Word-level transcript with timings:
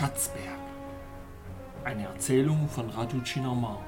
Schatzberg. 0.00 0.46
Eine 1.84 2.04
Erzählung 2.04 2.70
von 2.70 2.88
Radu 2.88 3.20
Cinnamar. 3.20 3.84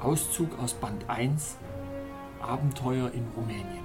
Auszug 0.00 0.58
aus 0.58 0.72
Band 0.72 1.10
1 1.10 1.58
Abenteuer 2.40 3.10
in 3.12 3.28
Rumänien. 3.36 3.84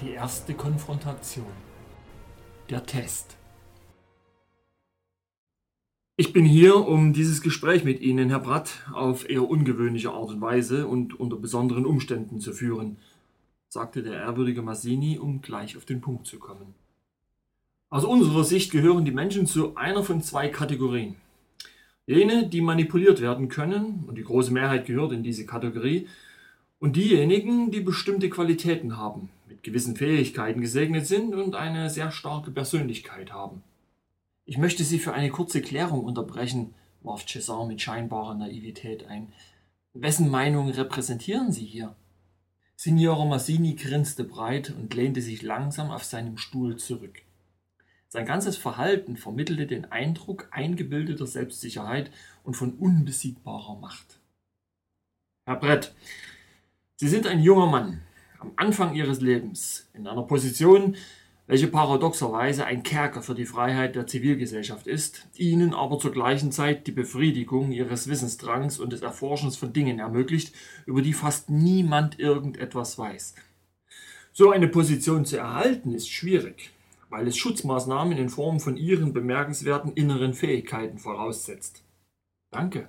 Die 0.00 0.10
erste 0.10 0.54
Konfrontation. 0.54 1.46
Der 2.68 2.84
Test. 2.84 3.36
Ich 6.18 6.32
bin 6.32 6.46
hier, 6.46 6.76
um 6.76 7.12
dieses 7.12 7.42
Gespräch 7.42 7.84
mit 7.84 8.00
Ihnen, 8.00 8.30
Herr 8.30 8.40
Bratt, 8.40 8.86
auf 8.90 9.28
eher 9.28 9.46
ungewöhnliche 9.46 10.12
Art 10.12 10.30
und 10.30 10.40
Weise 10.40 10.86
und 10.86 11.20
unter 11.20 11.36
besonderen 11.36 11.84
Umständen 11.84 12.40
zu 12.40 12.54
führen, 12.54 12.96
sagte 13.68 14.02
der 14.02 14.14
ehrwürdige 14.14 14.62
Massini, 14.62 15.18
um 15.18 15.42
gleich 15.42 15.76
auf 15.76 15.84
den 15.84 16.00
Punkt 16.00 16.26
zu 16.26 16.38
kommen. 16.38 16.74
Aus 17.90 18.06
unserer 18.06 18.44
Sicht 18.44 18.72
gehören 18.72 19.04
die 19.04 19.10
Menschen 19.10 19.46
zu 19.46 19.76
einer 19.76 20.02
von 20.02 20.22
zwei 20.22 20.48
Kategorien. 20.48 21.16
Jene, 22.06 22.48
die 22.48 22.62
manipuliert 22.62 23.20
werden 23.20 23.50
können, 23.50 24.04
und 24.06 24.16
die 24.16 24.24
große 24.24 24.54
Mehrheit 24.54 24.86
gehört 24.86 25.12
in 25.12 25.22
diese 25.22 25.44
Kategorie, 25.44 26.08
und 26.78 26.96
diejenigen, 26.96 27.70
die 27.70 27.80
bestimmte 27.80 28.30
Qualitäten 28.30 28.96
haben, 28.96 29.28
mit 29.50 29.62
gewissen 29.62 29.96
Fähigkeiten 29.96 30.62
gesegnet 30.62 31.06
sind 31.06 31.34
und 31.34 31.54
eine 31.54 31.90
sehr 31.90 32.10
starke 32.10 32.50
Persönlichkeit 32.50 33.34
haben. 33.34 33.62
Ich 34.48 34.58
möchte 34.58 34.84
Sie 34.84 35.00
für 35.00 35.12
eine 35.12 35.30
kurze 35.30 35.60
Klärung 35.60 36.04
unterbrechen, 36.04 36.72
warf 37.02 37.26
Cesar 37.26 37.66
mit 37.66 37.82
scheinbarer 37.82 38.34
Naivität 38.34 39.04
ein. 39.04 39.32
Wessen 39.92 40.30
Meinung 40.30 40.70
repräsentieren 40.70 41.50
Sie 41.50 41.64
hier? 41.64 41.96
Signore 42.76 43.26
Massini 43.26 43.74
grinste 43.74 44.22
breit 44.22 44.70
und 44.70 44.94
lehnte 44.94 45.20
sich 45.20 45.42
langsam 45.42 45.90
auf 45.90 46.04
seinem 46.04 46.38
Stuhl 46.38 46.76
zurück. 46.76 47.22
Sein 48.06 48.24
ganzes 48.24 48.56
Verhalten 48.56 49.16
vermittelte 49.16 49.66
den 49.66 49.86
Eindruck 49.90 50.48
eingebildeter 50.52 51.26
Selbstsicherheit 51.26 52.12
und 52.44 52.54
von 52.54 52.74
unbesiegbarer 52.74 53.76
Macht. 53.80 54.20
Herr 55.44 55.56
Brett, 55.56 55.92
Sie 56.94 57.08
sind 57.08 57.26
ein 57.26 57.42
junger 57.42 57.66
Mann, 57.66 58.00
am 58.38 58.52
Anfang 58.54 58.94
Ihres 58.94 59.20
Lebens, 59.20 59.90
in 59.92 60.06
einer 60.06 60.22
Position, 60.22 60.94
welche 61.46 61.68
paradoxerweise 61.68 62.64
ein 62.64 62.82
Kerker 62.82 63.22
für 63.22 63.34
die 63.34 63.46
Freiheit 63.46 63.94
der 63.94 64.06
Zivilgesellschaft 64.06 64.86
ist, 64.86 65.28
ihnen 65.36 65.74
aber 65.74 65.98
zur 65.98 66.10
gleichen 66.10 66.50
Zeit 66.50 66.86
die 66.86 66.92
Befriedigung 66.92 67.70
ihres 67.70 68.08
Wissensdrangs 68.08 68.80
und 68.80 68.92
des 68.92 69.02
Erforschens 69.02 69.56
von 69.56 69.72
Dingen 69.72 70.00
ermöglicht, 70.00 70.54
über 70.86 71.02
die 71.02 71.12
fast 71.12 71.48
niemand 71.48 72.18
irgendetwas 72.18 72.98
weiß. 72.98 73.34
So 74.32 74.50
eine 74.50 74.68
Position 74.68 75.24
zu 75.24 75.38
erhalten 75.38 75.94
ist 75.94 76.10
schwierig, 76.10 76.72
weil 77.10 77.28
es 77.28 77.36
Schutzmaßnahmen 77.36 78.18
in 78.18 78.28
Form 78.28 78.58
von 78.58 78.76
ihren 78.76 79.12
bemerkenswerten 79.12 79.92
inneren 79.92 80.34
Fähigkeiten 80.34 80.98
voraussetzt. 80.98 81.84
Danke, 82.50 82.88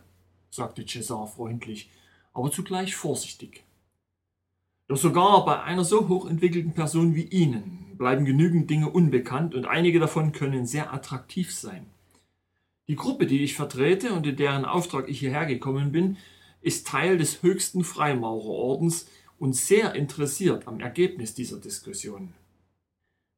sagte 0.50 0.82
César 0.82 1.28
freundlich, 1.28 1.92
aber 2.34 2.52
zugleich 2.52 2.96
vorsichtig. 2.96 3.64
Doch 4.88 4.98
sogar 4.98 5.46
bei 5.46 5.62
einer 5.62 5.84
so 5.84 6.08
hochentwickelten 6.08 6.74
Person 6.74 7.14
wie 7.14 7.26
Ihnen 7.26 7.87
bleiben 7.98 8.26
genügend 8.26 8.70
Dinge 8.70 8.90
unbekannt 8.90 9.56
und 9.56 9.66
einige 9.66 10.00
davon 10.00 10.32
können 10.32 10.66
sehr 10.66 10.94
attraktiv 10.94 11.54
sein. 11.54 11.86
Die 12.88 12.96
Gruppe, 12.96 13.28
die 13.28 13.44
ich 13.44 13.56
vertrete 13.56 14.14
und 14.14 14.26
in 14.26 14.36
deren 14.38 14.66
Auftrag 14.66 15.10
ich 15.10 15.20
hierher 15.20 15.46
gekommen 15.46 15.92
bin, 15.92 16.18
ist 16.62 16.88
Teil 16.88 17.18
des 17.18 17.44
höchsten 17.44 17.84
Freimaurerordens 17.84 19.10
und 19.40 19.56
sehr 19.56 19.94
interessiert 19.96 20.68
am 20.68 20.80
Ergebnis 20.80 21.34
dieser 21.34 21.60
Diskussion. 21.60 22.34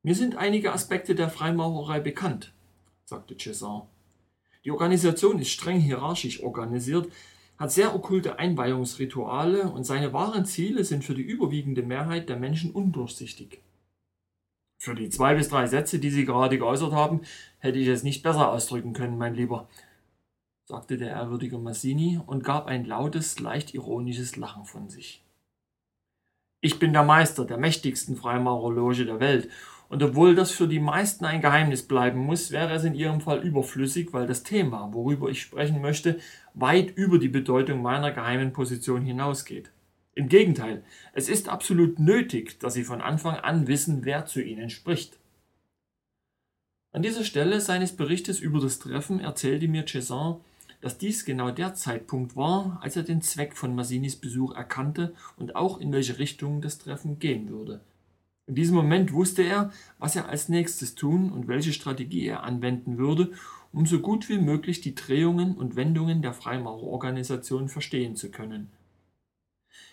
Mir 0.03 0.15
sind 0.15 0.35
einige 0.35 0.71
Aspekte 0.71 1.15
der 1.15 1.29
Freimaurerei 1.29 1.99
bekannt, 1.99 2.53
sagte 3.05 3.35
Cesar. 3.37 3.87
Die 4.63 4.71
Organisation 4.71 5.39
ist 5.39 5.49
streng 5.49 5.79
hierarchisch 5.79 6.41
organisiert, 6.41 7.11
hat 7.57 7.71
sehr 7.71 7.93
okkulte 7.93 8.39
Einweihungsrituale 8.39 9.69
und 9.71 9.83
seine 9.83 10.13
wahren 10.13 10.45
Ziele 10.45 10.85
sind 10.85 11.03
für 11.03 11.15
die 11.15 11.23
überwiegende 11.23 11.81
Mehrheit 11.81 12.29
der 12.29 12.37
Menschen 12.37 12.71
undurchsichtig. 12.71 13.59
Für 14.81 14.95
die 14.95 15.09
zwei 15.09 15.35
bis 15.35 15.49
drei 15.49 15.67
Sätze, 15.67 15.99
die 15.99 16.09
Sie 16.09 16.23
gerade 16.23 16.57
geäußert 16.57 16.93
haben, 16.93 17.21
hätte 17.57 17.77
ich 17.77 17.87
es 17.89 18.03
nicht 18.03 18.23
besser 18.23 18.49
ausdrücken 18.49 18.93
können, 18.93 19.17
mein 19.17 19.35
Lieber, 19.35 19.67
sagte 20.63 20.97
der 20.97 21.09
ehrwürdige 21.09 21.57
Massini 21.57 22.17
und 22.25 22.45
gab 22.45 22.67
ein 22.67 22.85
lautes, 22.85 23.39
leicht 23.41 23.73
ironisches 23.73 24.37
Lachen 24.37 24.63
von 24.63 24.87
sich. 24.87 25.21
Ich 26.61 26.79
bin 26.79 26.93
der 26.93 27.03
Meister 27.03 27.43
der 27.43 27.57
mächtigsten 27.57 28.15
Freimaurerloge 28.15 29.05
der 29.05 29.19
Welt, 29.19 29.49
und 29.89 30.01
obwohl 30.03 30.35
das 30.35 30.51
für 30.51 30.67
die 30.67 30.79
meisten 30.79 31.25
ein 31.25 31.41
Geheimnis 31.41 31.85
bleiben 31.85 32.19
muss, 32.19 32.51
wäre 32.51 32.73
es 32.73 32.83
in 32.83 32.93
Ihrem 32.93 33.21
Fall 33.21 33.39
überflüssig, 33.39 34.13
weil 34.13 34.27
das 34.27 34.43
Thema, 34.43 34.93
worüber 34.93 35.29
ich 35.29 35.41
sprechen 35.41 35.81
möchte, 35.81 36.19
weit 36.53 36.95
über 36.95 37.17
die 37.17 37.27
Bedeutung 37.27 37.81
meiner 37.81 38.11
geheimen 38.11 38.53
Position 38.53 39.01
hinausgeht. 39.01 39.71
Im 40.19 40.27
Gegenteil, 40.27 40.83
es 41.13 41.29
ist 41.29 41.47
absolut 41.47 41.97
nötig, 41.97 42.59
dass 42.59 42.73
Sie 42.73 42.83
von 42.83 42.99
Anfang 42.99 43.35
an 43.35 43.67
wissen, 43.67 44.03
wer 44.03 44.25
zu 44.25 44.41
Ihnen 44.41 44.69
spricht. 44.69 45.17
An 46.91 47.01
dieser 47.01 47.23
Stelle 47.23 47.61
seines 47.61 47.95
Berichtes 47.95 48.41
über 48.41 48.59
das 48.59 48.79
Treffen 48.79 49.21
erzählte 49.21 49.69
mir 49.69 49.85
Cezanne, 49.87 50.41
dass 50.81 50.97
dies 50.97 51.23
genau 51.23 51.51
der 51.51 51.73
Zeitpunkt 51.73 52.35
war, 52.35 52.79
als 52.81 52.97
er 52.97 53.03
den 53.03 53.21
Zweck 53.21 53.55
von 53.55 53.73
Massinis 53.75 54.17
Besuch 54.17 54.53
erkannte 54.53 55.15
und 55.37 55.55
auch 55.55 55.79
in 55.79 55.93
welche 55.93 56.19
Richtung 56.19 56.59
das 56.59 56.79
Treffen 56.79 57.19
gehen 57.19 57.47
würde. 57.47 57.79
In 58.45 58.55
diesem 58.55 58.75
Moment 58.75 59.13
wusste 59.13 59.43
er, 59.43 59.71
was 59.99 60.17
er 60.17 60.27
als 60.27 60.49
nächstes 60.49 60.95
tun 60.95 61.31
und 61.31 61.47
welche 61.47 61.71
Strategie 61.71 62.27
er 62.27 62.43
anwenden 62.43 62.97
würde, 62.97 63.31
um 63.71 63.85
so 63.85 64.01
gut 64.01 64.27
wie 64.27 64.39
möglich 64.39 64.81
die 64.81 64.95
Drehungen 64.95 65.55
und 65.55 65.77
Wendungen 65.77 66.21
der 66.21 66.33
Freimaurerorganisation 66.33 67.69
verstehen 67.69 68.17
zu 68.17 68.29
können. 68.31 68.69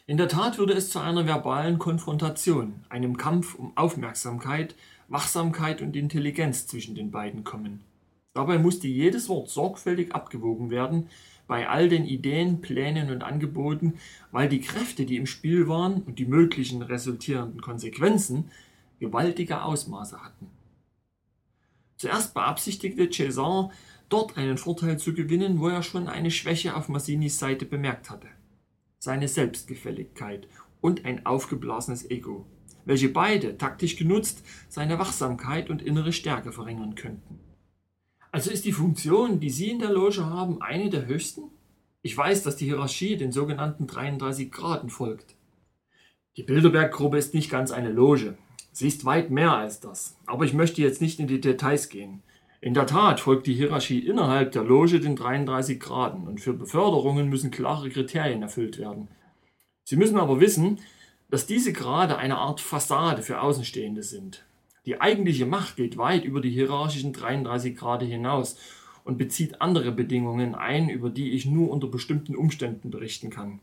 In 0.08 0.18
der 0.18 0.28
Tat 0.28 0.56
würde 0.56 0.72
es 0.72 0.90
zu 0.90 1.00
einer 1.00 1.26
verbalen 1.26 1.80
Konfrontation, 1.80 2.84
einem 2.88 3.16
Kampf 3.16 3.56
um 3.56 3.76
Aufmerksamkeit, 3.76 4.76
Wachsamkeit 5.08 5.82
und 5.82 5.96
Intelligenz 5.96 6.68
zwischen 6.68 6.94
den 6.94 7.10
beiden 7.10 7.42
kommen. 7.42 7.80
Dabei 8.32 8.58
musste 8.58 8.86
jedes 8.86 9.28
Wort 9.28 9.48
sorgfältig 9.50 10.14
abgewogen 10.14 10.70
werden, 10.70 11.08
bei 11.48 11.68
all 11.68 11.88
den 11.88 12.04
Ideen, 12.04 12.60
Plänen 12.60 13.10
und 13.10 13.24
Angeboten, 13.24 13.94
weil 14.30 14.48
die 14.48 14.60
Kräfte, 14.60 15.06
die 15.06 15.16
im 15.16 15.26
Spiel 15.26 15.66
waren 15.66 16.02
und 16.02 16.20
die 16.20 16.26
möglichen 16.26 16.82
resultierenden 16.82 17.60
Konsequenzen 17.60 18.52
gewaltige 19.00 19.62
Ausmaße 19.62 20.22
hatten. 20.22 20.46
Zuerst 21.96 22.32
beabsichtigte 22.32 23.06
Cézanne, 23.06 23.70
dort 24.08 24.36
einen 24.36 24.56
Vorteil 24.56 25.00
zu 25.00 25.14
gewinnen, 25.14 25.58
wo 25.58 25.66
er 25.66 25.82
schon 25.82 26.06
eine 26.06 26.30
Schwäche 26.30 26.76
auf 26.76 26.88
Massinis 26.88 27.40
Seite 27.40 27.64
bemerkt 27.66 28.08
hatte 28.08 28.28
seine 29.06 29.28
Selbstgefälligkeit 29.28 30.48
und 30.80 31.04
ein 31.04 31.24
aufgeblasenes 31.24 32.10
Ego, 32.10 32.44
welche 32.86 33.08
beide, 33.08 33.56
taktisch 33.56 33.94
genutzt, 33.96 34.44
seine 34.68 34.98
Wachsamkeit 34.98 35.70
und 35.70 35.80
innere 35.80 36.12
Stärke 36.12 36.50
verringern 36.50 36.96
könnten. 36.96 37.38
Also 38.32 38.50
ist 38.50 38.64
die 38.64 38.72
Funktion, 38.72 39.38
die 39.38 39.50
Sie 39.50 39.70
in 39.70 39.78
der 39.78 39.92
Loge 39.92 40.26
haben, 40.26 40.60
eine 40.60 40.90
der 40.90 41.06
höchsten? 41.06 41.44
Ich 42.02 42.16
weiß, 42.16 42.42
dass 42.42 42.56
die 42.56 42.64
Hierarchie 42.64 43.16
den 43.16 43.30
sogenannten 43.30 43.86
33 43.86 44.50
Graden 44.50 44.90
folgt. 44.90 45.36
Die 46.36 46.42
Bilderberg-Gruppe 46.42 47.16
ist 47.16 47.32
nicht 47.32 47.48
ganz 47.48 47.70
eine 47.70 47.92
Loge. 47.92 48.36
Sie 48.72 48.88
ist 48.88 49.04
weit 49.04 49.30
mehr 49.30 49.52
als 49.52 49.78
das. 49.78 50.16
Aber 50.26 50.44
ich 50.44 50.52
möchte 50.52 50.82
jetzt 50.82 51.00
nicht 51.00 51.20
in 51.20 51.28
die 51.28 51.40
Details 51.40 51.88
gehen. 51.90 52.24
In 52.66 52.74
der 52.74 52.88
Tat 52.88 53.20
folgt 53.20 53.46
die 53.46 53.54
Hierarchie 53.54 54.00
innerhalb 54.00 54.50
der 54.50 54.64
Loge 54.64 54.98
den 54.98 55.14
33 55.14 55.78
Graden 55.78 56.26
und 56.26 56.40
für 56.40 56.52
Beförderungen 56.52 57.28
müssen 57.28 57.52
klare 57.52 57.90
Kriterien 57.90 58.42
erfüllt 58.42 58.76
werden. 58.78 59.06
Sie 59.84 59.94
müssen 59.94 60.18
aber 60.18 60.40
wissen, 60.40 60.80
dass 61.30 61.46
diese 61.46 61.72
Grade 61.72 62.18
eine 62.18 62.38
Art 62.38 62.60
Fassade 62.60 63.22
für 63.22 63.40
Außenstehende 63.40 64.02
sind. 64.02 64.44
Die 64.84 65.00
eigentliche 65.00 65.46
Macht 65.46 65.76
geht 65.76 65.96
weit 65.96 66.24
über 66.24 66.40
die 66.40 66.50
hierarchischen 66.50 67.12
33 67.12 67.76
Grade 67.76 68.04
hinaus 68.04 68.58
und 69.04 69.16
bezieht 69.16 69.60
andere 69.62 69.92
Bedingungen 69.92 70.56
ein, 70.56 70.88
über 70.88 71.08
die 71.08 71.34
ich 71.34 71.46
nur 71.46 71.70
unter 71.70 71.86
bestimmten 71.86 72.34
Umständen 72.34 72.90
berichten 72.90 73.30
kann. 73.30 73.60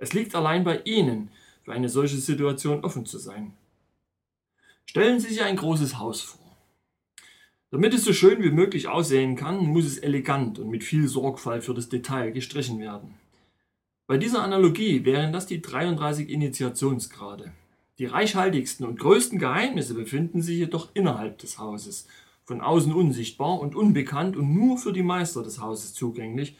Es 0.00 0.12
liegt 0.12 0.34
allein 0.34 0.64
bei 0.64 0.80
Ihnen, 0.80 1.30
für 1.62 1.72
eine 1.72 1.88
solche 1.88 2.16
Situation 2.16 2.84
offen 2.84 3.06
zu 3.06 3.18
sein. 3.18 3.52
Stellen 4.86 5.20
Sie 5.20 5.28
sich 5.28 5.44
ein 5.44 5.54
großes 5.54 6.00
Haus 6.00 6.22
vor. 6.22 6.49
Damit 7.72 7.94
es 7.94 8.04
so 8.04 8.12
schön 8.12 8.42
wie 8.42 8.50
möglich 8.50 8.88
aussehen 8.88 9.36
kann, 9.36 9.58
muss 9.58 9.84
es 9.84 9.98
elegant 9.98 10.58
und 10.58 10.70
mit 10.70 10.82
viel 10.82 11.06
Sorgfalt 11.06 11.62
für 11.62 11.74
das 11.74 11.88
Detail 11.88 12.32
gestrichen 12.32 12.80
werden. 12.80 13.14
Bei 14.08 14.18
dieser 14.18 14.42
Analogie 14.42 15.04
wären 15.04 15.32
das 15.32 15.46
die 15.46 15.62
33 15.62 16.28
Initiationsgrade. 16.28 17.52
Die 18.00 18.06
reichhaltigsten 18.06 18.84
und 18.84 18.98
größten 18.98 19.38
Geheimnisse 19.38 19.94
befinden 19.94 20.42
sich 20.42 20.58
jedoch 20.58 20.88
innerhalb 20.94 21.38
des 21.38 21.58
Hauses, 21.60 22.08
von 22.44 22.60
außen 22.60 22.92
unsichtbar 22.92 23.60
und 23.60 23.76
unbekannt 23.76 24.36
und 24.36 24.52
nur 24.52 24.76
für 24.76 24.92
die 24.92 25.04
Meister 25.04 25.44
des 25.44 25.60
Hauses 25.60 25.94
zugänglich, 25.94 26.56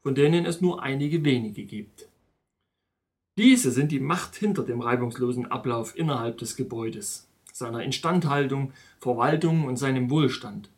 von 0.00 0.14
denen 0.14 0.46
es 0.46 0.62
nur 0.62 0.82
einige 0.82 1.22
wenige 1.22 1.64
gibt. 1.64 2.08
Diese 3.36 3.72
sind 3.72 3.92
die 3.92 4.00
Macht 4.00 4.34
hinter 4.36 4.62
dem 4.62 4.80
reibungslosen 4.80 5.44
Ablauf 5.44 5.94
innerhalb 5.98 6.38
des 6.38 6.56
Gebäudes, 6.56 7.28
seiner 7.56 7.82
Instandhaltung, 7.82 8.72
Verwaltung 8.98 9.64
und 9.64 9.76
seinem 9.76 10.10
Wohlstand. 10.10 10.68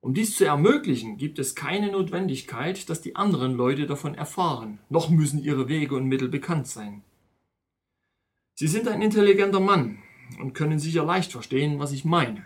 Um 0.00 0.14
dies 0.14 0.34
zu 0.34 0.44
ermöglichen, 0.44 1.16
gibt 1.16 1.38
es 1.38 1.54
keine 1.54 1.92
Notwendigkeit, 1.92 2.88
dass 2.88 3.02
die 3.02 3.14
anderen 3.14 3.54
Leute 3.54 3.86
davon 3.86 4.16
erfahren, 4.16 4.80
noch 4.88 5.10
müssen 5.10 5.42
ihre 5.42 5.68
Wege 5.68 5.94
und 5.94 6.06
Mittel 6.06 6.28
bekannt 6.28 6.66
sein. 6.66 7.02
Sie 8.56 8.66
sind 8.66 8.88
ein 8.88 9.00
intelligenter 9.00 9.60
Mann 9.60 9.98
und 10.40 10.54
können 10.54 10.80
sicher 10.80 11.04
leicht 11.04 11.30
verstehen, 11.30 11.78
was 11.78 11.92
ich 11.92 12.04
meine. 12.04 12.44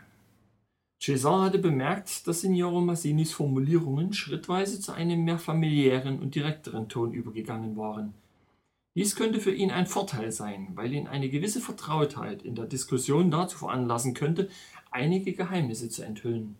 César 1.00 1.44
hatte 1.44 1.58
bemerkt, 1.58 2.26
dass 2.26 2.42
Signoro 2.42 2.82
Massinis 2.82 3.32
Formulierungen 3.32 4.12
schrittweise 4.12 4.80
zu 4.80 4.92
einem 4.92 5.24
mehr 5.24 5.38
familiären 5.38 6.18
und 6.18 6.34
direkteren 6.34 6.88
Ton 6.88 7.12
übergegangen 7.12 7.76
waren. 7.76 8.14
Dies 8.96 9.16
könnte 9.16 9.40
für 9.40 9.52
ihn 9.52 9.72
ein 9.72 9.86
Vorteil 9.86 10.30
sein, 10.30 10.68
weil 10.74 10.92
ihn 10.92 11.08
eine 11.08 11.28
gewisse 11.28 11.60
Vertrautheit 11.60 12.42
in 12.42 12.54
der 12.54 12.66
Diskussion 12.66 13.30
dazu 13.30 13.58
veranlassen 13.58 14.14
könnte, 14.14 14.48
einige 14.92 15.32
Geheimnisse 15.32 15.88
zu 15.88 16.04
enthüllen. 16.04 16.56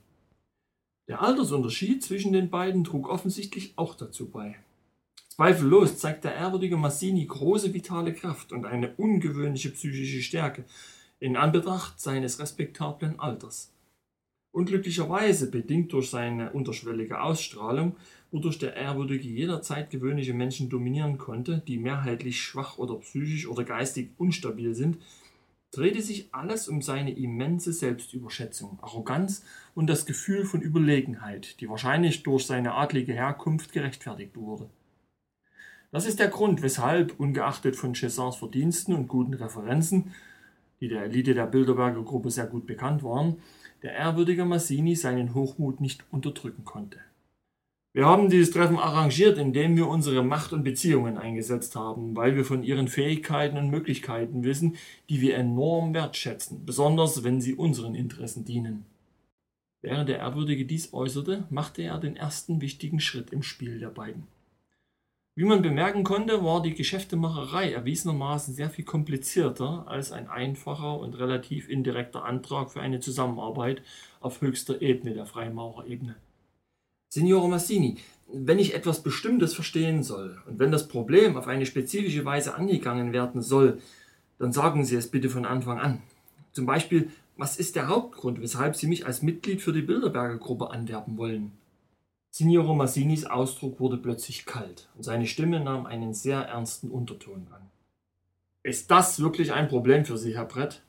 Der 1.07 1.23
Altersunterschied 1.23 2.03
zwischen 2.03 2.33
den 2.33 2.51
beiden 2.51 2.83
trug 2.83 3.09
offensichtlich 3.09 3.75
auch 3.77 3.95
dazu 3.95 4.31
bei. 4.31 4.57
Zweifellos 5.29 5.99
zeigt 5.99 6.25
der 6.25 6.35
ehrwürdige 6.35 6.77
Massini 6.77 7.25
große 7.25 7.73
vitale 7.73 8.13
Kraft 8.13 8.53
und 8.53 8.67
eine 8.67 8.95
ungewöhnliche 8.97 9.71
psychische 9.71 10.23
Stärke 10.23 10.65
in 11.21 11.37
Anbetracht 11.37 12.01
seines 12.01 12.39
respektablen 12.41 13.21
Alters. 13.21 13.73
Unglücklicherweise, 14.53 15.51
bedingt 15.51 15.93
durch 15.93 16.11
seine 16.11 16.53
unterschwellige 16.53 17.21
Ausstrahlung, 17.21 17.97
wodurch 18.35 18.59
der 18.59 18.75
Ehrwürdige 18.75 19.29
jederzeit 19.29 19.91
gewöhnliche 19.91 20.35
Menschen 20.35 20.69
dominieren 20.69 21.19
konnte, 21.19 21.63
die 21.69 21.79
mehrheitlich 21.79 22.41
schwach 22.41 22.79
oder 22.79 22.97
psychisch 22.97 23.47
oder 23.47 23.63
geistig 23.63 24.11
unstabil 24.19 24.75
sind, 24.75 24.99
drehte 25.71 26.03
sich 26.03 26.35
alles 26.35 26.67
um 26.67 26.83
seine 26.83 27.17
immense 27.17 27.73
Selbstüberschätzung, 27.73 28.81
Arroganz 28.83 29.45
und 29.77 29.87
das 29.87 30.05
Gefühl 30.05 30.45
von 30.45 30.63
Überlegenheit, 30.63 31.61
die 31.61 31.69
wahrscheinlich 31.69 32.25
durch 32.25 32.45
seine 32.45 32.75
adlige 32.75 33.13
Herkunft 33.13 33.73
gerechtfertigt 33.73 34.35
wurde. 34.35 34.69
Das 35.93 36.05
ist 36.05 36.19
der 36.19 36.29
Grund, 36.29 36.61
weshalb, 36.61 37.21
ungeachtet 37.21 37.77
von 37.77 37.95
Césars 37.95 38.37
Verdiensten 38.37 38.95
und 38.95 39.07
guten 39.07 39.35
Referenzen, 39.35 40.13
die 40.81 40.89
der 40.89 41.05
Elite 41.05 41.35
der 41.35 41.47
Bilderberger 41.47 42.03
Gruppe 42.03 42.33
sehr 42.33 42.47
gut 42.47 42.67
bekannt 42.67 43.05
waren, 43.05 43.37
der 43.85 43.93
ehrwürdige 43.93 44.45
Massini 44.45 44.97
seinen 44.97 45.35
Hochmut 45.35 45.81
nicht 45.81 46.03
unterdrücken 46.11 46.65
konnte. 46.65 46.99
Wir 47.97 48.07
haben 48.07 48.29
dieses 48.29 48.51
Treffen 48.51 48.77
arrangiert, 48.77 49.39
indem 49.39 49.77
wir 49.77 49.87
unsere 49.87 50.25
Macht 50.25 50.53
und 50.53 50.65
Beziehungen 50.65 51.17
eingesetzt 51.17 51.77
haben, 51.77 52.17
weil 52.17 52.35
wir 52.35 52.45
von 52.45 52.65
ihren 52.65 52.89
Fähigkeiten 52.89 53.57
und 53.57 53.71
Möglichkeiten 53.71 54.43
wissen, 54.43 54.77
die 55.09 55.21
wir 55.21 55.37
enorm 55.37 55.95
wertschätzen, 55.95 56.67
besonders 56.67 57.23
wenn 57.23 57.41
sie 57.41 57.55
unseren 57.55 57.95
Interessen 57.95 58.45
dienen. 58.45 58.85
Während 59.81 60.09
der 60.09 60.19
Ehrwürdige 60.19 60.65
dies 60.65 60.93
äußerte, 60.93 61.45
machte 61.51 61.83
er 61.83 62.01
den 62.01 62.17
ersten 62.17 62.61
wichtigen 62.61 62.99
Schritt 62.99 63.31
im 63.31 63.45
Spiel 63.45 63.79
der 63.79 63.91
beiden. 63.91 64.27
Wie 65.37 65.45
man 65.45 65.63
bemerken 65.63 66.03
konnte, 66.03 66.43
war 66.43 66.63
die 66.63 66.75
Geschäftemacherei 66.75 67.71
erwiesenermaßen 67.71 68.55
sehr 68.55 68.71
viel 68.71 68.85
komplizierter 68.85 69.87
als 69.87 70.11
ein 70.11 70.27
einfacher 70.27 70.99
und 70.99 71.17
relativ 71.17 71.69
indirekter 71.69 72.25
Antrag 72.25 72.73
für 72.73 72.81
eine 72.81 72.99
Zusammenarbeit 72.99 73.83
auf 74.21 74.41
höchster 74.41 74.83
Ebene 74.83 75.15
der 75.15 75.27
Freimaurerebene. 75.27 76.17
Signore 77.15 77.49
Massini, 77.49 77.99
wenn 78.27 78.59
ich 78.59 78.75
etwas 78.75 79.05
Bestimmtes 79.05 79.55
verstehen 79.55 80.03
soll 80.03 80.37
und 80.49 80.59
wenn 80.59 80.73
das 80.73 80.89
Problem 80.89 81.37
auf 81.37 81.47
eine 81.47 81.65
spezifische 81.65 82.25
Weise 82.25 82.57
angegangen 82.57 83.13
werden 83.13 83.41
soll, 83.41 83.79
dann 84.41 84.53
sagen 84.53 84.85
Sie 84.85 84.97
es 84.97 85.13
bitte 85.13 85.31
von 85.31 85.45
Anfang 85.45 85.79
an. 85.79 86.03
Zum 86.51 86.67
Beispiel, 86.67 87.13
was 87.37 87.57
ist 87.57 87.77
der 87.77 87.87
Hauptgrund, 87.87 88.41
weshalb 88.41 88.75
Sie 88.75 88.89
mich 88.89 89.07
als 89.07 89.23
Mitglied 89.23 89.63
für 89.63 89.73
die 89.73 89.83
Bilderberger 89.83 90.39
Gruppe 90.39 90.71
anwerben 90.71 91.17
wollen? 91.17 91.53
Signore 92.31 92.75
Massinis 92.75 93.27
Ausdruck 93.27 93.79
wurde 93.79 93.97
plötzlich 93.97 94.45
kalt 94.45 94.89
und 94.97 95.05
seine 95.05 95.29
Stimme 95.29 95.61
nahm 95.61 95.87
einen 95.87 96.15
sehr 96.15 96.41
ernsten 96.41 96.91
Unterton 96.91 97.47
an. 97.53 97.63
Ist 98.65 98.91
das 98.91 99.21
wirklich 99.21 99.53
ein 99.53 99.69
Problem 99.69 100.05
für 100.05 100.19
Sie, 100.19 100.35
Herr 100.35 100.47
Brett? 100.47 100.83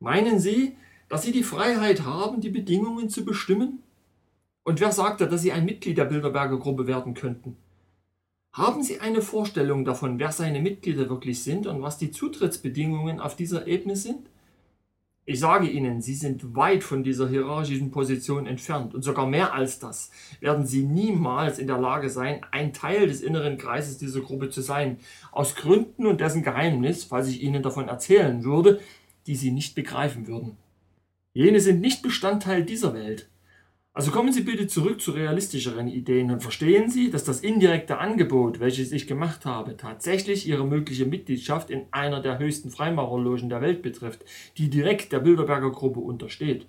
Meinen 0.00 0.40
Sie, 0.40 0.74
dass 1.08 1.22
Sie 1.22 1.30
die 1.30 1.44
Freiheit 1.44 2.02
haben, 2.02 2.40
die 2.40 2.50
Bedingungen 2.50 3.08
zu 3.08 3.24
bestimmen? 3.24 3.84
Und 4.66 4.80
wer 4.80 4.90
sagte, 4.90 5.28
dass 5.28 5.42
Sie 5.42 5.52
ein 5.52 5.64
Mitglied 5.64 5.96
der 5.96 6.06
Bilderberger 6.06 6.58
Gruppe 6.58 6.88
werden 6.88 7.14
könnten? 7.14 7.56
Haben 8.52 8.82
Sie 8.82 8.98
eine 8.98 9.22
Vorstellung 9.22 9.84
davon, 9.84 10.18
wer 10.18 10.32
seine 10.32 10.60
Mitglieder 10.60 11.08
wirklich 11.08 11.44
sind 11.44 11.68
und 11.68 11.82
was 11.82 11.98
die 11.98 12.10
Zutrittsbedingungen 12.10 13.20
auf 13.20 13.36
dieser 13.36 13.68
Ebene 13.68 13.94
sind? 13.94 14.28
Ich 15.24 15.38
sage 15.38 15.68
Ihnen, 15.68 16.02
Sie 16.02 16.16
sind 16.16 16.56
weit 16.56 16.82
von 16.82 17.04
dieser 17.04 17.28
hierarchischen 17.28 17.92
Position 17.92 18.48
entfernt 18.48 18.92
und 18.92 19.02
sogar 19.02 19.28
mehr 19.28 19.54
als 19.54 19.78
das 19.78 20.10
werden 20.40 20.66
Sie 20.66 20.82
niemals 20.82 21.60
in 21.60 21.68
der 21.68 21.78
Lage 21.78 22.10
sein, 22.10 22.44
ein 22.50 22.72
Teil 22.72 23.06
des 23.06 23.22
inneren 23.22 23.58
Kreises 23.58 23.98
dieser 23.98 24.20
Gruppe 24.20 24.50
zu 24.50 24.62
sein, 24.62 24.98
aus 25.30 25.54
Gründen 25.54 26.08
und 26.08 26.20
dessen 26.20 26.42
Geheimnis, 26.42 27.04
falls 27.04 27.28
ich 27.28 27.40
Ihnen 27.40 27.62
davon 27.62 27.86
erzählen 27.86 28.42
würde, 28.42 28.80
die 29.28 29.36
Sie 29.36 29.52
nicht 29.52 29.76
begreifen 29.76 30.26
würden. 30.26 30.56
Jene 31.34 31.60
sind 31.60 31.80
nicht 31.80 32.02
Bestandteil 32.02 32.64
dieser 32.64 32.94
Welt. 32.94 33.28
Also 33.96 34.10
kommen 34.10 34.30
Sie 34.30 34.42
bitte 34.42 34.66
zurück 34.66 35.00
zu 35.00 35.12
realistischeren 35.12 35.88
Ideen 35.88 36.30
und 36.30 36.42
verstehen 36.42 36.90
Sie, 36.90 37.10
dass 37.10 37.24
das 37.24 37.40
indirekte 37.40 37.96
Angebot, 37.96 38.60
welches 38.60 38.92
ich 38.92 39.06
gemacht 39.06 39.46
habe, 39.46 39.78
tatsächlich 39.78 40.46
Ihre 40.46 40.66
mögliche 40.66 41.06
Mitgliedschaft 41.06 41.70
in 41.70 41.86
einer 41.92 42.20
der 42.20 42.38
höchsten 42.38 42.70
Freimaurerlogen 42.70 43.48
der 43.48 43.62
Welt 43.62 43.80
betrifft, 43.80 44.22
die 44.58 44.68
direkt 44.68 45.12
der 45.12 45.20
Bilderberger 45.20 45.70
Gruppe 45.70 46.00
untersteht. 46.00 46.66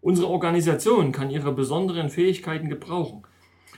Unsere 0.00 0.28
Organisation 0.28 1.10
kann 1.10 1.30
Ihre 1.30 1.50
besonderen 1.50 2.10
Fähigkeiten 2.10 2.68
gebrauchen. 2.68 3.24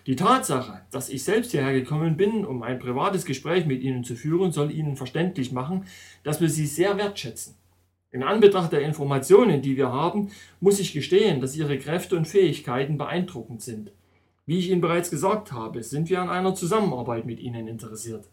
Die 0.06 0.16
Tatsache, 0.16 0.82
dass 0.90 1.08
ich 1.08 1.24
selbst 1.24 1.52
hierher 1.52 1.72
gekommen 1.72 2.18
bin, 2.18 2.44
um 2.44 2.62
ein 2.62 2.78
privates 2.78 3.24
Gespräch 3.24 3.64
mit 3.64 3.80
Ihnen 3.80 4.04
zu 4.04 4.14
führen, 4.14 4.52
soll 4.52 4.72
Ihnen 4.72 4.96
verständlich 4.96 5.52
machen, 5.52 5.86
dass 6.22 6.42
wir 6.42 6.50
Sie 6.50 6.66
sehr 6.66 6.98
wertschätzen. 6.98 7.54
In 8.12 8.22
Anbetracht 8.22 8.72
der 8.72 8.82
Informationen, 8.82 9.62
die 9.62 9.78
wir 9.78 9.90
haben, 9.90 10.30
muss 10.60 10.78
ich 10.78 10.92
gestehen, 10.92 11.40
dass 11.40 11.56
Ihre 11.56 11.78
Kräfte 11.78 12.14
und 12.14 12.28
Fähigkeiten 12.28 12.98
beeindruckend 12.98 13.62
sind. 13.62 13.90
Wie 14.44 14.58
ich 14.58 14.68
Ihnen 14.68 14.82
bereits 14.82 15.10
gesagt 15.10 15.50
habe, 15.50 15.82
sind 15.82 16.10
wir 16.10 16.20
an 16.20 16.28
einer 16.28 16.54
Zusammenarbeit 16.54 17.24
mit 17.24 17.40
Ihnen 17.40 17.66
interessiert. 17.66 18.28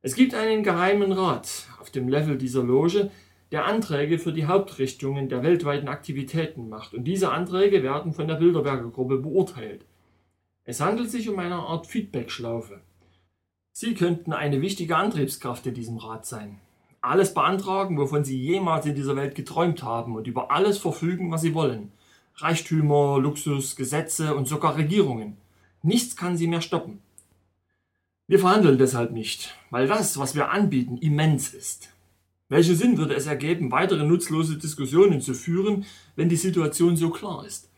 Es 0.00 0.14
gibt 0.14 0.34
einen 0.34 0.62
geheimen 0.62 1.12
Rat 1.12 1.68
auf 1.78 1.90
dem 1.90 2.08
Level 2.08 2.38
dieser 2.38 2.62
Loge, 2.62 3.10
der 3.52 3.66
Anträge 3.66 4.18
für 4.18 4.32
die 4.32 4.46
Hauptrichtungen 4.46 5.28
der 5.28 5.42
weltweiten 5.42 5.88
Aktivitäten 5.88 6.70
macht, 6.70 6.94
und 6.94 7.04
diese 7.04 7.30
Anträge 7.30 7.82
werden 7.82 8.14
von 8.14 8.28
der 8.28 8.36
Bilderberger 8.36 8.88
Gruppe 8.88 9.18
beurteilt. 9.18 9.84
Es 10.64 10.80
handelt 10.80 11.10
sich 11.10 11.28
um 11.28 11.38
eine 11.38 11.56
Art 11.56 11.86
Feedback-Schlaufe. 11.86 12.80
Sie 13.72 13.92
könnten 13.92 14.32
eine 14.32 14.62
wichtige 14.62 14.96
Antriebskraft 14.96 15.66
in 15.66 15.74
diesem 15.74 15.98
Rat 15.98 16.24
sein 16.24 16.60
alles 17.00 17.34
beantragen, 17.34 17.98
wovon 17.98 18.24
sie 18.24 18.38
jemals 18.38 18.86
in 18.86 18.94
dieser 18.94 19.16
Welt 19.16 19.34
geträumt 19.34 19.82
haben 19.82 20.16
und 20.16 20.26
über 20.26 20.50
alles 20.50 20.78
verfügen, 20.78 21.30
was 21.30 21.42
sie 21.42 21.54
wollen. 21.54 21.92
Reichtümer, 22.36 23.18
Luxus, 23.18 23.76
Gesetze 23.76 24.34
und 24.34 24.46
sogar 24.46 24.76
Regierungen. 24.76 25.36
Nichts 25.82 26.16
kann 26.16 26.36
sie 26.36 26.46
mehr 26.46 26.60
stoppen. 26.60 27.00
Wir 28.26 28.38
verhandeln 28.38 28.78
deshalb 28.78 29.12
nicht, 29.12 29.54
weil 29.70 29.86
das, 29.86 30.18
was 30.18 30.34
wir 30.34 30.50
anbieten, 30.50 30.98
immens 30.98 31.54
ist. 31.54 31.90
Welchen 32.50 32.76
Sinn 32.76 32.98
würde 32.98 33.14
es 33.14 33.26
ergeben, 33.26 33.70
weitere 33.70 34.04
nutzlose 34.04 34.56
Diskussionen 34.56 35.20
zu 35.20 35.34
führen, 35.34 35.84
wenn 36.16 36.28
die 36.28 36.36
Situation 36.36 36.96
so 36.96 37.10
klar 37.10 37.44
ist? 37.46 37.68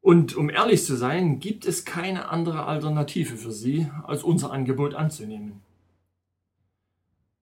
Und 0.00 0.36
um 0.36 0.50
ehrlich 0.50 0.84
zu 0.84 0.96
sein, 0.96 1.40
gibt 1.40 1.64
es 1.64 1.86
keine 1.86 2.28
andere 2.28 2.66
Alternative 2.66 3.36
für 3.36 3.52
Sie, 3.52 3.86
als 4.06 4.22
unser 4.22 4.52
Angebot 4.52 4.94
anzunehmen. 4.94 5.62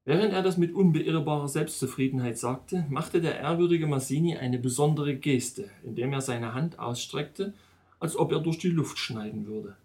Während 0.05 0.33
er 0.33 0.43
das 0.43 0.57
mit 0.57 0.75
unbeirrbarer 0.75 1.49
Selbstzufriedenheit 1.49 2.37
sagte, 2.37 2.85
machte 2.89 3.21
der 3.21 3.39
ehrwürdige 3.39 3.87
Massini 3.87 4.37
eine 4.37 4.59
besondere 4.59 5.15
Geste, 5.15 5.71
indem 5.85 6.13
er 6.13 6.21
seine 6.21 6.55
Hand 6.55 6.81
ausstreckte, 6.81 7.55
als 8.01 8.17
ob 8.17 8.33
er 8.33 8.41
durch 8.41 8.59
die 8.59 8.69
Luft 8.69 8.99
schneiden 8.99 9.47
würde. 9.47 9.77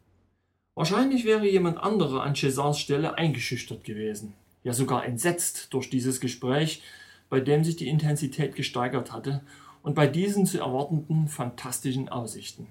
Wahrscheinlich 0.73 1.23
wäre 1.23 1.47
jemand 1.47 1.77
anderer 1.77 2.23
an 2.23 2.33
Césars 2.33 2.79
Stelle 2.79 3.17
eingeschüchtert 3.17 3.83
gewesen, 3.83 4.33
ja 4.63 4.73
sogar 4.73 5.05
entsetzt 5.05 5.71
durch 5.73 5.89
dieses 5.89 6.19
Gespräch, 6.19 6.81
bei 7.29 7.39
dem 7.39 7.63
sich 7.63 7.75
die 7.75 7.87
Intensität 7.87 8.55
gesteigert 8.55 9.11
hatte 9.11 9.41
und 9.83 9.93
bei 9.93 10.07
diesen 10.07 10.47
zu 10.47 10.59
erwartenden 10.59 11.27
fantastischen 11.27 12.09
Aussichten. 12.09 12.67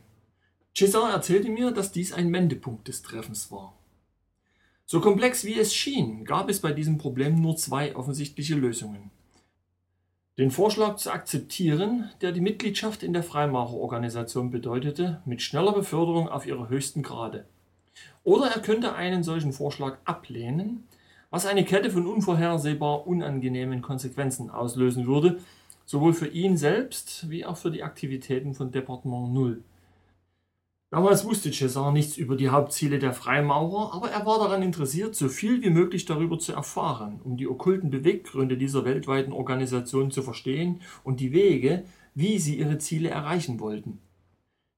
César 0.77 1.11
erzählte 1.13 1.49
mir, 1.49 1.71
dass 1.71 1.93
dies 1.93 2.13
ein 2.13 2.33
Wendepunkt 2.33 2.89
des 2.89 3.03
Treffens 3.03 3.53
war. 3.53 3.73
So 4.89 5.01
komplex 5.01 5.45
wie 5.45 5.59
es 5.59 5.75
schien, 5.75 6.25
gab 6.25 6.49
es 6.49 6.61
bei 6.61 6.71
diesem 6.73 6.97
Problem 6.97 7.43
nur 7.43 7.57
zwei 7.57 7.97
offensichtliche 7.97 8.55
Lösungen. 8.55 9.11
den 10.39 10.51
Vorschlag 10.51 10.97
zu 10.97 11.11
akzeptieren, 11.11 12.11
der 12.21 12.31
die 12.31 12.43
Mitgliedschaft 12.43 13.03
in 13.03 13.13
der 13.15 13.23
Freimaurerorganisation 13.23 14.51
bedeutete, 14.51 15.23
mit 15.25 15.43
schneller 15.43 15.73
Beförderung 15.73 16.29
auf 16.29 16.47
ihre 16.47 16.69
höchsten 16.69 17.03
Grade. 17.03 17.47
Oder 18.23 18.49
er 18.49 18.61
könnte 18.61 18.95
einen 18.95 19.25
solchen 19.25 19.53
Vorschlag 19.55 19.97
ablehnen, 20.05 20.85
was 21.31 21.47
eine 21.47 21.65
Kette 21.65 21.91
von 21.91 22.07
unvorhersehbar 22.07 23.07
unangenehmen 23.07 23.83
Konsequenzen 23.83 24.51
auslösen 24.51 25.07
würde, 25.07 25.39
sowohl 25.87 26.13
für 26.13 26.29
ihn 26.29 26.57
selbst 26.57 27.31
wie 27.31 27.45
auch 27.47 27.57
für 27.57 27.71
die 27.71 27.83
Aktivitäten 27.83 28.55
von 28.55 28.71
Departement 28.71 29.33
Null. 29.33 29.65
Damals 30.91 31.25
wusste 31.25 31.51
César 31.51 31.91
nichts 31.93 32.17
über 32.17 32.37
die 32.37 32.49
Hauptziele 32.49 33.01
der 33.01 33.13
Freimaurer, 33.13 33.93
aber 33.93 34.11
er 34.11 34.25
war 34.25 34.39
daran 34.39 34.63
interessiert, 34.63 35.17
so 35.17 35.29
viel 35.29 35.61
wie 35.63 35.71
möglich 35.71 36.05
darüber 36.05 36.39
zu 36.39 36.53
erfahren, 36.53 37.21
um 37.25 37.37
die 37.37 37.49
okkulten 37.49 37.91
Beweggründe 37.91 38.57
dieser 38.57 38.85
weltweiten 38.85 39.33
Organisation 39.33 40.13
zu 40.13 40.23
verstehen 40.23 40.81
und 41.03 41.19
die 41.19 41.33
Wege, 41.33 41.85
wie 42.15 42.39
sie 42.39 42.57
ihre 42.59 42.79
Ziele 42.79 43.11
erreichen 43.11 43.59
wollten. 43.59 43.99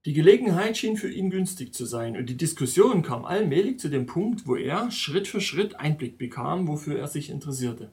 Die 0.07 0.15
Gelegenheit 0.15 0.79
schien 0.79 0.97
für 0.97 1.12
ihn 1.12 1.29
günstig 1.29 1.75
zu 1.75 1.85
sein 1.85 2.17
und 2.17 2.31
die 2.31 2.37
Diskussion 2.38 3.03
kam 3.03 3.27
allmählich 3.27 3.79
zu 3.79 3.91
dem 3.91 4.07
Punkt, 4.07 4.47
wo 4.47 4.57
er 4.57 4.91
Schritt 4.91 5.29
für 5.29 5.43
Schritt 5.43 5.79
Einblick 5.79 6.17
bekam, 6.17 6.69
wofür 6.69 6.99
er 6.99 7.09
sich 7.09 7.29
interessierte. 7.29 7.93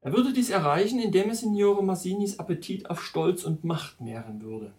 Er 0.00 0.12
würde 0.12 0.32
dies 0.32 0.50
erreichen, 0.50 1.00
indem 1.00 1.30
er 1.30 1.34
Signore 1.34 1.82
Massinis 1.82 2.38
Appetit 2.38 2.88
auf 2.88 3.02
Stolz 3.02 3.42
und 3.42 3.64
Macht 3.64 4.00
nähren 4.00 4.40
würde. 4.40 4.72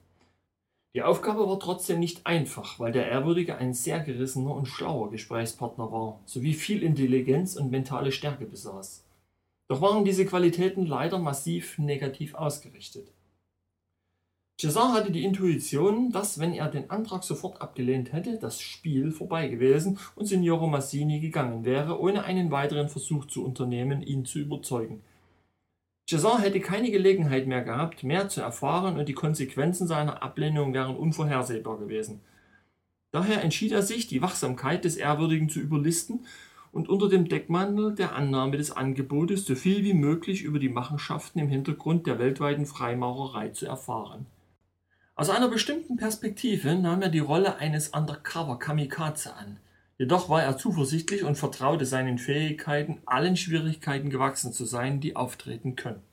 Die 0.98 1.04
Aufgabe 1.04 1.48
war 1.48 1.60
trotzdem 1.60 2.00
nicht 2.00 2.26
einfach, 2.26 2.80
weil 2.80 2.92
der 2.92 3.08
Ehrwürdige 3.08 3.60
ein 3.60 3.76
sehr 3.76 4.00
gerissener 4.00 4.56
und 4.56 4.66
schlauer 4.66 5.12
Gesprächspartner 5.12 5.92
war, 5.92 6.20
sowie 6.26 6.56
viel 6.56 6.82
Intelligenz 6.82 7.56
und 7.56 7.70
mentale 7.70 8.12
Stärke 8.12 8.48
besaß. 8.48 9.06
Doch 9.68 9.80
waren 9.80 10.06
diese 10.06 10.26
Qualitäten 10.26 10.88
leider 10.88 11.20
massiv 11.20 11.78
negativ 11.78 12.34
ausgerichtet. 12.34 13.12
César 14.60 14.94
hatte 14.94 15.12
die 15.12 15.24
Intuition, 15.24 16.12
dass, 16.12 16.40
wenn 16.40 16.54
er 16.54 16.68
den 16.68 16.90
Antrag 16.90 17.24
sofort 17.24 17.62
abgelehnt 17.62 18.12
hätte, 18.12 18.40
das 18.40 18.60
Spiel 18.60 19.12
vorbei 19.12 19.50
gewesen 19.50 20.00
und 20.16 20.26
Signore 20.26 20.68
Massini 20.68 21.20
gegangen 21.20 21.64
wäre, 21.64 22.02
ohne 22.02 22.24
einen 22.24 22.50
weiteren 22.50 22.90
Versuch 22.90 23.26
zu 23.26 23.46
unternehmen, 23.46 24.02
ihn 24.02 24.26
zu 24.26 24.40
überzeugen. 24.40 25.04
César 26.10 26.40
hätte 26.40 26.62
keine 26.62 26.90
Gelegenheit 26.90 27.48
mehr 27.48 27.64
gehabt, 27.64 28.04
mehr 28.04 28.30
zu 28.30 28.40
erfahren 28.40 28.98
und 28.98 29.10
die 29.10 29.14
Konsequenzen 29.14 29.88
seiner 29.88 30.24
Ablehnung 30.24 30.74
wären 30.74 30.96
unvorhersehbar 30.96 31.78
gewesen. 31.78 32.22
Daher 33.12 33.44
entschied 33.44 33.74
er 33.74 33.82
sich, 33.82 34.08
die 34.08 34.22
Wachsamkeit 34.22 34.86
des 34.86 34.96
Ehrwürdigen 34.96 35.50
zu 35.50 35.60
überlisten 35.60 36.26
und 36.72 36.88
unter 36.88 37.10
dem 37.10 37.28
Deckmantel 37.28 37.94
der 37.94 38.16
Annahme 38.16 38.56
des 38.56 38.72
Angebotes 38.72 39.46
so 39.46 39.56
viel 39.56 39.84
wie 39.84 39.94
möglich 39.94 40.44
über 40.44 40.60
die 40.60 40.70
Machenschaften 40.70 41.40
im 41.40 41.50
Hintergrund 41.50 42.08
der 42.08 42.20
weltweiten 42.20 42.66
Freimaurerei 42.66 43.50
zu 43.50 43.66
erfahren. 43.66 44.28
Aus 45.16 45.30
einer 45.30 45.50
bestimmten 45.50 45.98
Perspektive 45.98 46.76
nahm 46.76 47.02
er 47.02 47.10
die 47.10 47.20
Rolle 47.20 47.58
eines 47.58 47.90
Undercover-Kamikaze 47.90 49.34
an, 49.36 49.58
Jedoch 50.00 50.30
war 50.30 50.44
er 50.44 50.58
zuversichtlich 50.58 51.24
und 51.24 51.38
vertraute 51.38 51.88
seinen 51.88 52.20
Fähigkeiten, 52.20 53.02
allen 53.08 53.36
Schwierigkeiten 53.36 54.12
gewachsen 54.12 54.54
zu 54.54 54.64
sein, 54.66 55.00
die 55.00 55.16
auftreten 55.16 55.76
könnten. 55.76 56.04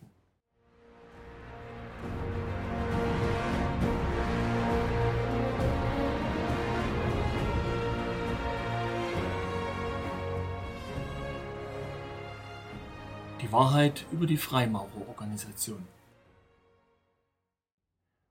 Die 13.43 13.53
Wahrheit 13.53 14.07
über 14.11 14.25
die 14.25 14.39
Freimaurerorganisation. 14.39 15.87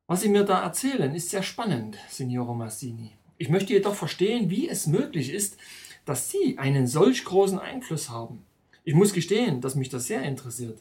Was 0.08 0.22
Sie 0.22 0.30
mir 0.30 0.44
da 0.44 0.64
erzählen, 0.64 1.14
ist 1.14 1.30
sehr 1.30 1.44
spannend, 1.44 2.00
Signore 2.10 2.56
Massini. 2.56 3.12
Ich 3.44 3.50
möchte 3.50 3.74
jedoch 3.74 3.96
verstehen, 3.96 4.50
wie 4.50 4.70
es 4.70 4.88
möglich 4.88 5.30
ist, 5.30 5.58
dass 6.06 6.32
Sie 6.32 6.58
einen 6.60 6.88
solch 6.88 7.26
großen 7.26 7.60
Einfluss 7.60 8.10
haben. 8.10 8.46
Ich 8.86 8.94
muss 8.94 9.12
gestehen, 9.12 9.60
dass 9.60 9.76
mich 9.76 9.90
das 9.90 10.08
sehr 10.08 10.22
interessiert. 10.22 10.80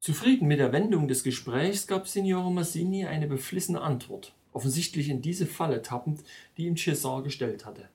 Zufrieden 0.00 0.48
mit 0.48 0.60
der 0.60 0.72
Wendung 0.72 1.08
des 1.08 1.24
Gesprächs 1.24 1.86
gab 1.86 2.08
Signore 2.08 2.50
Massini 2.50 3.04
eine 3.04 3.26
beflissene 3.26 3.82
Antwort, 3.82 4.32
offensichtlich 4.54 5.10
in 5.10 5.20
diese 5.20 5.44
Falle 5.44 5.82
tappend, 5.82 6.24
die 6.56 6.64
ihm 6.64 6.76
César 6.76 7.22
gestellt 7.22 7.66
hatte. 7.66 7.86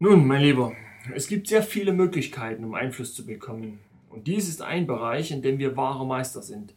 Nun, 0.00 0.26
mein 0.26 0.42
Lieber, 0.42 0.72
es 1.14 1.28
gibt 1.28 1.46
sehr 1.46 1.62
viele 1.62 1.92
Möglichkeiten, 1.92 2.64
um 2.64 2.74
Einfluss 2.74 3.14
zu 3.14 3.24
bekommen, 3.24 3.78
und 4.08 4.26
dies 4.26 4.48
ist 4.48 4.62
ein 4.62 4.88
Bereich, 4.88 5.30
in 5.30 5.42
dem 5.42 5.60
wir 5.60 5.76
wahre 5.76 6.04
Meister 6.04 6.42
sind. 6.42 6.74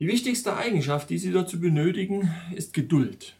Die 0.00 0.08
wichtigste 0.08 0.56
Eigenschaft, 0.56 1.08
die 1.08 1.18
Sie 1.18 1.30
dazu 1.30 1.60
benötigen, 1.60 2.34
ist 2.52 2.74
Geduld. 2.74 3.36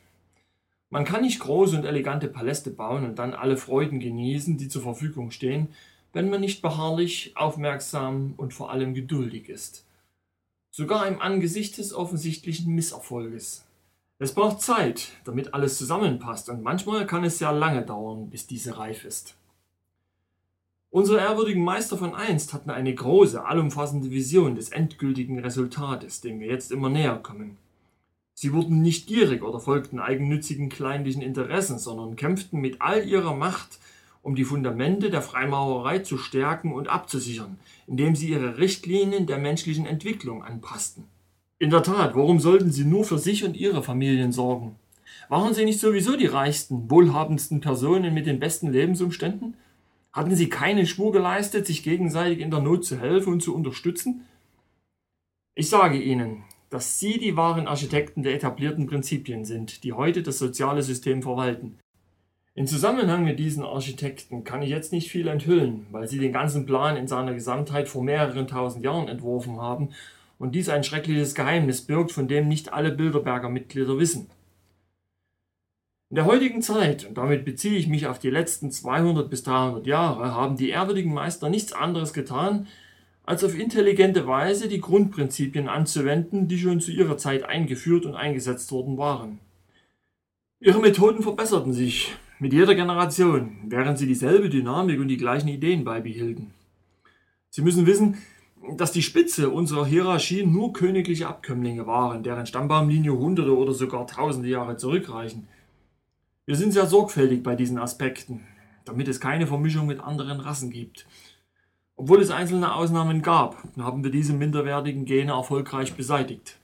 Man 0.93 1.07
kann 1.07 1.23
nicht 1.23 1.41
große 1.41 1.75
und 1.75 1.87
elegante 1.87 2.29
Paläste 2.29 2.71
bauen 2.71 3.07
und 3.07 3.19
dann 3.19 3.33
alle 3.33 3.57
Freuden 3.57 3.99
genießen, 3.99 4.59
die 4.59 4.69
zur 4.69 4.83
Verfügung 4.83 5.31
stehen, 5.31 5.69
wenn 6.13 6.29
man 6.29 6.43
nicht 6.43 6.61
beharrlich, 6.61 7.33
aufmerksam 7.35 8.35
und 8.37 8.53
vor 8.53 8.71
allem 8.71 8.93
geduldig 8.93 9.49
ist. 9.49 9.87
Sogar 10.71 11.07
im 11.07 11.19
Angesicht 11.19 11.79
des 11.79 11.95
offensichtlichen 11.95 12.75
Misserfolges. 12.75 13.65
Es 14.19 14.35
braucht 14.35 14.61
Zeit, 14.61 15.13
damit 15.25 15.55
alles 15.55 15.79
zusammenpasst 15.79 16.51
und 16.51 16.63
manchmal 16.63 17.07
kann 17.07 17.25
es 17.25 17.39
sehr 17.39 17.53
lange 17.53 17.87
dauern, 17.87 18.29
bis 18.29 18.47
diese 18.47 18.77
reif 18.77 19.07
ist. 19.07 19.35
Unsere 20.91 21.21
ehrwürdigen 21.21 21.65
Meister 21.65 21.97
von 21.97 22.15
einst 22.15 22.53
hatten 22.53 22.69
eine 22.69 22.95
große, 22.95 23.43
allumfassende 23.43 24.11
Vision 24.11 24.57
des 24.57 24.69
endgültigen 24.69 25.39
Resultates, 25.39 26.21
dem 26.21 26.39
wir 26.39 26.49
jetzt 26.49 26.71
immer 26.71 26.91
näher 26.91 27.17
kommen. 27.17 27.57
Sie 28.43 28.53
wurden 28.53 28.83
nicht 28.83 29.07
gierig 29.07 29.45
oder 29.45 29.61
folgten 29.61 30.01
eigennützigen 30.01 30.69
kleinlichen 30.69 31.23
Interessen, 31.23 31.79
sondern 31.79 32.17
kämpften 32.17 32.61
mit 32.61 32.83
all 32.83 33.07
ihrer 33.07 33.37
Macht, 33.37 33.79
um 34.21 34.35
die 34.35 34.43
Fundamente 34.43 35.11
der 35.11 35.23
Freimaurerei 35.23 36.01
zu 36.01 36.19
stärken 36.19 36.73
und 36.73 36.89
abzusichern, 36.89 37.57
indem 37.87 38.17
sie 38.17 38.31
ihre 38.31 38.59
Richtlinien 38.59 39.29
der 39.29 39.39
menschlichen 39.39 39.87
Entwicklung 39.87 40.43
anpassten. 40.43 41.05
In 41.61 41.71
der 41.71 41.85
Tat, 41.85 42.17
warum 42.17 42.41
sollten 42.41 42.73
sie 42.73 42.85
nur 42.85 43.05
für 43.05 43.19
sich 43.19 43.45
und 43.45 43.57
ihre 43.57 43.85
Familien 43.85 44.33
sorgen? 44.33 44.75
Waren 45.29 45.55
sie 45.55 45.65
nicht 45.65 45.79
sowieso 45.79 46.17
die 46.17 46.27
reichsten, 46.27 46.91
wohlhabendsten 46.91 47.61
Personen 47.61 48.13
mit 48.13 48.27
den 48.27 48.41
besten 48.41 48.73
Lebensumständen? 48.73 49.55
Hatten 50.13 50.35
sie 50.35 50.49
keinen 50.49 50.89
Schwur 50.89 51.13
geleistet, 51.13 51.65
sich 51.65 51.85
gegenseitig 51.85 52.41
in 52.41 52.51
der 52.51 52.61
Not 52.61 52.85
zu 52.85 52.99
helfen 52.99 53.35
und 53.35 53.41
zu 53.41 53.55
unterstützen? 53.55 54.27
Ich 55.55 55.69
sage 55.69 56.03
Ihnen, 56.03 56.43
dass 56.73 56.99
sie 56.99 57.19
die 57.19 57.37
wahren 57.37 57.67
Architekten 57.67 58.23
der 58.23 58.35
etablierten 58.35 58.87
Prinzipien 58.87 59.45
sind, 59.45 59.85
die 59.85 59.93
heute 59.93 60.23
das 60.23 60.39
soziale 60.39 60.83
System 60.83 61.21
verwalten. 61.21 61.79
In 62.55 62.67
Zusammenhang 62.67 63.25
mit 63.25 63.39
diesen 63.39 63.63
Architekten 63.63 64.43
kann 64.43 64.63
ich 64.63 64.71
jetzt 64.71 64.91
nicht 64.91 65.11
viel 65.11 65.29
enthüllen, 65.29 65.87
weil 65.91 66.09
sie 66.09 66.19
den 66.19 66.33
ganzen 66.33 66.65
Plan 66.65 66.97
in 66.97 67.07
seiner 67.07 67.35
Gesamtheit 67.35 67.91
vor 67.91 68.03
mehreren 68.03 68.47
tausend 68.47 68.85
Jahren 68.87 69.09
entworfen 69.09 69.61
haben 69.61 69.91
und 70.39 70.55
dies 70.55 70.71
ein 70.71 70.83
schreckliches 70.83 71.35
Geheimnis 71.35 71.83
birgt, 71.83 72.11
von 72.11 72.27
dem 72.27 72.49
nicht 72.49 72.73
alle 72.73 72.91
Bilderberger 72.91 73.51
Mitglieder 73.51 73.99
wissen. 73.99 74.31
In 76.09 76.17
der 76.17 76.25
heutigen 76.25 76.63
Zeit, 76.63 77.05
und 77.07 77.19
damit 77.19 77.45
beziehe 77.45 77.77
ich 77.77 77.87
mich 77.87 78.07
auf 78.07 78.19
die 78.19 78.31
letzten 78.31 78.71
200 78.71 79.29
bis 79.29 79.43
300 79.43 79.87
Jahre, 79.87 80.35
haben 80.35 80.57
die 80.57 80.71
ehrwürdigen 80.71 81.13
Meister 81.13 81.51
nichts 81.51 81.75
anderes 81.75 82.15
getan, 82.15 82.67
als 83.25 83.45
auf 83.45 83.59
intelligente 83.59 84.27
Weise 84.27 84.69
die 84.69 84.81
Grundprinzipien 84.81 85.69
anzuwenden, 85.69 86.49
die 86.49 86.59
schon 86.59 86.81
zu 86.81 86.91
ihrer 86.91 87.17
Zeit 87.17 87.45
eingeführt 87.45 88.05
und 88.05 88.15
eingesetzt 88.15 88.73
worden 88.73 88.99
waren. 88.99 89.39
Ihre 90.61 90.81
Methoden 90.81 91.23
verbesserten 91.23 91.73
sich 91.73 92.15
mit 92.39 92.53
jeder 92.53 92.75
Generation, 92.75 93.59
während 93.67 93.99
sie 93.99 94.07
dieselbe 94.07 94.49
Dynamik 94.49 95.01
und 95.01 95.09
die 95.09 95.17
gleichen 95.17 95.49
Ideen 95.49 95.85
beibehielten. 95.85 96.53
Sie 97.51 97.63
müssen 97.63 97.87
wissen, 97.87 98.19
dass 98.77 98.93
die 98.93 99.03
Spitze 99.03 99.51
unserer 99.51 99.87
Hierarchie 99.87 100.47
nur 100.47 100.73
königliche 100.73 101.29
Abkömmlinge 101.29 101.87
waren, 101.87 102.23
deren 102.23 102.47
Stammbaumlinie 102.47 103.13
hunderte 103.13 103.57
oder 103.57 103.73
sogar 103.73 104.07
tausende 104.07 104.49
Jahre 104.49 104.77
zurückreichen. 104.77 105.49
Wir 106.47 106.57
sind 106.57 106.73
sehr 106.73 106.87
sorgfältig 106.87 107.43
bei 107.43 107.55
diesen 107.55 107.79
Aspekten, 107.79 108.41
damit 108.85 109.09
es 109.09 109.21
keine 109.21 109.47
Vermischung 109.47 109.87
mit 109.87 110.01
anderen 110.01 110.41
Rassen 110.41 110.71
gibt 110.71 111.07
obwohl 112.03 112.21
es 112.21 112.33
einzelne 112.33 112.75
Ausnahmen 112.75 113.23
gab, 113.23 113.63
haben 113.79 114.03
wir 114.03 114.11
diese 114.11 114.33
minderwertigen 114.33 115.05
Gene 115.05 115.31
erfolgreich 115.31 115.95
beseitigt. 115.95 116.59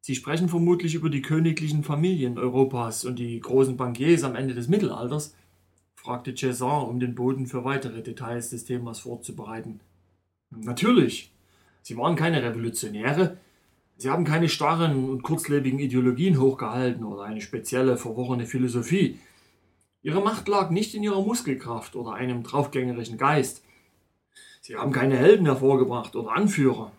Sie 0.00 0.14
sprechen 0.14 0.48
vermutlich 0.48 0.94
über 0.94 1.10
die 1.10 1.20
königlichen 1.20 1.84
Familien 1.84 2.38
Europas 2.38 3.04
und 3.04 3.18
die 3.18 3.38
großen 3.38 3.76
Bankiers 3.76 4.24
am 4.24 4.36
Ende 4.36 4.54
des 4.54 4.68
Mittelalters, 4.68 5.34
fragte 5.96 6.30
César, 6.30 6.88
um 6.88 6.98
den 6.98 7.14
Boden 7.14 7.46
für 7.46 7.66
weitere 7.66 8.02
Details 8.02 8.48
des 8.48 8.64
Themas 8.64 9.00
vorzubereiten. 9.00 9.80
Natürlich. 10.48 11.30
Sie 11.82 11.98
waren 11.98 12.16
keine 12.16 12.42
Revolutionäre. 12.42 13.36
Sie 13.98 14.08
haben 14.08 14.24
keine 14.24 14.48
starren 14.48 15.10
und 15.10 15.22
kurzlebigen 15.22 15.78
Ideologien 15.78 16.40
hochgehalten 16.40 17.04
oder 17.04 17.24
eine 17.24 17.42
spezielle, 17.42 17.98
verworrene 17.98 18.46
Philosophie. 18.46 19.18
Ihre 20.00 20.22
Macht 20.22 20.48
lag 20.48 20.70
nicht 20.70 20.94
in 20.94 21.02
ihrer 21.02 21.20
Muskelkraft 21.20 21.96
oder 21.96 22.14
einem 22.14 22.44
draufgängerischen 22.44 23.18
Geist. 23.18 23.62
Sie 24.66 24.76
haben 24.76 24.92
keine 24.92 25.18
Helden 25.18 25.44
hervorgebracht 25.44 26.16
oder 26.16 26.32
Anführer. 26.32 26.90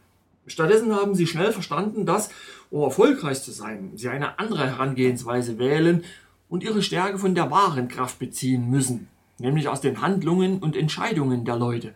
Stattdessen 0.46 0.94
haben 0.94 1.16
sie 1.16 1.26
schnell 1.26 1.52
verstanden, 1.52 2.06
dass, 2.06 2.30
um 2.70 2.84
erfolgreich 2.84 3.42
zu 3.42 3.50
sein, 3.50 3.94
sie 3.96 4.08
eine 4.08 4.38
andere 4.38 4.68
Herangehensweise 4.68 5.58
wählen 5.58 6.04
und 6.48 6.62
ihre 6.62 6.84
Stärke 6.84 7.18
von 7.18 7.34
der 7.34 7.50
wahren 7.50 7.88
Kraft 7.88 8.20
beziehen 8.20 8.70
müssen, 8.70 9.08
nämlich 9.40 9.68
aus 9.68 9.82
den 9.82 10.00
Handlungen 10.00 10.60
und 10.60 10.76
Entscheidungen 10.76 11.44
der 11.44 11.56
Leute. 11.56 11.96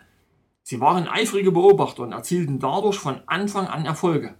Sie 0.64 0.82
waren 0.82 1.08
eifrige 1.08 1.52
Beobachter 1.52 2.02
und 2.02 2.14
erzielten 2.14 2.58
dadurch 2.58 2.98
von 2.98 3.22
Anfang 3.28 3.68
an 3.68 3.86
Erfolge. 3.86 4.34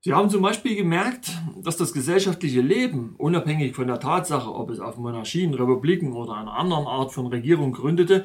Sie 0.00 0.14
haben 0.14 0.30
zum 0.30 0.40
Beispiel 0.40 0.74
gemerkt, 0.74 1.32
dass 1.62 1.76
das 1.76 1.92
gesellschaftliche 1.92 2.62
Leben, 2.62 3.14
unabhängig 3.18 3.76
von 3.76 3.88
der 3.88 4.00
Tatsache, 4.00 4.54
ob 4.54 4.70
es 4.70 4.80
auf 4.80 4.96
Monarchien, 4.96 5.52
Republiken 5.52 6.14
oder 6.14 6.32
einer 6.32 6.54
anderen 6.54 6.86
Art 6.86 7.12
von 7.12 7.26
Regierung 7.26 7.72
gründete, 7.72 8.24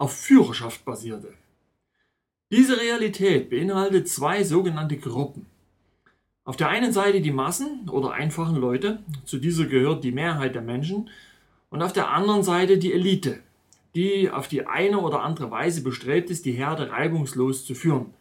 auf 0.00 0.16
Führerschaft 0.16 0.84
basierte. 0.86 1.34
Diese 2.50 2.80
Realität 2.80 3.50
beinhaltet 3.50 4.08
zwei 4.08 4.42
sogenannte 4.44 4.96
Gruppen. 4.96 5.44
Auf 6.44 6.56
der 6.56 6.70
einen 6.70 6.92
Seite 6.92 7.20
die 7.20 7.30
Massen 7.30 7.88
oder 7.90 8.12
einfachen 8.12 8.56
Leute, 8.56 9.02
zu 9.26 9.38
dieser 9.38 9.66
gehört 9.66 10.02
die 10.02 10.10
Mehrheit 10.10 10.54
der 10.54 10.62
Menschen, 10.62 11.10
und 11.68 11.82
auf 11.82 11.92
der 11.92 12.10
anderen 12.10 12.42
Seite 12.42 12.78
die 12.78 12.94
Elite, 12.94 13.40
die 13.94 14.30
auf 14.30 14.48
die 14.48 14.66
eine 14.66 14.98
oder 14.98 15.20
andere 15.20 15.50
Weise 15.50 15.82
bestrebt 15.82 16.30
ist, 16.30 16.46
die 16.46 16.52
Herde 16.52 16.90
reibungslos 16.90 17.66
zu 17.66 17.74
führen. 17.74 18.14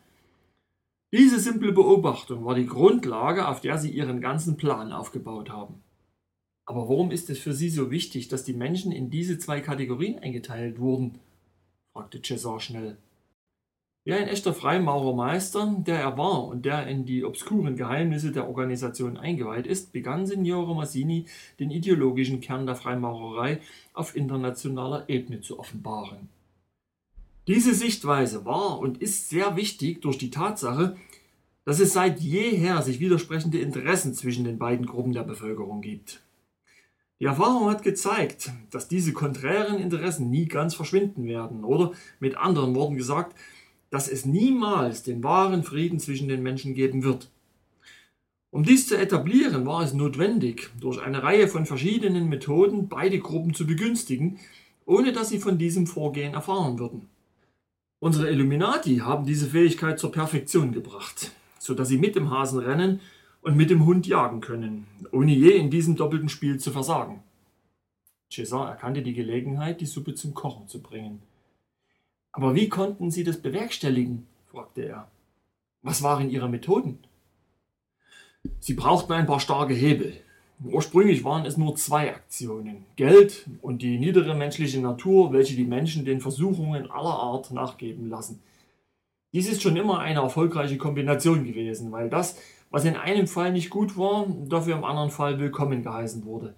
Diese 1.14 1.40
simple 1.40 1.72
Beobachtung 1.72 2.44
war 2.44 2.56
die 2.56 2.68
Grundlage, 2.68 3.48
auf 3.48 3.62
der 3.62 3.78
sie 3.78 3.90
ihren 3.90 4.20
ganzen 4.20 4.58
Plan 4.58 4.92
aufgebaut 4.92 5.50
haben. 5.50 5.82
Aber 6.66 6.82
warum 6.82 7.10
ist 7.10 7.30
es 7.30 7.40
für 7.40 7.54
Sie 7.54 7.70
so 7.70 7.90
wichtig, 7.90 8.28
dass 8.28 8.44
die 8.44 8.54
Menschen 8.54 8.92
in 8.92 9.10
diese 9.10 9.40
zwei 9.40 9.62
Kategorien 9.62 10.20
eingeteilt 10.20 10.78
wurden? 10.78 11.20
Fragte 12.00 12.22
Cesar 12.22 12.62
schnell. 12.62 12.96
Wie 14.06 14.14
ein 14.14 14.30
echter 14.30 14.54
Freimaurermeister, 14.54 15.76
der 15.86 16.00
er 16.00 16.18
war 16.18 16.46
und 16.46 16.64
der 16.64 16.88
in 16.88 17.06
die 17.06 17.26
obskuren 17.26 17.76
Geheimnisse 17.76 18.32
der 18.32 18.48
Organisation 18.48 19.18
eingeweiht 19.18 19.68
ist, 19.68 19.92
begann 19.92 20.26
Signore 20.26 20.74
Massini 20.74 21.26
den 21.60 21.72
ideologischen 21.72 22.40
Kern 22.40 22.66
der 22.66 22.76
Freimaurerei 22.76 23.60
auf 23.94 24.16
internationaler 24.16 25.10
Ebene 25.10 25.42
zu 25.42 25.60
offenbaren. 25.60 26.30
Diese 27.48 27.74
Sichtweise 27.74 28.46
war 28.46 28.80
und 28.80 29.02
ist 29.02 29.28
sehr 29.30 29.58
wichtig 29.58 30.02
durch 30.02 30.18
die 30.18 30.32
Tatsache, 30.32 30.96
dass 31.66 31.82
es 31.82 31.92
seit 31.92 32.22
jeher 32.22 32.82
sich 32.82 33.02
widersprechende 33.02 33.60
Interessen 33.60 34.14
zwischen 34.14 34.46
den 34.46 34.58
beiden 34.58 34.86
Gruppen 34.86 35.12
der 35.12 35.24
Bevölkerung 35.24 35.82
gibt. 35.82 36.22
Die 37.20 37.26
Erfahrung 37.26 37.70
hat 37.70 37.84
gezeigt, 37.84 38.52
dass 38.72 38.88
diese 38.88 39.12
konträren 39.12 39.78
Interessen 39.78 40.30
nie 40.30 40.46
ganz 40.46 40.74
verschwinden 40.74 41.26
werden 41.26 41.66
oder 41.66 41.92
mit 42.22 42.38
anderen 42.38 42.76
Worten 42.76 42.96
gesagt, 42.96 43.36
dass 43.90 44.08
es 44.08 44.26
niemals 44.26 45.04
den 45.04 45.22
wahren 45.22 45.64
Frieden 45.64 46.00
zwischen 46.00 46.30
den 46.30 46.42
Menschen 46.42 46.76
geben 46.76 47.04
wird. 47.04 47.30
Um 48.52 48.64
dies 48.64 48.88
zu 48.88 48.98
etablieren, 48.98 49.66
war 49.66 49.84
es 49.84 49.94
notwendig, 49.94 50.70
durch 50.80 51.02
eine 51.02 51.22
Reihe 51.22 51.48
von 51.48 51.66
verschiedenen 51.66 52.30
Methoden 52.30 52.88
beide 52.88 53.20
Gruppen 53.20 53.54
zu 53.54 53.68
begünstigen, 53.68 54.40
ohne 54.86 55.12
dass 55.12 55.30
sie 55.30 55.40
von 55.40 55.58
diesem 55.58 55.88
Vorgehen 55.88 56.34
erfahren 56.34 56.80
würden. 56.80 57.10
Unsere 58.00 58.32
Illuminati 58.32 59.00
haben 59.00 59.26
diese 59.26 59.48
Fähigkeit 59.48 60.00
zur 60.00 60.12
Perfektion 60.12 60.72
gebracht, 60.72 61.32
so 61.60 61.74
dass 61.74 61.90
sie 61.90 61.98
mit 61.98 62.16
dem 62.16 62.32
Hasen 62.32 62.60
rennen 62.60 63.02
und 63.42 63.56
mit 63.56 63.70
dem 63.70 63.86
Hund 63.86 64.08
jagen 64.08 64.42
können, 64.42 64.88
ohne 65.12 65.34
je 65.34 65.52
in 65.52 65.70
diesem 65.70 65.96
doppelten 65.96 66.30
Spiel 66.30 66.60
zu 66.60 66.72
versagen. 66.72 67.24
César 68.32 68.70
erkannte 68.70 69.02
die 69.02 69.14
Gelegenheit, 69.14 69.82
die 69.82 69.86
Suppe 69.86 70.14
zum 70.14 70.34
Kochen 70.34 70.68
zu 70.68 70.82
bringen. 70.82 71.22
Aber 72.32 72.54
wie 72.54 72.70
konnten 72.70 73.12
Sie 73.12 73.24
das 73.24 73.42
bewerkstelligen? 73.42 74.28
fragte 74.48 74.82
er. 74.82 75.10
Was 75.82 76.04
waren 76.04 76.30
Ihre 76.30 76.50
Methoden? 76.50 77.00
Sie 78.60 78.74
brauchten 78.74 79.14
ein 79.14 79.26
paar 79.26 79.40
starke 79.40 79.74
Hebel, 79.74 80.22
Ursprünglich 80.64 81.24
waren 81.24 81.46
es 81.46 81.56
nur 81.56 81.76
zwei 81.78 82.14
Aktionen. 82.14 82.86
Geld 82.98 83.48
und 83.62 83.82
die 83.82 83.98
niedere 83.98 84.36
menschliche 84.36 84.82
Natur, 84.82 85.32
welche 85.32 85.56
die 85.56 85.64
Menschen 85.64 86.04
den 86.04 86.20
Versuchungen 86.20 86.92
aller 86.92 87.14
Art 87.14 87.52
nachgeben 87.52 88.10
lassen. 88.10 88.42
Dies 89.32 89.48
ist 89.48 89.62
schon 89.62 89.78
immer 89.78 90.00
eine 90.00 90.20
erfolgreiche 90.20 90.78
Kombination 90.78 91.46
gewesen, 91.46 91.92
weil 91.94 92.10
das, 92.10 92.38
was 92.70 92.86
in 92.86 92.96
einem 92.96 93.28
Fall 93.28 93.52
nicht 93.52 93.70
gut 93.70 93.98
war, 93.98 94.28
dafür 94.48 94.76
im 94.76 94.84
anderen 94.84 95.10
Fall 95.10 95.40
willkommen 95.40 95.84
geheißen 95.84 96.26
wurde. 96.26 96.56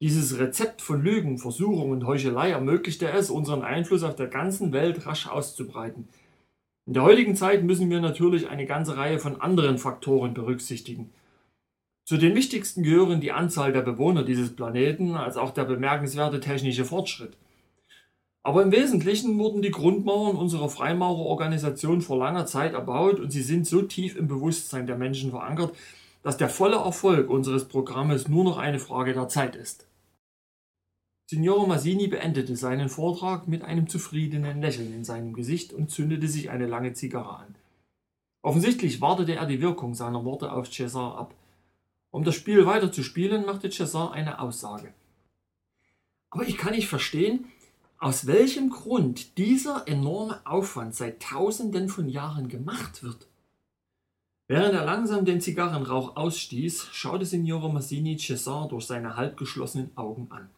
Dieses 0.00 0.38
Rezept 0.38 0.80
von 0.80 1.02
Lügen, 1.02 1.38
Versuchung 1.38 1.90
und 1.90 2.06
Heuchelei 2.06 2.50
ermöglichte 2.50 3.10
es, 3.10 3.30
unseren 3.30 3.62
Einfluss 3.62 4.04
auf 4.04 4.14
der 4.14 4.28
ganzen 4.28 4.72
Welt 4.72 5.06
rasch 5.06 5.26
auszubreiten. 5.28 6.08
In 6.86 6.94
der 6.94 7.02
heutigen 7.02 7.36
Zeit 7.36 7.64
müssen 7.64 7.90
wir 7.90 8.00
natürlich 8.00 8.48
eine 8.48 8.64
ganze 8.64 8.96
Reihe 8.96 9.18
von 9.18 9.40
anderen 9.40 9.78
Faktoren 9.78 10.34
berücksichtigen. 10.34 11.10
Zu 12.04 12.16
den 12.16 12.34
wichtigsten 12.34 12.82
gehören 12.82 13.20
die 13.20 13.32
Anzahl 13.32 13.72
der 13.72 13.82
Bewohner 13.82 14.22
dieses 14.22 14.56
Planeten 14.56 15.14
als 15.14 15.36
auch 15.36 15.50
der 15.50 15.64
bemerkenswerte 15.64 16.40
technische 16.40 16.84
Fortschritt. 16.84 17.36
Aber 18.48 18.62
im 18.62 18.72
Wesentlichen 18.72 19.38
wurden 19.38 19.60
die 19.60 19.70
Grundmauern 19.70 20.34
unserer 20.34 20.70
Freimaurerorganisation 20.70 22.00
vor 22.00 22.16
langer 22.16 22.46
Zeit 22.46 22.72
erbaut 22.72 23.20
und 23.20 23.30
sie 23.30 23.42
sind 23.42 23.66
so 23.66 23.82
tief 23.82 24.16
im 24.16 24.26
Bewusstsein 24.26 24.86
der 24.86 24.96
Menschen 24.96 25.32
verankert, 25.32 25.76
dass 26.22 26.38
der 26.38 26.48
volle 26.48 26.76
Erfolg 26.76 27.28
unseres 27.28 27.68
Programmes 27.68 28.26
nur 28.26 28.44
noch 28.44 28.56
eine 28.56 28.78
Frage 28.78 29.12
der 29.12 29.28
Zeit 29.28 29.54
ist. 29.54 29.86
Signore 31.26 31.68
Massini 31.68 32.06
beendete 32.06 32.56
seinen 32.56 32.88
Vortrag 32.88 33.48
mit 33.48 33.64
einem 33.64 33.86
zufriedenen 33.86 34.62
Lächeln 34.62 34.94
in 34.94 35.04
seinem 35.04 35.34
Gesicht 35.34 35.74
und 35.74 35.90
zündete 35.90 36.26
sich 36.26 36.48
eine 36.48 36.66
lange 36.66 36.94
Zigarre 36.94 37.40
an. 37.40 37.54
Offensichtlich 38.40 39.02
wartete 39.02 39.34
er 39.34 39.44
die 39.44 39.60
Wirkung 39.60 39.92
seiner 39.92 40.24
Worte 40.24 40.52
auf 40.52 40.72
Cesar 40.72 41.18
ab. 41.18 41.34
Um 42.10 42.24
das 42.24 42.34
Spiel 42.34 42.64
weiter 42.64 42.90
zu 42.90 43.02
spielen, 43.02 43.44
machte 43.44 43.68
Cesar 43.68 44.12
eine 44.12 44.40
Aussage. 44.40 44.94
Aber 46.30 46.48
ich 46.48 46.56
kann 46.56 46.72
nicht 46.72 46.88
verstehen, 46.88 47.44
aus 47.98 48.26
welchem 48.26 48.70
Grund 48.70 49.36
dieser 49.38 49.86
enorme 49.86 50.40
Aufwand 50.46 50.94
seit 50.94 51.20
Tausenden 51.20 51.88
von 51.88 52.08
Jahren 52.08 52.48
gemacht 52.48 53.02
wird. 53.02 53.26
Während 54.46 54.74
er 54.74 54.84
langsam 54.84 55.24
den 55.24 55.40
Zigarrenrauch 55.40 56.16
ausstieß, 56.16 56.88
schaute 56.92 57.26
Signore 57.26 57.72
Massini 57.72 58.16
Cesar 58.16 58.68
durch 58.68 58.86
seine 58.86 59.16
halbgeschlossenen 59.16 59.90
Augen 59.96 60.28
an. 60.30 60.48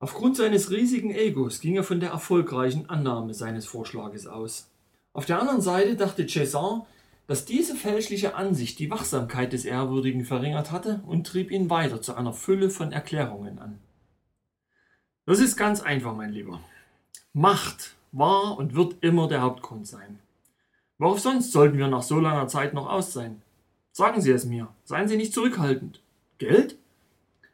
Aufgrund 0.00 0.36
seines 0.36 0.70
riesigen 0.70 1.10
Egos 1.10 1.60
ging 1.60 1.76
er 1.76 1.84
von 1.84 2.00
der 2.00 2.10
erfolgreichen 2.10 2.88
Annahme 2.90 3.32
seines 3.32 3.66
Vorschlages 3.66 4.26
aus. 4.26 4.70
Auf 5.12 5.24
der 5.24 5.40
anderen 5.40 5.62
Seite 5.62 5.96
dachte 5.96 6.26
Cesar, 6.26 6.86
dass 7.26 7.44
diese 7.44 7.74
fälschliche 7.74 8.34
Ansicht 8.34 8.78
die 8.78 8.90
Wachsamkeit 8.90 9.52
des 9.52 9.64
Ehrwürdigen 9.64 10.24
verringert 10.24 10.70
hatte 10.70 11.00
und 11.06 11.26
trieb 11.26 11.50
ihn 11.50 11.70
weiter 11.70 12.02
zu 12.02 12.14
einer 12.14 12.32
Fülle 12.32 12.70
von 12.70 12.92
Erklärungen 12.92 13.58
an. 13.58 13.78
Das 15.28 15.40
ist 15.40 15.58
ganz 15.58 15.82
einfach, 15.82 16.16
mein 16.16 16.32
Lieber. 16.32 16.58
Macht 17.34 17.96
war 18.12 18.56
und 18.56 18.74
wird 18.74 18.96
immer 19.02 19.28
der 19.28 19.42
Hauptgrund 19.42 19.86
sein. 19.86 20.20
Worauf 20.96 21.20
sonst 21.20 21.52
sollten 21.52 21.76
wir 21.76 21.86
nach 21.86 22.00
so 22.00 22.18
langer 22.18 22.48
Zeit 22.48 22.72
noch 22.72 22.88
aus 22.88 23.12
sein? 23.12 23.42
Sagen 23.92 24.22
Sie 24.22 24.30
es 24.30 24.46
mir, 24.46 24.68
seien 24.84 25.06
Sie 25.06 25.18
nicht 25.18 25.34
zurückhaltend. 25.34 26.00
Geld? 26.38 26.78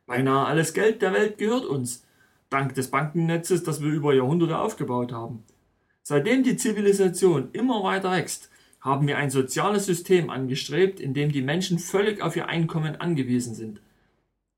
Beinahe 0.06 0.46
alles 0.46 0.72
Geld 0.72 1.02
der 1.02 1.12
Welt 1.14 1.36
gehört 1.36 1.64
uns, 1.64 2.04
dank 2.48 2.76
des 2.76 2.92
Bankennetzes, 2.92 3.64
das 3.64 3.82
wir 3.82 3.90
über 3.90 4.14
Jahrhunderte 4.14 4.56
aufgebaut 4.56 5.10
haben. 5.10 5.42
Seitdem 6.04 6.44
die 6.44 6.56
Zivilisation 6.56 7.48
immer 7.54 7.82
weiter 7.82 8.12
wächst, 8.12 8.50
haben 8.82 9.08
wir 9.08 9.18
ein 9.18 9.30
soziales 9.30 9.86
System 9.86 10.30
angestrebt, 10.30 11.00
in 11.00 11.12
dem 11.12 11.32
die 11.32 11.42
Menschen 11.42 11.80
völlig 11.80 12.22
auf 12.22 12.36
ihr 12.36 12.46
Einkommen 12.46 12.94
angewiesen 12.94 13.56
sind. 13.56 13.80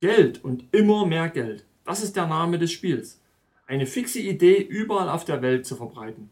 Geld 0.02 0.44
und 0.44 0.64
immer 0.72 1.06
mehr 1.06 1.30
Geld, 1.30 1.64
das 1.86 2.02
ist 2.02 2.16
der 2.16 2.26
Name 2.26 2.58
des 2.58 2.72
Spiels. 2.72 3.20
Eine 3.66 3.86
fixe 3.86 4.20
Idee 4.20 4.60
überall 4.60 5.08
auf 5.08 5.24
der 5.24 5.40
Welt 5.40 5.66
zu 5.66 5.76
verbreiten. 5.76 6.30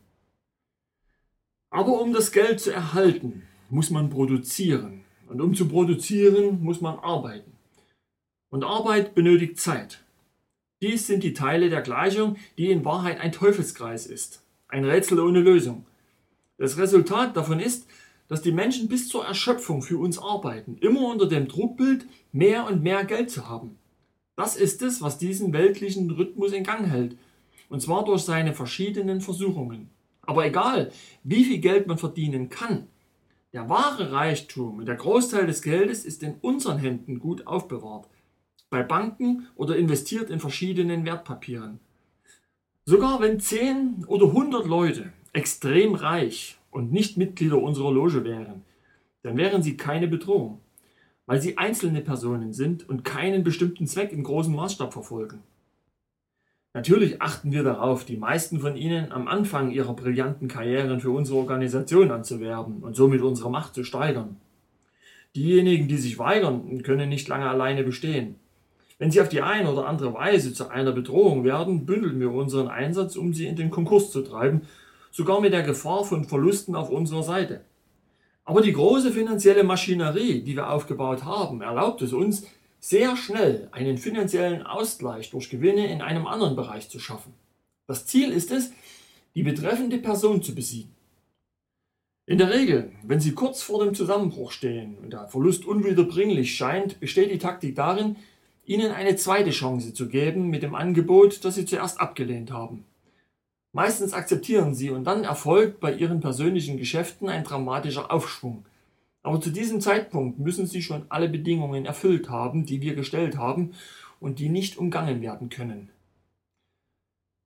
Aber 1.70 2.00
um 2.00 2.12
das 2.12 2.32
Geld 2.32 2.60
zu 2.60 2.72
erhalten, 2.72 3.42
muss 3.70 3.90
man 3.90 4.10
produzieren. 4.10 5.04
Und 5.26 5.40
um 5.40 5.54
zu 5.54 5.66
produzieren, 5.66 6.62
muss 6.62 6.80
man 6.80 6.98
arbeiten. 6.98 7.52
Und 8.50 8.62
Arbeit 8.62 9.14
benötigt 9.14 9.58
Zeit. 9.58 10.04
Dies 10.82 11.06
sind 11.06 11.24
die 11.24 11.32
Teile 11.32 11.70
der 11.70 11.82
Gleichung, 11.82 12.36
die 12.58 12.70
in 12.70 12.84
Wahrheit 12.84 13.20
ein 13.20 13.32
Teufelskreis 13.32 14.06
ist. 14.06 14.42
Ein 14.68 14.84
Rätsel 14.84 15.18
ohne 15.18 15.40
Lösung. 15.40 15.86
Das 16.58 16.78
Resultat 16.78 17.36
davon 17.36 17.58
ist, 17.58 17.88
dass 18.28 18.42
die 18.42 18.52
Menschen 18.52 18.88
bis 18.88 19.08
zur 19.08 19.24
Erschöpfung 19.24 19.82
für 19.82 19.98
uns 19.98 20.18
arbeiten, 20.18 20.78
immer 20.80 21.08
unter 21.08 21.26
dem 21.26 21.48
Druckbild, 21.48 22.06
mehr 22.32 22.66
und 22.66 22.82
mehr 22.82 23.04
Geld 23.04 23.30
zu 23.30 23.48
haben. 23.48 23.78
Das 24.36 24.56
ist 24.56 24.82
es, 24.82 25.00
was 25.00 25.18
diesen 25.18 25.52
weltlichen 25.52 26.10
Rhythmus 26.10 26.52
in 26.52 26.64
Gang 26.64 26.86
hält, 26.86 27.16
und 27.68 27.80
zwar 27.80 28.04
durch 28.04 28.22
seine 28.22 28.52
verschiedenen 28.52 29.20
Versuchungen. 29.20 29.90
Aber 30.22 30.44
egal, 30.44 30.90
wie 31.22 31.44
viel 31.44 31.58
Geld 31.58 31.86
man 31.86 31.98
verdienen 31.98 32.48
kann, 32.48 32.88
der 33.52 33.68
wahre 33.68 34.10
Reichtum 34.10 34.78
und 34.78 34.86
der 34.86 34.96
Großteil 34.96 35.46
des 35.46 35.62
Geldes 35.62 36.04
ist 36.04 36.22
in 36.22 36.34
unseren 36.40 36.78
Händen 36.78 37.20
gut 37.20 37.46
aufbewahrt, 37.46 38.08
bei 38.70 38.82
Banken 38.82 39.46
oder 39.54 39.76
investiert 39.76 40.30
in 40.30 40.40
verschiedenen 40.40 41.04
Wertpapieren. 41.04 41.78
Sogar 42.86 43.20
wenn 43.20 43.38
10 43.38 44.04
oder 44.08 44.26
100 44.26 44.66
Leute 44.66 45.12
extrem 45.32 45.94
reich 45.94 46.58
und 46.72 46.92
nicht 46.92 47.16
Mitglieder 47.16 47.62
unserer 47.62 47.92
Loge 47.92 48.24
wären, 48.24 48.64
dann 49.22 49.36
wären 49.36 49.62
sie 49.62 49.76
keine 49.76 50.08
Bedrohung, 50.08 50.60
weil 51.26 51.40
sie 51.40 51.58
einzelne 51.58 52.00
Personen 52.00 52.52
sind 52.52 52.88
und 52.88 53.04
keinen 53.04 53.44
bestimmten 53.44 53.86
Zweck 53.86 54.12
im 54.12 54.24
großen 54.24 54.54
Maßstab 54.54 54.92
verfolgen. 54.92 55.42
Natürlich 56.74 57.22
achten 57.22 57.52
wir 57.52 57.62
darauf, 57.62 58.04
die 58.04 58.16
meisten 58.16 58.58
von 58.58 58.76
ihnen 58.76 59.12
am 59.12 59.28
Anfang 59.28 59.70
ihrer 59.70 59.94
brillanten 59.94 60.48
Karrieren 60.48 60.98
für 60.98 61.10
unsere 61.10 61.38
Organisation 61.38 62.10
anzuwerben 62.10 62.82
und 62.82 62.96
somit 62.96 63.22
unsere 63.22 63.48
Macht 63.48 63.74
zu 63.74 63.84
steigern. 63.84 64.36
Diejenigen, 65.36 65.86
die 65.86 65.96
sich 65.96 66.18
weigern, 66.18 66.82
können 66.82 67.08
nicht 67.08 67.28
lange 67.28 67.48
alleine 67.48 67.84
bestehen. 67.84 68.36
Wenn 68.98 69.10
sie 69.10 69.20
auf 69.20 69.28
die 69.28 69.42
eine 69.42 69.70
oder 69.70 69.86
andere 69.86 70.14
Weise 70.14 70.52
zu 70.52 70.68
einer 70.68 70.92
Bedrohung 70.92 71.44
werden, 71.44 71.86
bündeln 71.86 72.18
wir 72.20 72.32
unseren 72.32 72.68
Einsatz, 72.68 73.16
um 73.16 73.32
sie 73.32 73.46
in 73.46 73.56
den 73.56 73.70
Konkurs 73.70 74.10
zu 74.10 74.22
treiben, 74.22 74.62
sogar 75.10 75.40
mit 75.40 75.52
der 75.52 75.62
Gefahr 75.62 76.04
von 76.04 76.24
Verlusten 76.24 76.74
auf 76.74 76.90
unserer 76.90 77.22
Seite. 77.22 77.60
Aber 78.44 78.60
die 78.60 78.72
große 78.72 79.10
finanzielle 79.10 79.64
Maschinerie, 79.64 80.42
die 80.42 80.54
wir 80.54 80.70
aufgebaut 80.70 81.24
haben, 81.24 81.62
erlaubt 81.62 82.02
es 82.02 82.12
uns, 82.12 82.46
sehr 82.78 83.16
schnell 83.16 83.68
einen 83.72 83.96
finanziellen 83.96 84.62
Ausgleich 84.62 85.30
durch 85.30 85.48
Gewinne 85.48 85.90
in 85.90 86.02
einem 86.02 86.26
anderen 86.26 86.54
Bereich 86.54 86.90
zu 86.90 86.98
schaffen. 86.98 87.32
Das 87.86 88.04
Ziel 88.04 88.30
ist 88.30 88.50
es, 88.50 88.72
die 89.34 89.42
betreffende 89.42 89.98
Person 89.98 90.42
zu 90.42 90.54
besiegen. 90.54 90.94
In 92.26 92.38
der 92.38 92.50
Regel, 92.50 92.92
wenn 93.02 93.20
Sie 93.20 93.32
kurz 93.32 93.62
vor 93.62 93.84
dem 93.84 93.94
Zusammenbruch 93.94 94.52
stehen 94.52 94.96
und 95.02 95.12
der 95.12 95.28
Verlust 95.28 95.64
unwiederbringlich 95.64 96.54
scheint, 96.54 97.00
besteht 97.00 97.30
die 97.30 97.38
Taktik 97.38 97.74
darin, 97.74 98.16
Ihnen 98.66 98.92
eine 98.92 99.16
zweite 99.16 99.50
Chance 99.50 99.92
zu 99.92 100.08
geben 100.08 100.48
mit 100.48 100.62
dem 100.62 100.74
Angebot, 100.74 101.44
das 101.44 101.54
Sie 101.54 101.66
zuerst 101.66 102.00
abgelehnt 102.00 102.50
haben. 102.50 102.84
Meistens 103.74 104.12
akzeptieren 104.14 104.72
Sie 104.72 104.90
und 104.90 105.02
dann 105.02 105.24
erfolgt 105.24 105.80
bei 105.80 105.92
Ihren 105.92 106.20
persönlichen 106.20 106.76
Geschäften 106.76 107.28
ein 107.28 107.42
dramatischer 107.42 108.12
Aufschwung. 108.12 108.64
Aber 109.24 109.40
zu 109.40 109.50
diesem 109.50 109.80
Zeitpunkt 109.80 110.38
müssen 110.38 110.68
Sie 110.68 110.80
schon 110.80 111.06
alle 111.08 111.28
Bedingungen 111.28 111.84
erfüllt 111.84 112.30
haben, 112.30 112.66
die 112.66 112.80
wir 112.80 112.94
gestellt 112.94 113.36
haben 113.36 113.72
und 114.20 114.38
die 114.38 114.48
nicht 114.48 114.78
umgangen 114.78 115.20
werden 115.22 115.48
können. 115.48 115.88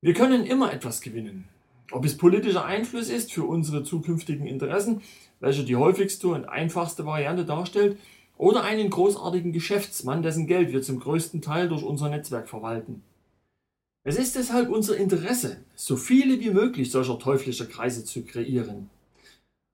Wir 0.02 0.12
können 0.12 0.44
immer 0.44 0.70
etwas 0.70 1.00
gewinnen. 1.00 1.48
Ob 1.92 2.04
es 2.04 2.18
politischer 2.18 2.66
Einfluss 2.66 3.08
ist 3.08 3.32
für 3.32 3.44
unsere 3.44 3.82
zukünftigen 3.82 4.46
Interessen, 4.46 5.00
welcher 5.40 5.62
die 5.62 5.76
häufigste 5.76 6.28
und 6.28 6.44
einfachste 6.44 7.06
Variante 7.06 7.46
darstellt, 7.46 7.98
oder 8.36 8.64
einen 8.64 8.90
großartigen 8.90 9.52
Geschäftsmann, 9.52 10.22
dessen 10.22 10.46
Geld 10.46 10.72
wir 10.72 10.82
zum 10.82 11.00
größten 11.00 11.40
Teil 11.40 11.70
durch 11.70 11.82
unser 11.82 12.10
Netzwerk 12.10 12.50
verwalten. 12.50 13.02
Es 14.08 14.16
ist 14.16 14.36
deshalb 14.36 14.70
unser 14.70 14.96
Interesse, 14.96 15.58
so 15.74 15.94
viele 15.94 16.40
wie 16.40 16.48
möglich 16.48 16.90
solcher 16.90 17.18
teuflischer 17.18 17.66
Kreise 17.66 18.06
zu 18.06 18.24
kreieren. 18.24 18.88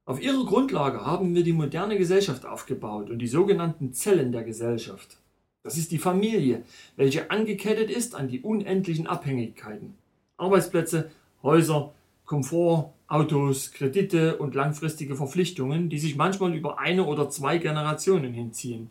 Auf 0.06 0.20
ihrer 0.20 0.44
Grundlage 0.44 1.06
haben 1.06 1.36
wir 1.36 1.44
die 1.44 1.52
moderne 1.52 1.96
Gesellschaft 1.96 2.44
aufgebaut 2.44 3.10
und 3.10 3.20
die 3.20 3.28
sogenannten 3.28 3.92
Zellen 3.92 4.32
der 4.32 4.42
Gesellschaft. 4.42 5.18
Das 5.62 5.78
ist 5.78 5.92
die 5.92 5.98
Familie, 5.98 6.64
welche 6.96 7.30
angekettet 7.30 7.92
ist 7.92 8.16
an 8.16 8.26
die 8.26 8.40
unendlichen 8.40 9.06
Abhängigkeiten. 9.06 9.94
Arbeitsplätze, 10.36 11.12
Häuser, 11.44 11.94
Komfort, 12.24 12.92
Autos, 13.06 13.70
Kredite 13.70 14.38
und 14.38 14.56
langfristige 14.56 15.14
Verpflichtungen, 15.14 15.90
die 15.90 16.00
sich 16.00 16.16
manchmal 16.16 16.56
über 16.56 16.80
eine 16.80 17.04
oder 17.04 17.30
zwei 17.30 17.58
Generationen 17.58 18.34
hinziehen. 18.34 18.90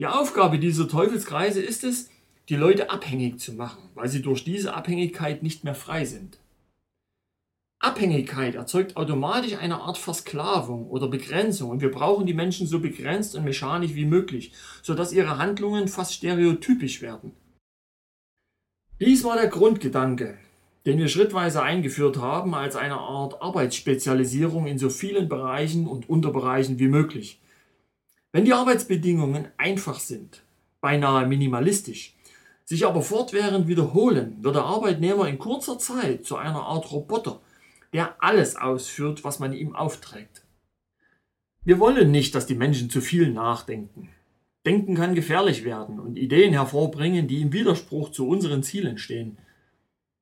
Die 0.00 0.06
Aufgabe 0.06 0.58
dieser 0.58 0.88
Teufelskreise 0.88 1.60
ist 1.60 1.84
es, 1.84 2.08
die 2.48 2.56
Leute 2.56 2.90
abhängig 2.90 3.40
zu 3.40 3.52
machen, 3.52 3.90
weil 3.94 4.08
sie 4.08 4.22
durch 4.22 4.44
diese 4.44 4.74
Abhängigkeit 4.74 5.42
nicht 5.42 5.64
mehr 5.64 5.74
frei 5.74 6.04
sind. 6.04 6.38
Abhängigkeit 7.82 8.54
erzeugt 8.54 8.96
automatisch 8.96 9.56
eine 9.56 9.80
Art 9.80 9.98
Versklavung 9.98 10.88
oder 10.88 11.08
Begrenzung 11.08 11.70
und 11.70 11.80
wir 11.80 11.90
brauchen 11.90 12.26
die 12.26 12.34
Menschen 12.34 12.68
so 12.68 12.78
begrenzt 12.78 13.34
und 13.34 13.44
mechanisch 13.44 13.94
wie 13.94 14.04
möglich, 14.04 14.52
sodass 14.82 15.12
ihre 15.12 15.38
Handlungen 15.38 15.88
fast 15.88 16.14
stereotypisch 16.14 17.02
werden. 17.02 17.32
Dies 19.00 19.24
war 19.24 19.34
der 19.34 19.48
Grundgedanke, 19.48 20.38
den 20.86 20.98
wir 20.98 21.08
schrittweise 21.08 21.60
eingeführt 21.62 22.18
haben 22.18 22.54
als 22.54 22.76
eine 22.76 22.98
Art 22.98 23.42
Arbeitsspezialisierung 23.42 24.66
in 24.66 24.78
so 24.78 24.88
vielen 24.88 25.28
Bereichen 25.28 25.88
und 25.88 26.08
Unterbereichen 26.08 26.78
wie 26.78 26.88
möglich. 26.88 27.40
Wenn 28.30 28.44
die 28.44 28.52
Arbeitsbedingungen 28.52 29.48
einfach 29.58 29.98
sind, 29.98 30.42
beinahe 30.80 31.26
minimalistisch, 31.26 32.14
sich 32.64 32.86
aber 32.86 33.02
fortwährend 33.02 33.68
wiederholen, 33.68 34.38
wird 34.40 34.56
der 34.56 34.64
Arbeitnehmer 34.64 35.28
in 35.28 35.38
kurzer 35.38 35.78
Zeit 35.78 36.24
zu 36.24 36.36
einer 36.36 36.62
Art 36.62 36.90
Roboter, 36.92 37.40
der 37.92 38.16
alles 38.22 38.56
ausführt, 38.56 39.24
was 39.24 39.38
man 39.38 39.52
ihm 39.52 39.74
aufträgt. 39.74 40.42
Wir 41.64 41.78
wollen 41.78 42.10
nicht, 42.10 42.34
dass 42.34 42.46
die 42.46 42.54
Menschen 42.54 42.90
zu 42.90 43.00
viel 43.00 43.30
nachdenken. 43.30 44.08
Denken 44.64 44.94
kann 44.94 45.14
gefährlich 45.14 45.64
werden 45.64 45.98
und 45.98 46.16
Ideen 46.16 46.52
hervorbringen, 46.52 47.28
die 47.28 47.42
im 47.42 47.52
Widerspruch 47.52 48.10
zu 48.10 48.28
unseren 48.28 48.62
Zielen 48.62 48.98
stehen. 48.98 49.38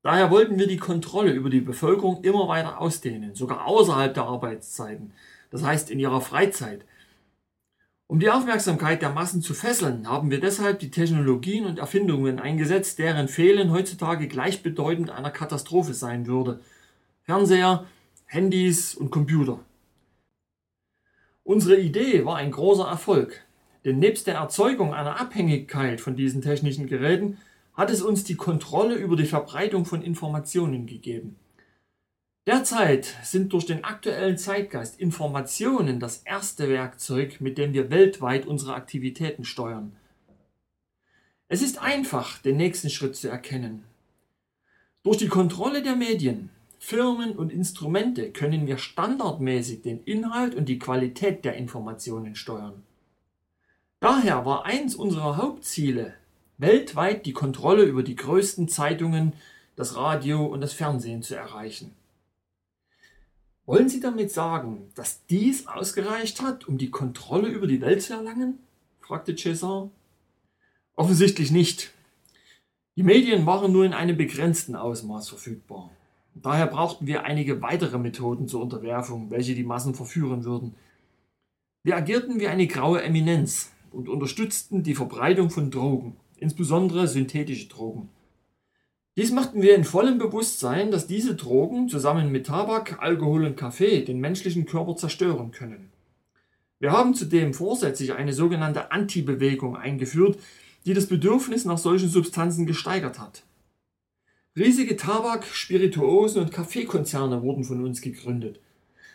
Daher 0.02 0.30
wollten 0.30 0.58
wir 0.58 0.66
die 0.66 0.78
Kontrolle 0.78 1.32
über 1.32 1.50
die 1.50 1.60
Bevölkerung 1.60 2.22
immer 2.24 2.48
weiter 2.48 2.80
ausdehnen, 2.80 3.34
sogar 3.34 3.66
außerhalb 3.66 4.14
der 4.14 4.24
Arbeitszeiten, 4.24 5.12
das 5.50 5.62
heißt 5.62 5.90
in 5.90 5.98
ihrer 5.98 6.22
Freizeit. 6.22 6.86
Um 8.10 8.18
die 8.18 8.28
Aufmerksamkeit 8.28 9.02
der 9.02 9.10
Massen 9.10 9.40
zu 9.40 9.54
fesseln, 9.54 10.08
haben 10.08 10.32
wir 10.32 10.40
deshalb 10.40 10.80
die 10.80 10.90
Technologien 10.90 11.64
und 11.64 11.78
Erfindungen 11.78 12.40
eingesetzt, 12.40 12.98
deren 12.98 13.28
Fehlen 13.28 13.70
heutzutage 13.70 14.26
gleichbedeutend 14.26 15.10
einer 15.10 15.30
Katastrophe 15.30 15.94
sein 15.94 16.26
würde– 16.26 16.58
Fernseher, 17.22 17.86
Handys 18.26 18.96
und 18.96 19.12
Computer. 19.12 19.60
Unsere 21.44 21.78
Idee 21.78 22.24
war 22.24 22.34
ein 22.34 22.50
großer 22.50 22.88
Erfolg, 22.88 23.44
denn 23.84 24.00
nebst 24.00 24.26
der 24.26 24.34
Erzeugung 24.34 24.92
einer 24.92 25.20
Abhängigkeit 25.20 26.00
von 26.00 26.16
diesen 26.16 26.42
technischen 26.42 26.88
Geräten 26.88 27.38
hat 27.74 27.90
es 27.90 28.02
uns 28.02 28.24
die 28.24 28.34
Kontrolle 28.34 28.96
über 28.96 29.14
die 29.14 29.24
Verbreitung 29.24 29.84
von 29.84 30.02
Informationen 30.02 30.86
gegeben. 30.86 31.36
Derzeit 32.50 33.14
sind 33.22 33.52
durch 33.52 33.64
den 33.64 33.84
aktuellen 33.84 34.36
Zeitgeist 34.36 34.98
Informationen 34.98 36.00
das 36.00 36.22
erste 36.24 36.68
Werkzeug, 36.68 37.40
mit 37.40 37.58
dem 37.58 37.74
wir 37.74 37.90
weltweit 37.90 38.44
unsere 38.44 38.74
Aktivitäten 38.74 39.44
steuern. 39.44 39.94
Es 41.46 41.62
ist 41.62 41.80
einfach, 41.80 42.38
den 42.38 42.56
nächsten 42.56 42.90
Schritt 42.90 43.14
zu 43.14 43.28
erkennen. 43.28 43.84
Durch 45.04 45.16
die 45.16 45.28
Kontrolle 45.28 45.80
der 45.84 45.94
Medien 45.94 46.50
Firmen 46.80 47.36
und 47.36 47.52
Instrumente 47.52 48.32
können 48.32 48.66
wir 48.66 48.78
standardmäßig 48.78 49.82
den 49.82 50.02
Inhalt 50.02 50.56
und 50.56 50.68
die 50.68 50.80
Qualität 50.80 51.44
der 51.44 51.54
Informationen 51.54 52.34
steuern. 52.34 52.82
Daher 54.00 54.44
war 54.44 54.64
eins 54.64 54.96
unserer 54.96 55.36
Hauptziele, 55.36 56.14
weltweit 56.58 57.26
die 57.26 57.32
Kontrolle 57.32 57.84
über 57.84 58.02
die 58.02 58.16
größten 58.16 58.66
Zeitungen, 58.66 59.34
das 59.76 59.94
Radio 59.94 60.44
und 60.46 60.62
das 60.62 60.72
Fernsehen 60.72 61.22
zu 61.22 61.36
erreichen. 61.36 61.94
Wollen 63.70 63.88
Sie 63.88 64.00
damit 64.00 64.32
sagen, 64.32 64.90
dass 64.96 65.24
dies 65.26 65.68
ausgereicht 65.68 66.42
hat, 66.42 66.66
um 66.66 66.76
die 66.76 66.90
Kontrolle 66.90 67.46
über 67.46 67.68
die 67.68 67.80
Welt 67.80 68.02
zu 68.02 68.14
erlangen? 68.14 68.58
fragte 68.98 69.34
César. 69.34 69.90
Offensichtlich 70.96 71.52
nicht. 71.52 71.92
Die 72.96 73.04
Medien 73.04 73.46
waren 73.46 73.70
nur 73.70 73.84
in 73.84 73.92
einem 73.92 74.16
begrenzten 74.16 74.74
Ausmaß 74.74 75.28
verfügbar. 75.28 75.88
Daher 76.34 76.66
brauchten 76.66 77.06
wir 77.06 77.22
einige 77.22 77.62
weitere 77.62 77.98
Methoden 77.98 78.48
zur 78.48 78.60
Unterwerfung, 78.60 79.30
welche 79.30 79.54
die 79.54 79.62
Massen 79.62 79.94
verführen 79.94 80.42
würden. 80.42 80.74
Wir 81.84 81.96
agierten 81.96 82.40
wie 82.40 82.48
eine 82.48 82.66
graue 82.66 83.04
Eminenz 83.04 83.70
und 83.92 84.08
unterstützten 84.08 84.82
die 84.82 84.96
Verbreitung 84.96 85.48
von 85.48 85.70
Drogen, 85.70 86.16
insbesondere 86.38 87.06
synthetische 87.06 87.68
Drogen. 87.68 88.08
Dies 89.20 89.32
machten 89.32 89.60
wir 89.60 89.74
in 89.74 89.84
vollem 89.84 90.16
Bewusstsein, 90.16 90.90
dass 90.90 91.06
diese 91.06 91.34
Drogen 91.34 91.90
zusammen 91.90 92.32
mit 92.32 92.46
Tabak, 92.46 93.02
Alkohol 93.02 93.44
und 93.44 93.54
Kaffee 93.54 94.00
den 94.00 94.18
menschlichen 94.18 94.64
Körper 94.64 94.96
zerstören 94.96 95.50
können. 95.50 95.92
Wir 96.78 96.92
haben 96.92 97.12
zudem 97.12 97.52
vorsätzlich 97.52 98.14
eine 98.14 98.32
sogenannte 98.32 98.92
Anti-Bewegung 98.92 99.76
eingeführt, 99.76 100.38
die 100.86 100.94
das 100.94 101.04
Bedürfnis 101.04 101.66
nach 101.66 101.76
solchen 101.76 102.08
Substanzen 102.08 102.64
gesteigert 102.64 103.18
hat. 103.18 103.42
Riesige 104.56 104.96
Tabak-, 104.96 105.44
Spirituosen- 105.52 106.40
und 106.40 106.50
Kaffeekonzerne 106.50 107.42
wurden 107.42 107.64
von 107.64 107.84
uns 107.84 108.00
gegründet. 108.00 108.58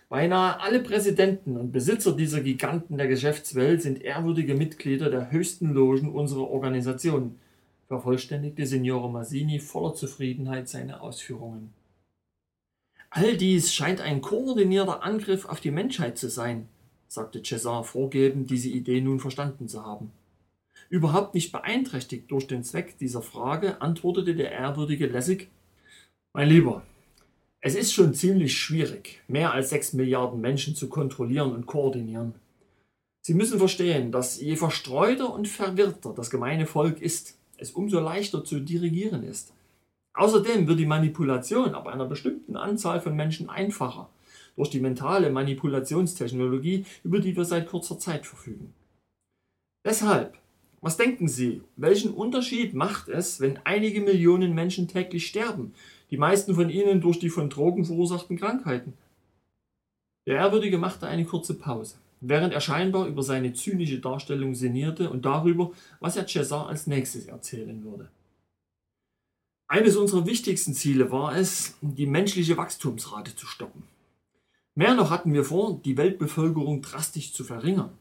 Beinahe 0.07 0.59
alle 0.59 0.81
Präsidenten 0.81 1.57
und 1.57 1.71
Besitzer 1.71 2.15
dieser 2.15 2.41
Giganten 2.41 2.99
der 2.99 3.07
Geschäftswelt 3.07 3.81
sind 3.81 4.03
ehrwürdige 4.03 4.53
Mitglieder 4.53 5.09
der 5.09 5.31
höchsten 5.31 5.73
Logen 5.73 6.11
unserer 6.11 6.51
Organisation, 6.51 7.39
vervollständigte 7.87 8.65
Signore 8.65 9.09
Massini 9.09 9.59
voller 9.59 9.93
Zufriedenheit 9.93 10.69
seine 10.69 11.01
Ausführungen. 11.01 11.73
All 13.09 13.37
dies 13.37 13.73
scheint 13.73 14.01
ein 14.01 14.21
koordinierter 14.21 15.03
Angriff 15.03 15.45
auf 15.45 15.61
die 15.61 15.71
Menschheit 15.71 16.17
zu 16.17 16.29
sein, 16.29 16.67
sagte 17.07 17.39
César 17.39 17.83
vorgebend, 17.83 18.49
diese 18.49 18.69
Idee 18.69 19.01
nun 19.01 19.19
verstanden 19.19 19.69
zu 19.69 19.85
haben. 19.85 20.11
Überhaupt 20.89 21.33
nicht 21.33 21.51
beeinträchtigt 21.51 22.29
durch 22.29 22.47
den 22.47 22.63
Zweck 22.63 22.97
dieser 22.97 23.21
Frage, 23.21 23.81
antwortete 23.81 24.35
der 24.35 24.51
ehrwürdige 24.51 25.07
Lessig, 25.07 25.49
mein 26.33 26.49
Lieber, 26.49 26.83
Es 27.61 27.73
ist 27.73 27.93
schon 27.93 28.13
ziemlich 28.13 28.57
schwierig, 28.57 29.21
mehr 29.27 29.53
als 29.53 29.69
sechs 29.69 29.93
Milliarden 29.93 30.41
Menschen 30.41 30.75
zu 30.75 30.89
kontrollieren 30.89 31.53
und 31.53 31.65
koordinieren. 31.65 32.35
Sie 33.21 33.33
müssen 33.33 33.57
verstehen, 33.57 34.11
dass 34.11 34.39
je 34.39 34.55
verstreuter 34.55 35.33
und 35.33 35.47
verwirrter 35.47 36.13
das 36.13 36.29
gemeine 36.29 36.67
Volk 36.67 37.01
ist, 37.01 37.37
es 37.57 37.71
umso 37.71 37.99
leichter 37.99 38.43
zu 38.43 38.59
dirigieren 38.59 39.23
ist. 39.23 39.53
Außerdem 40.13 40.67
wird 40.67 40.79
die 40.79 40.85
Manipulation 40.85 41.75
ab 41.75 41.87
einer 41.87 42.05
bestimmten 42.05 42.55
Anzahl 42.55 43.01
von 43.01 43.15
Menschen 43.15 43.49
einfacher 43.49 44.09
durch 44.55 44.69
die 44.69 44.79
mentale 44.79 45.29
Manipulationstechnologie, 45.29 46.85
über 47.03 47.19
die 47.19 47.35
wir 47.35 47.45
seit 47.45 47.67
kurzer 47.67 47.99
Zeit 47.99 48.25
verfügen. 48.25 48.73
Deshalb, 49.85 50.37
was 50.81 50.97
denken 50.97 51.27
Sie, 51.27 51.61
welchen 51.75 52.13
Unterschied 52.13 52.73
macht 52.73 53.09
es, 53.09 53.39
wenn 53.39 53.59
einige 53.65 54.01
Millionen 54.01 54.53
Menschen 54.53 54.87
täglich 54.87 55.27
sterben, 55.27 55.73
die 56.11 56.17
meisten 56.17 56.55
von 56.55 56.69
ihnen 56.69 57.01
durch 57.01 57.19
die 57.19 57.29
von 57.29 57.49
Drogen 57.49 57.85
verursachten 57.85 58.37
Krankheiten? 58.37 58.93
Der 60.27 60.37
Ehrwürdige 60.37 60.77
machte 60.77 61.07
eine 61.07 61.25
kurze 61.25 61.53
Pause, 61.53 61.97
während 62.21 62.54
er 62.54 62.62
scheinbar 62.62 63.08
über 63.08 63.23
seine 63.23 63.54
zynische 63.54 63.99
Darstellung 63.99 64.56
sinnierte 64.56 65.10
und 65.10 65.25
darüber, 65.25 65.71
was 65.99 66.17
er 66.17 66.28
Cesar 66.28 66.67
als 66.67 66.88
nächstes 66.88 67.28
erzählen 67.28 67.84
würde. 67.84 68.10
Eines 69.67 69.95
unserer 69.95 70.25
wichtigsten 70.25 70.73
Ziele 70.73 71.12
war 71.12 71.36
es, 71.36 71.75
die 71.82 72.06
menschliche 72.06 72.58
Wachstumsrate 72.58 73.36
zu 73.36 73.47
stoppen. 73.47 73.84
Mehr 74.75 74.93
noch 74.93 75.10
hatten 75.10 75.34
wir 75.34 75.43
vor, 75.43 75.80
die 75.84 75.97
Weltbevölkerung 75.97 76.82
drastisch 76.82 77.34
zu 77.34 77.43
verringern. 77.43 77.91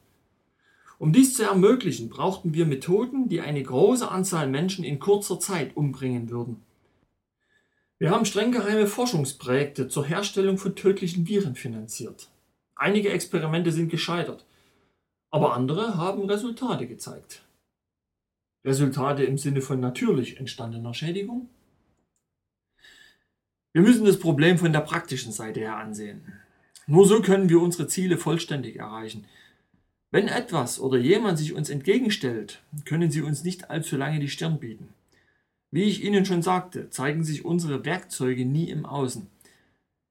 Um 0.99 1.13
dies 1.13 1.35
zu 1.35 1.43
ermöglichen, 1.43 2.09
brauchten 2.09 2.55
wir 2.55 2.67
Methoden, 2.67 3.29
die 3.29 3.41
eine 3.41 3.63
große 3.63 4.11
Anzahl 4.11 4.49
Menschen 4.49 4.85
in 4.85 4.99
kurzer 4.99 5.41
Zeit 5.41 5.77
umbringen 5.77 6.31
würden. 6.31 6.63
Wir 7.99 8.11
haben 8.11 8.25
streng 8.25 8.53
geheime 8.53 8.87
Forschungsprojekte 8.87 9.89
zur 9.89 10.05
Herstellung 10.05 10.59
von 10.59 10.75
tödlichen 10.75 11.27
Viren 11.27 11.55
finanziert. 11.55 12.29
Einige 12.77 13.11
Experimente 13.11 13.73
sind 13.73 13.91
gescheitert, 13.91 14.45
aber 15.31 15.55
andere 15.55 15.97
haben 15.97 16.29
Resultate 16.29 16.87
gezeigt. 16.87 17.45
Resultate 18.65 19.25
im 19.25 19.39
Sinne 19.39 19.61
von 19.61 19.81
natürlich 19.81 20.39
entstandener 20.39 20.95
Schädigung? 20.95 21.49
Wir 23.73 23.83
müssen 23.83 24.05
das 24.05 24.19
Problem 24.19 24.59
von 24.59 24.73
der 24.73 24.81
praktischen 24.81 25.33
Seite 25.33 25.61
her 25.61 25.77
ansehen. 25.77 26.33
Nur 26.87 27.07
so 27.07 27.21
können 27.21 27.49
wir 27.49 27.61
unsere 27.61 27.89
Ziele 27.89 28.19
vollständig 28.19 28.77
erreichen. 28.77 29.27
Wenn 30.11 30.29
etwas 30.29 30.79
oder 30.79 30.97
jemand 30.97 31.39
sich 31.39 31.55
uns 31.55 31.71
entgegenstellt, 31.71 32.63
können 32.85 33.11
sie 33.11 33.23
uns 33.23 33.43
nicht 33.43 33.71
allzu 33.71 33.97
lange 33.97 34.21
die 34.21 34.29
Stirn 34.29 34.61
bieten. 34.61 34.91
Wie 35.73 35.83
ich 35.83 36.05
Ihnen 36.05 36.25
schon 36.25 36.41
sagte, 36.41 36.89
zeigen 36.91 37.25
sich 37.25 37.45
unsere 37.45 37.85
Werkzeuge 37.85 38.47
nie 38.47 38.71
im 38.71 38.87
Außen. 38.87 39.27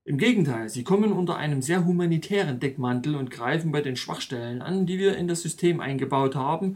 Im 0.05 0.17
Gegenteil, 0.17 0.67
sie 0.67 0.83
kommen 0.83 1.13
unter 1.13 1.37
einem 1.37 1.61
sehr 1.61 1.85
humanitären 1.85 2.59
Deckmantel 2.59 3.15
und 3.15 3.31
greifen 3.31 3.71
bei 3.71 3.79
den 3.79 3.95
Schwachstellen 3.95 4.61
an, 4.61 4.85
die 4.85 4.99
wir 4.99 5.15
in 5.15 5.29
das 5.29 5.41
System 5.41 5.79
eingebaut 5.79 6.35
haben 6.35 6.75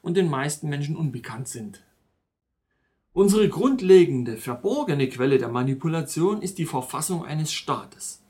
und 0.00 0.16
den 0.16 0.30
meisten 0.30 0.68
Menschen 0.68 0.96
unbekannt 0.96 1.48
sind. 1.48 1.82
Unsere 3.12 3.48
grundlegende, 3.48 4.36
verborgene 4.36 5.08
Quelle 5.08 5.38
der 5.38 5.48
Manipulation 5.48 6.40
ist 6.40 6.58
die 6.58 6.66
Verfassung 6.66 7.24
eines 7.24 7.52
Staates. 7.52 8.22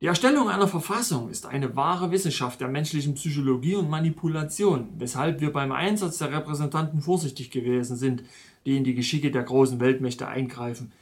Die 0.00 0.06
Erstellung 0.06 0.48
einer 0.48 0.68
Verfassung 0.68 1.28
ist 1.28 1.44
eine 1.44 1.76
wahre 1.76 2.10
Wissenschaft 2.10 2.62
der 2.62 2.68
menschlichen 2.68 3.12
Psychologie 3.12 3.74
und 3.74 3.90
Manipulation, 3.90 4.88
weshalb 4.96 5.42
wir 5.42 5.52
beim 5.52 5.72
Einsatz 5.72 6.16
der 6.16 6.32
Repräsentanten 6.32 7.02
vorsichtig 7.02 7.50
gewesen 7.50 7.96
sind, 7.96 8.22
die 8.64 8.78
in 8.78 8.84
die 8.84 8.94
Geschicke 8.94 9.30
der 9.30 9.42
großen 9.42 9.80
Weltmächte 9.80 10.26
eingreifen. 10.26 10.92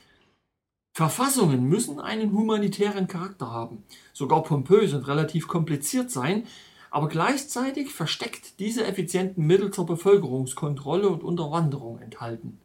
Verfassungen 0.99 1.69
müssen 1.69 2.01
einen 2.01 2.33
humanitären 2.33 3.07
Charakter 3.07 3.53
haben, 3.53 3.85
sogar 4.13 4.43
pompös 4.43 4.95
und 4.95 5.07
relativ 5.07 5.47
kompliziert 5.47 6.11
sein, 6.11 6.43
aber 6.91 7.07
gleichzeitig 7.07 7.93
versteckt 7.93 8.59
diese 8.59 8.85
effizienten 8.85 9.47
Mittel 9.47 9.71
zur 9.71 9.87
Bevölkerungskontrolle 9.87 11.09
und 11.09 11.23
Unterwanderung 11.23 12.01
enthalten. 12.01 12.59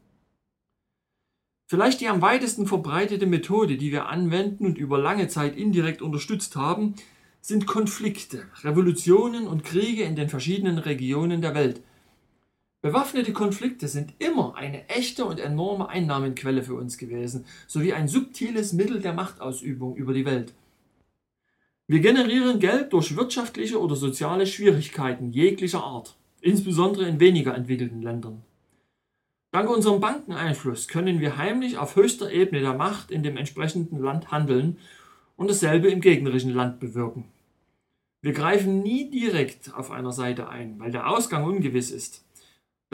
Vielleicht 1.69 2.01
die 2.01 2.07
am 2.07 2.23
weitesten 2.23 2.65
verbreitete 2.65 3.27
Methode, 3.27 3.77
die 3.77 3.91
wir 3.91 4.07
anwenden 4.07 4.65
und 4.65 4.79
über 4.79 4.97
lange 4.97 5.27
Zeit 5.27 5.55
indirekt 5.55 6.01
unterstützt 6.01 6.55
haben, 6.55 6.95
sind 7.39 7.67
Konflikte, 7.67 8.47
Revolutionen 8.63 9.45
und 9.45 9.63
Kriege 9.63 10.05
in 10.05 10.15
den 10.15 10.29
verschiedenen 10.29 10.79
Regionen 10.79 11.43
der 11.43 11.53
Welt. 11.53 11.83
Bewaffnete 12.83 13.31
Konflikte 13.31 13.87
sind 13.87 14.13
immer 14.19 14.55
eine 14.57 14.89
echte 14.89 15.23
und 15.23 15.39
enorme 15.39 15.87
Einnahmenquelle 15.87 16.63
für 16.63 16.73
uns 16.73 16.97
gewesen, 16.97 17.45
sowie 17.65 17.93
ein 17.93 18.09
subtiles 18.09 18.73
Mittel 18.73 18.99
der 18.99 19.13
Machtausübung 19.13 19.95
über 19.95 20.13
die 20.13 20.25
Welt. 20.25 20.53
Wir 21.87 22.01
generieren 22.01 22.59
Geld 22.59 22.91
durch 22.91 23.15
wirtschaftliche 23.15 23.79
oder 23.79 23.95
soziale 23.95 24.45
Schwierigkeiten 24.45 25.31
jeglicher 25.31 25.81
Art, 25.81 26.17
insbesondere 26.41 27.07
in 27.07 27.21
weniger 27.21 27.55
entwickelten 27.55 28.01
Ländern. 28.01 28.43
Dank 29.53 29.69
unserem 29.69 30.01
Bankeneinfluss 30.01 30.89
können 30.89 31.21
wir 31.21 31.37
heimlich 31.37 31.77
auf 31.77 31.95
höchster 31.95 32.33
Ebene 32.33 32.59
der 32.59 32.73
Macht 32.73 33.11
in 33.11 33.23
dem 33.23 33.37
entsprechenden 33.37 33.99
Land 34.03 34.29
handeln 34.29 34.77
und 35.37 35.49
dasselbe 35.49 35.87
im 35.87 36.01
gegnerischen 36.01 36.53
Land 36.53 36.81
bewirken. 36.81 37.23
Wir 38.21 38.33
greifen 38.33 38.81
nie 38.81 39.09
direkt 39.09 39.73
auf 39.73 39.89
einer 39.89 40.11
Seite 40.11 40.49
ein, 40.49 40.79
weil 40.79 40.91
der 40.91 41.09
Ausgang 41.09 41.45
ungewiss 41.45 41.89
ist. 41.89 42.22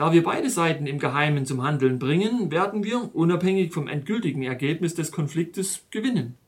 Da 0.00 0.14
wir 0.14 0.22
beide 0.22 0.48
Seiten 0.48 0.86
im 0.86 0.98
Geheimen 0.98 1.44
zum 1.44 1.62
Handeln 1.62 1.98
bringen, 1.98 2.50
werden 2.50 2.84
wir, 2.84 3.14
unabhängig 3.14 3.74
vom 3.74 3.86
endgültigen 3.86 4.42
Ergebnis 4.42 4.94
des 4.94 5.12
Konfliktes, 5.12 5.82
gewinnen. 5.90 6.38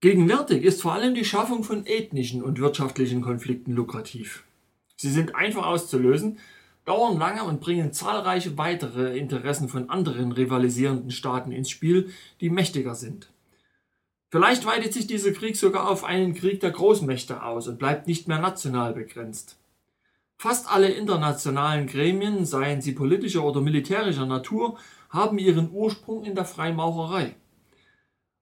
Gegenwärtig 0.00 0.62
ist 0.62 0.80
vor 0.80 0.92
allem 0.92 1.16
die 1.16 1.24
Schaffung 1.24 1.64
von 1.64 1.84
ethnischen 1.86 2.44
und 2.44 2.60
wirtschaftlichen 2.60 3.20
Konflikten 3.20 3.72
lukrativ. 3.72 4.44
Sie 4.94 5.10
sind 5.10 5.34
einfach 5.34 5.66
auszulösen, 5.66 6.38
dauern 6.84 7.18
lange 7.18 7.42
und 7.42 7.60
bringen 7.60 7.92
zahlreiche 7.92 8.56
weitere 8.56 9.18
Interessen 9.18 9.68
von 9.68 9.90
anderen 9.90 10.30
rivalisierenden 10.30 11.10
Staaten 11.10 11.50
ins 11.50 11.70
Spiel, 11.70 12.10
die 12.40 12.50
mächtiger 12.50 12.94
sind. 12.94 13.28
Vielleicht 14.30 14.64
weitet 14.66 14.92
sich 14.92 15.08
dieser 15.08 15.32
Krieg 15.32 15.56
sogar 15.56 15.90
auf 15.90 16.04
einen 16.04 16.34
Krieg 16.34 16.60
der 16.60 16.70
Großmächte 16.70 17.42
aus 17.42 17.66
und 17.66 17.80
bleibt 17.80 18.06
nicht 18.06 18.28
mehr 18.28 18.38
national 18.38 18.92
begrenzt. 18.92 19.58
Fast 20.38 20.70
alle 20.70 20.88
internationalen 20.88 21.86
Gremien, 21.86 22.44
seien 22.44 22.82
sie 22.82 22.92
politischer 22.92 23.42
oder 23.42 23.60
militärischer 23.60 24.26
Natur, 24.26 24.78
haben 25.08 25.38
ihren 25.38 25.70
Ursprung 25.72 26.24
in 26.24 26.34
der 26.34 26.44
Freimaurerei. 26.44 27.34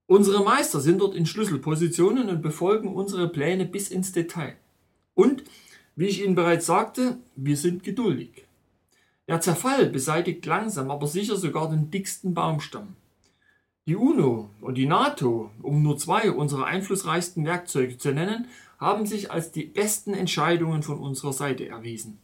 Unsere 0.06 0.44
Meister 0.44 0.80
sind 0.80 1.00
dort 1.00 1.14
in 1.14 1.24
Schlüsselpositionen 1.24 2.28
und 2.28 2.42
befolgen 2.42 2.94
unsere 2.94 3.28
Pläne 3.28 3.64
bis 3.64 3.88
ins 3.88 4.12
Detail. 4.12 4.56
Und 5.14 5.44
wie 5.96 6.06
ich 6.06 6.22
Ihnen 6.24 6.34
bereits 6.34 6.66
sagte, 6.66 7.18
wir 7.36 7.56
sind 7.56 7.84
geduldig. 7.84 8.44
Der 9.28 9.40
Zerfall 9.40 9.86
beseitigt 9.86 10.44
langsam, 10.44 10.90
aber 10.90 11.06
sicher 11.06 11.36
sogar 11.36 11.70
den 11.70 11.90
dicksten 11.90 12.34
Baumstamm. 12.34 12.96
Die 13.86 13.96
UNO 13.96 14.50
und 14.60 14.74
die 14.76 14.86
NATO, 14.86 15.50
um 15.62 15.82
nur 15.82 15.96
zwei 15.96 16.30
unserer 16.30 16.66
einflussreichsten 16.66 17.44
Werkzeuge 17.44 17.96
zu 17.96 18.12
nennen, 18.12 18.48
haben 18.84 19.06
sich 19.06 19.30
als 19.30 19.50
die 19.50 19.64
besten 19.64 20.14
Entscheidungen 20.14 20.82
von 20.82 20.98
unserer 20.98 21.32
Seite 21.32 21.66
erwiesen. 21.66 22.18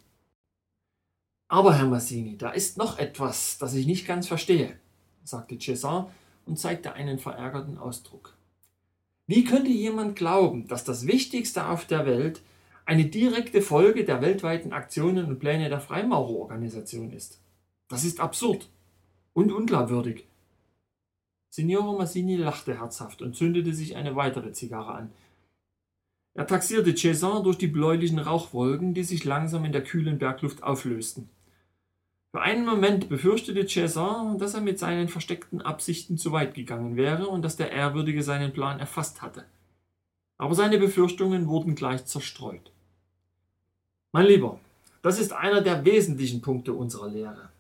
Aber, 1.49 1.75
Herr 1.75 1.87
Massini, 1.87 2.37
da 2.37 2.51
ist 2.51 2.79
noch 2.79 2.99
etwas, 2.99 3.59
das 3.59 3.75
ich 3.75 3.87
nicht 3.87 4.07
ganz 4.07 4.29
verstehe, 4.29 4.79
sagte 5.25 5.59
Cesar 5.59 6.11
und 6.47 6.59
zeigte 6.59 6.93
einen 6.93 7.19
verärgerten 7.19 7.79
Ausdruck. 7.79 8.37
Wie 9.27 9.45
könnte 9.45 9.71
jemand 9.71 10.17
glauben, 10.17 10.69
dass 10.69 10.85
das 10.85 11.07
Wichtigste 11.07 11.67
auf 11.67 11.87
der 11.87 12.05
Welt 12.07 12.43
eine 12.91 13.05
direkte 13.05 13.63
Folge 13.63 14.05
der 14.05 14.21
weltweiten 14.21 14.73
Aktionen 14.73 15.27
und 15.27 15.39
Pläne 15.39 15.69
der 15.69 15.79
Freimaurerorganisation 15.79 17.13
ist. 17.13 17.41
Das 17.87 18.05
ist 18.05 18.19
absurd 18.19 18.69
und 19.33 19.53
unglaubwürdig. 19.53 20.27
Signore 21.51 21.97
Massini 21.97 22.35
lachte 22.35 22.81
herzhaft 22.81 23.23
und 23.23 23.37
zündete 23.37 23.75
sich 23.75 23.95
eine 23.95 24.17
weitere 24.17 24.51
Zigarre 24.51 24.93
an. 24.93 25.13
Er 26.41 26.47
taxierte 26.47 26.93
Cézanne 26.93 27.43
durch 27.43 27.59
die 27.59 27.67
bläulichen 27.67 28.19
Rauchwolken, 28.19 28.95
die 28.95 29.03
sich 29.03 29.25
langsam 29.25 29.67
in 29.67 29.73
der 29.73 29.85
kühlen 29.85 30.19
Bergluft 30.19 30.63
auflösten. 30.63 31.29
Für 32.31 32.41
einen 32.41 32.65
Moment 32.65 33.11
befürchtete 33.11 33.65
Cézanne, 33.65 34.39
dass 34.39 34.55
er 34.55 34.63
mit 34.63 34.79
seinen 34.79 35.09
versteckten 35.09 35.61
Absichten 35.61 36.17
zu 36.17 36.33
weit 36.33 36.55
gegangen 36.55 36.97
wäre 36.97 37.29
und 37.29 37.43
dass 37.43 37.59
der 37.59 37.71
Ehrwürdige 37.73 38.23
seinen 38.23 38.55
Plan 38.55 38.81
erfasst 38.81 39.21
hatte. 39.21 39.45
Aber 40.39 40.55
seine 40.55 40.79
Befürchtungen 40.79 41.47
wurden 41.47 41.75
gleich 41.75 42.07
zerstreut. 42.07 42.73
Mein 44.13 44.25
Lieber, 44.25 44.59
das 45.03 45.21
ist 45.21 45.35
einer 45.35 45.61
der 45.61 45.85
wesentlichen 45.85 46.41
Punkte 46.41 46.73
unserer 46.73 47.11
Lehre. 47.11 47.51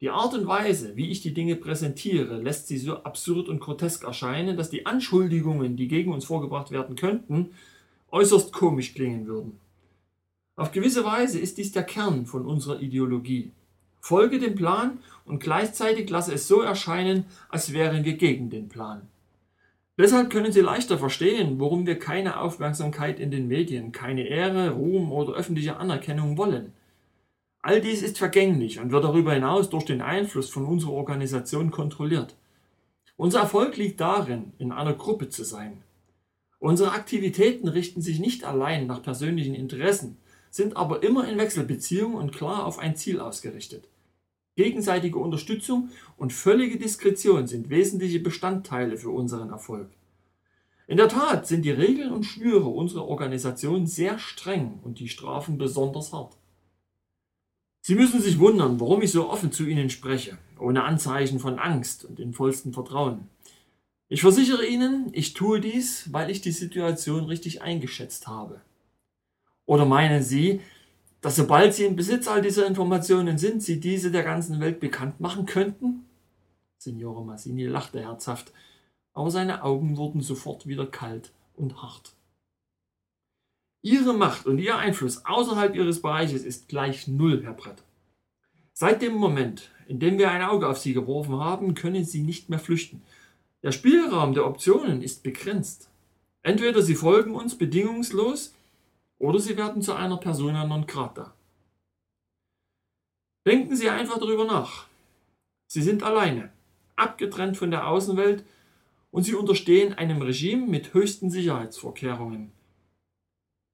Die 0.00 0.08
Art 0.08 0.32
und 0.32 0.46
Weise, 0.46 0.96
wie 0.96 1.10
ich 1.10 1.20
die 1.20 1.34
Dinge 1.34 1.56
präsentiere, 1.56 2.40
lässt 2.40 2.66
sie 2.66 2.78
so 2.78 3.02
absurd 3.02 3.50
und 3.50 3.60
grotesk 3.60 4.04
erscheinen, 4.04 4.56
dass 4.56 4.70
die 4.70 4.86
Anschuldigungen, 4.86 5.76
die 5.76 5.88
gegen 5.88 6.14
uns 6.14 6.24
vorgebracht 6.24 6.70
werden 6.70 6.96
könnten, 6.96 7.50
äußerst 8.10 8.52
komisch 8.52 8.94
klingen 8.94 9.26
würden. 9.26 9.58
Auf 10.56 10.72
gewisse 10.72 11.04
Weise 11.04 11.38
ist 11.38 11.58
dies 11.58 11.72
der 11.72 11.84
Kern 11.84 12.26
von 12.26 12.46
unserer 12.46 12.80
Ideologie. 12.80 13.52
Folge 14.00 14.38
dem 14.38 14.54
Plan 14.54 14.98
und 15.24 15.40
gleichzeitig 15.40 16.08
lasse 16.08 16.32
es 16.32 16.48
so 16.48 16.62
erscheinen, 16.62 17.26
als 17.48 17.72
wären 17.72 18.04
wir 18.04 18.16
gegen 18.16 18.50
den 18.50 18.68
Plan. 18.68 19.02
Deshalb 19.98 20.30
können 20.30 20.52
Sie 20.52 20.60
leichter 20.60 20.98
verstehen, 20.98 21.58
warum 21.58 21.86
wir 21.86 21.98
keine 21.98 22.38
Aufmerksamkeit 22.40 23.18
in 23.18 23.30
den 23.30 23.48
Medien, 23.48 23.92
keine 23.92 24.28
Ehre, 24.28 24.70
Ruhm 24.70 25.10
oder 25.10 25.32
öffentliche 25.32 25.76
Anerkennung 25.76 26.36
wollen. 26.36 26.72
All 27.62 27.80
dies 27.80 28.02
ist 28.02 28.18
vergänglich 28.18 28.78
und 28.78 28.92
wird 28.92 29.04
darüber 29.04 29.32
hinaus 29.32 29.70
durch 29.70 29.84
den 29.84 30.02
Einfluss 30.02 30.50
von 30.50 30.66
unserer 30.66 30.92
Organisation 30.92 31.70
kontrolliert. 31.70 32.36
Unser 33.16 33.40
Erfolg 33.40 33.76
liegt 33.76 34.00
darin, 34.00 34.52
in 34.58 34.70
einer 34.70 34.92
Gruppe 34.92 35.30
zu 35.30 35.42
sein. 35.42 35.82
Unsere 36.66 36.90
Aktivitäten 36.90 37.68
richten 37.68 38.02
sich 38.02 38.18
nicht 38.18 38.42
allein 38.42 38.88
nach 38.88 39.00
persönlichen 39.00 39.54
Interessen, 39.54 40.16
sind 40.50 40.76
aber 40.76 41.04
immer 41.04 41.28
in 41.28 41.38
Wechselbeziehung 41.38 42.14
und 42.14 42.32
klar 42.32 42.66
auf 42.66 42.80
ein 42.80 42.96
Ziel 42.96 43.20
ausgerichtet. 43.20 43.86
Gegenseitige 44.56 45.16
Unterstützung 45.20 45.90
und 46.16 46.32
völlige 46.32 46.76
Diskretion 46.76 47.46
sind 47.46 47.70
wesentliche 47.70 48.18
Bestandteile 48.18 48.96
für 48.96 49.10
unseren 49.10 49.50
Erfolg. 49.50 49.90
In 50.88 50.96
der 50.96 51.08
Tat 51.08 51.46
sind 51.46 51.64
die 51.64 51.70
Regeln 51.70 52.10
und 52.10 52.24
Schwüre 52.24 52.66
unserer 52.66 53.06
Organisation 53.06 53.86
sehr 53.86 54.18
streng 54.18 54.80
und 54.82 54.98
die 54.98 55.08
Strafen 55.08 55.58
besonders 55.58 56.12
hart. 56.12 56.36
Sie 57.80 57.94
müssen 57.94 58.20
sich 58.20 58.40
wundern, 58.40 58.80
warum 58.80 59.02
ich 59.02 59.12
so 59.12 59.30
offen 59.30 59.52
zu 59.52 59.64
Ihnen 59.66 59.88
spreche, 59.88 60.36
ohne 60.58 60.82
Anzeichen 60.82 61.38
von 61.38 61.60
Angst 61.60 62.04
und 62.04 62.18
in 62.18 62.32
vollstem 62.32 62.72
Vertrauen. 62.72 63.28
Ich 64.08 64.20
versichere 64.20 64.64
Ihnen, 64.64 65.08
ich 65.12 65.34
tue 65.34 65.60
dies, 65.60 66.12
weil 66.12 66.30
ich 66.30 66.40
die 66.40 66.52
Situation 66.52 67.24
richtig 67.24 67.62
eingeschätzt 67.62 68.28
habe. 68.28 68.60
Oder 69.64 69.84
meinen 69.84 70.22
Sie, 70.22 70.60
dass 71.20 71.34
sobald 71.34 71.74
sie 71.74 71.84
in 71.84 71.96
Besitz 71.96 72.28
all 72.28 72.40
dieser 72.40 72.68
Informationen 72.68 73.36
sind, 73.36 73.60
sie 73.60 73.80
diese 73.80 74.12
der 74.12 74.22
ganzen 74.22 74.60
Welt 74.60 74.78
bekannt 74.78 75.18
machen 75.18 75.44
könnten? 75.44 76.04
Signore 76.78 77.24
Massini 77.24 77.66
lachte 77.66 78.00
herzhaft, 78.00 78.52
aber 79.12 79.32
seine 79.32 79.64
Augen 79.64 79.96
wurden 79.96 80.20
sofort 80.20 80.68
wieder 80.68 80.86
kalt 80.86 81.32
und 81.56 81.82
hart. 81.82 82.14
Ihre 83.82 84.14
Macht 84.14 84.46
und 84.46 84.58
Ihr 84.58 84.76
Einfluss 84.76 85.24
außerhalb 85.24 85.74
Ihres 85.74 86.00
Bereiches 86.00 86.44
ist 86.44 86.68
gleich 86.68 87.08
null, 87.08 87.42
Herr 87.42 87.54
Brett. 87.54 87.82
Seit 88.72 89.02
dem 89.02 89.14
Moment, 89.14 89.70
in 89.88 89.98
dem 89.98 90.18
wir 90.18 90.30
ein 90.30 90.42
Auge 90.42 90.68
auf 90.68 90.78
Sie 90.78 90.92
geworfen 90.92 91.40
haben, 91.40 91.74
können 91.74 92.04
Sie 92.04 92.22
nicht 92.22 92.50
mehr 92.50 92.58
flüchten. 92.60 93.02
Der 93.62 93.72
Spielraum 93.72 94.34
der 94.34 94.46
Optionen 94.46 95.02
ist 95.02 95.22
begrenzt. 95.22 95.90
Entweder 96.42 96.82
Sie 96.82 96.94
folgen 96.94 97.34
uns 97.34 97.58
bedingungslos 97.58 98.54
oder 99.18 99.40
sie 99.40 99.56
werden 99.56 99.82
zu 99.82 99.94
einer 99.94 100.18
Persona 100.18 100.66
non 100.66 100.86
grata. 100.86 101.34
Denken 103.46 103.76
Sie 103.76 103.88
einfach 103.88 104.18
darüber 104.18 104.44
nach. 104.44 104.86
Sie 105.68 105.82
sind 105.82 106.02
alleine, 106.02 106.52
abgetrennt 106.96 107.56
von 107.56 107.70
der 107.70 107.88
Außenwelt 107.88 108.44
und 109.10 109.22
Sie 109.22 109.34
unterstehen 109.34 109.94
einem 109.94 110.22
Regime 110.22 110.66
mit 110.66 110.94
höchsten 110.94 111.30
Sicherheitsvorkehrungen. 111.30 112.52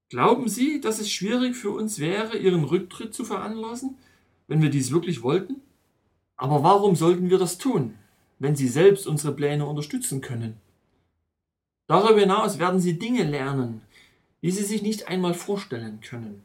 Glauben 0.09 0.47
Sie, 0.47 0.79
dass 0.79 0.99
es 0.99 1.11
schwierig 1.11 1.55
für 1.55 1.71
uns 1.71 1.99
wäre, 1.99 2.37
Ihren 2.37 2.63
Rücktritt 2.63 3.13
zu 3.13 3.25
veranlassen, 3.25 3.97
wenn 4.47 4.61
wir 4.61 4.69
dies 4.69 4.91
wirklich 4.91 5.23
wollten? 5.23 5.61
Aber 6.35 6.63
warum 6.63 6.95
sollten 6.95 7.29
wir 7.29 7.37
das 7.37 7.57
tun, 7.57 7.97
wenn 8.43 8.57
Sie 8.57 8.67
selbst 8.67 9.07
unsere 9.07 9.33
Pläne 9.33 9.65
unterstützen 9.65 10.19
können? 10.19 10.59
Darüber 11.87 12.19
hinaus 12.19 12.59
werden 12.59 12.81
Sie 12.81 12.99
Dinge 12.99 13.23
lernen, 13.23 13.81
die 14.41 14.51
sie 14.51 14.65
sich 14.65 14.81
nicht 14.81 15.07
einmal 15.07 15.33
vorstellen 15.33 16.01
können. 16.01 16.43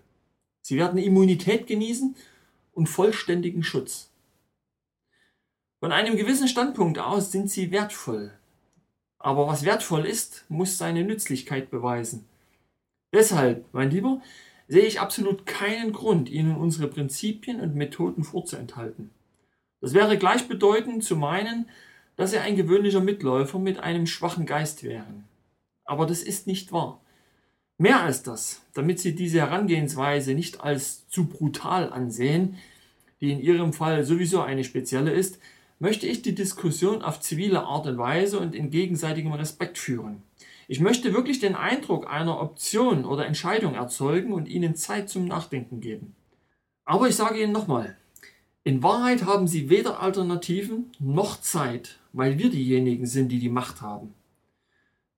Sie 0.62 0.76
werden 0.76 0.98
Immunität 0.98 1.66
genießen 1.66 2.14
und 2.72 2.88
vollständigen 2.88 3.64
Schutz. 3.64 4.12
Von 5.80 5.90
einem 5.90 6.16
gewissen 6.16 6.46
Standpunkt 6.46 7.00
aus 7.00 7.32
sind 7.32 7.50
sie 7.50 7.72
wertvoll. 7.72 8.32
Aber 9.18 9.48
was 9.48 9.64
wertvoll 9.64 10.06
ist, 10.06 10.44
muss 10.48 10.78
seine 10.78 11.02
Nützlichkeit 11.02 11.68
beweisen. 11.68 12.26
Deshalb, 13.12 13.64
mein 13.72 13.90
Lieber, 13.90 14.22
sehe 14.68 14.84
ich 14.84 15.00
absolut 15.00 15.46
keinen 15.46 15.92
Grund, 15.92 16.28
Ihnen 16.28 16.54
unsere 16.54 16.86
Prinzipien 16.86 17.60
und 17.60 17.74
Methoden 17.74 18.22
vorzuenthalten. 18.22 19.10
Das 19.80 19.94
wäre 19.94 20.18
gleichbedeutend 20.18 21.02
zu 21.02 21.16
meinen, 21.16 21.68
dass 22.18 22.32
Sie 22.32 22.38
ein 22.38 22.56
gewöhnlicher 22.56 23.00
Mitläufer 23.00 23.60
mit 23.60 23.78
einem 23.78 24.08
schwachen 24.08 24.44
Geist 24.44 24.82
wären. 24.82 25.24
Aber 25.84 26.04
das 26.04 26.20
ist 26.20 26.48
nicht 26.48 26.72
wahr. 26.72 27.00
Mehr 27.78 28.02
als 28.02 28.24
das, 28.24 28.60
damit 28.74 28.98
Sie 28.98 29.14
diese 29.14 29.38
Herangehensweise 29.38 30.34
nicht 30.34 30.60
als 30.60 31.08
zu 31.08 31.26
brutal 31.26 31.92
ansehen, 31.92 32.56
die 33.20 33.30
in 33.30 33.40
Ihrem 33.40 33.72
Fall 33.72 34.04
sowieso 34.04 34.40
eine 34.40 34.64
spezielle 34.64 35.12
ist, 35.12 35.38
möchte 35.78 36.08
ich 36.08 36.20
die 36.20 36.34
Diskussion 36.34 37.02
auf 37.02 37.20
zivile 37.20 37.62
Art 37.62 37.86
und 37.86 37.98
Weise 37.98 38.40
und 38.40 38.52
in 38.52 38.70
gegenseitigem 38.70 39.32
Respekt 39.32 39.78
führen. 39.78 40.22
Ich 40.66 40.80
möchte 40.80 41.14
wirklich 41.14 41.38
den 41.38 41.54
Eindruck 41.54 42.10
einer 42.10 42.40
Option 42.40 43.04
oder 43.04 43.26
Entscheidung 43.26 43.74
erzeugen 43.74 44.32
und 44.32 44.48
Ihnen 44.48 44.74
Zeit 44.74 45.08
zum 45.08 45.24
Nachdenken 45.24 45.80
geben. 45.80 46.16
Aber 46.84 47.08
ich 47.08 47.14
sage 47.14 47.40
Ihnen 47.40 47.52
nochmal, 47.52 47.96
in 48.64 48.82
Wahrheit 48.82 49.24
haben 49.24 49.46
Sie 49.46 49.70
weder 49.70 50.00
Alternativen 50.02 50.90
noch 50.98 51.40
Zeit, 51.40 51.97
weil 52.18 52.36
wir 52.36 52.50
diejenigen 52.50 53.06
sind, 53.06 53.28
die 53.28 53.38
die 53.38 53.48
Macht 53.48 53.80
haben. 53.80 54.12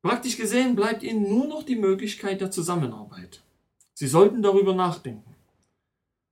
Praktisch 0.02 0.36
gesehen 0.36 0.76
bleibt 0.76 1.02
Ihnen 1.02 1.26
nur 1.30 1.46
noch 1.46 1.62
die 1.62 1.76
Möglichkeit 1.76 2.42
der 2.42 2.50
Zusammenarbeit. 2.50 3.42
Sie 3.94 4.06
sollten 4.06 4.42
darüber 4.42 4.74
nachdenken. 4.74 5.34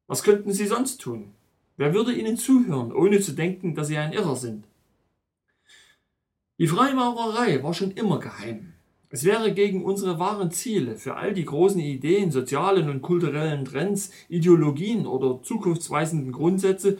Was 0.08 0.22
könnten 0.22 0.52
Sie 0.52 0.66
sonst 0.66 1.00
tun? 1.00 1.32
Wer 1.78 1.94
würde 1.94 2.12
Ihnen 2.12 2.36
zuhören, 2.36 2.92
ohne 2.92 3.18
zu 3.20 3.32
denken, 3.32 3.74
dass 3.74 3.88
Sie 3.88 3.96
ein 3.96 4.12
Irrer 4.12 4.36
sind? 4.36 4.66
Die 6.58 6.68
Freimaurerei 6.68 7.62
war 7.62 7.72
schon 7.72 7.92
immer 7.92 8.18
geheim. 8.18 8.74
Es 9.08 9.24
wäre 9.24 9.54
gegen 9.54 9.86
unsere 9.86 10.18
wahren 10.18 10.50
Ziele, 10.50 10.96
für 10.96 11.16
all 11.16 11.32
die 11.32 11.46
großen 11.46 11.80
Ideen, 11.80 12.30
sozialen 12.30 12.90
und 12.90 13.00
kulturellen 13.00 13.64
Trends, 13.64 14.10
Ideologien 14.28 15.06
oder 15.06 15.42
zukunftsweisenden 15.42 16.30
Grundsätze 16.30 16.98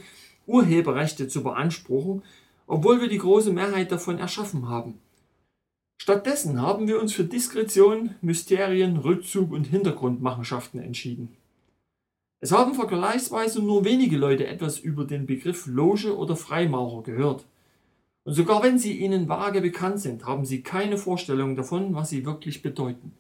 Urheberrechte 0.48 1.28
zu 1.28 1.42
beanspruchen, 1.42 2.22
obwohl 2.68 3.00
wir 3.00 3.09
die 3.09 3.18
große 3.18 3.52
Mehrheit 3.52 3.90
davon 3.90 4.18
erschaffen 4.18 4.68
haben. 4.68 5.00
Stattdessen 6.00 6.62
haben 6.62 6.87
wir 6.87 7.00
uns 7.00 7.12
für 7.12 7.24
Diskretion, 7.24 8.14
Mysterien, 8.20 8.98
Rückzug 8.98 9.50
und 9.50 9.64
Hintergrundmachenschaften 9.64 10.81
entschieden. 10.81 11.37
Es 12.40 12.52
haben 12.52 12.74
vergleichsweise 12.74 13.61
nur 13.61 13.85
wenige 13.85 14.16
Leute 14.16 14.46
etwas 14.46 14.78
über 14.78 15.04
den 15.04 15.26
Begriff 15.26 15.66
Loge 15.66 16.16
oder 16.16 16.37
Freimaurer 16.37 17.02
gehört. 17.02 17.44
Und 18.22 18.35
sogar 18.35 18.62
wenn 18.62 18.78
sie 18.78 18.96
ihnen 18.98 19.28
vage 19.28 19.61
bekannt 19.61 20.00
sind, 20.00 20.24
haben 20.24 20.44
sie 20.44 20.62
keine 20.62 20.98
Vorstellung 20.98 21.57
davon, 21.57 21.94
was 21.94 22.11
sie 22.11 22.24
wirklich 22.24 22.62
bedeuten. 22.62 23.12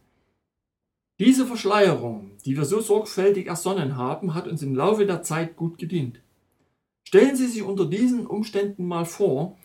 Diese 1.18 1.46
Verschleierung, 1.46 2.30
die 2.44 2.56
wir 2.56 2.64
so 2.64 2.80
sorgfältig 2.80 3.48
ersonnen 3.48 3.96
haben, 3.96 4.34
hat 4.34 4.46
uns 4.46 4.62
im 4.62 4.76
Laufe 4.76 5.04
der 5.04 5.22
Zeit 5.22 5.56
gut 5.56 5.78
gedient. 5.78 6.20
Stellen 7.08 7.36
Sie 7.36 7.46
sich 7.46 7.62
unter 7.62 7.86
diesen 7.86 8.26
Umständen 8.26 8.84
mal 8.84 9.06
vor, 9.06 9.56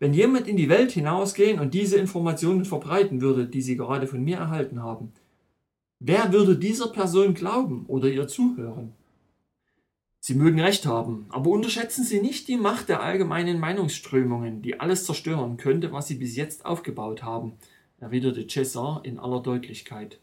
wenn 0.00 0.12
jemand 0.12 0.48
in 0.48 0.56
die 0.56 0.68
Welt 0.68 0.90
hinausgehen 0.90 1.60
und 1.60 1.72
diese 1.72 1.96
Informationen 1.96 2.64
verbreiten 2.64 3.20
würde, 3.20 3.46
die 3.46 3.62
Sie 3.62 3.76
gerade 3.76 4.08
von 4.08 4.24
mir 4.24 4.38
erhalten 4.38 4.82
haben, 4.82 5.12
wer 6.00 6.32
würde 6.32 6.56
dieser 6.56 6.88
Person 6.88 7.34
glauben 7.34 7.84
oder 7.86 8.08
ihr 8.08 8.26
zuhören? 8.26 8.94
Sie 10.18 10.34
mögen 10.34 10.58
recht 10.58 10.86
haben, 10.86 11.26
aber 11.28 11.50
unterschätzen 11.50 12.02
Sie 12.02 12.20
nicht 12.20 12.48
die 12.48 12.56
Macht 12.56 12.88
der 12.88 13.00
allgemeinen 13.00 13.60
Meinungsströmungen, 13.60 14.60
die 14.62 14.80
alles 14.80 15.04
zerstören 15.04 15.56
könnte, 15.56 15.92
was 15.92 16.08
Sie 16.08 16.16
bis 16.16 16.34
jetzt 16.34 16.64
aufgebaut 16.66 17.22
haben, 17.22 17.52
erwiderte 18.00 18.40
César 18.40 19.04
in 19.04 19.20
aller 19.20 19.40
Deutlichkeit. 19.40 20.18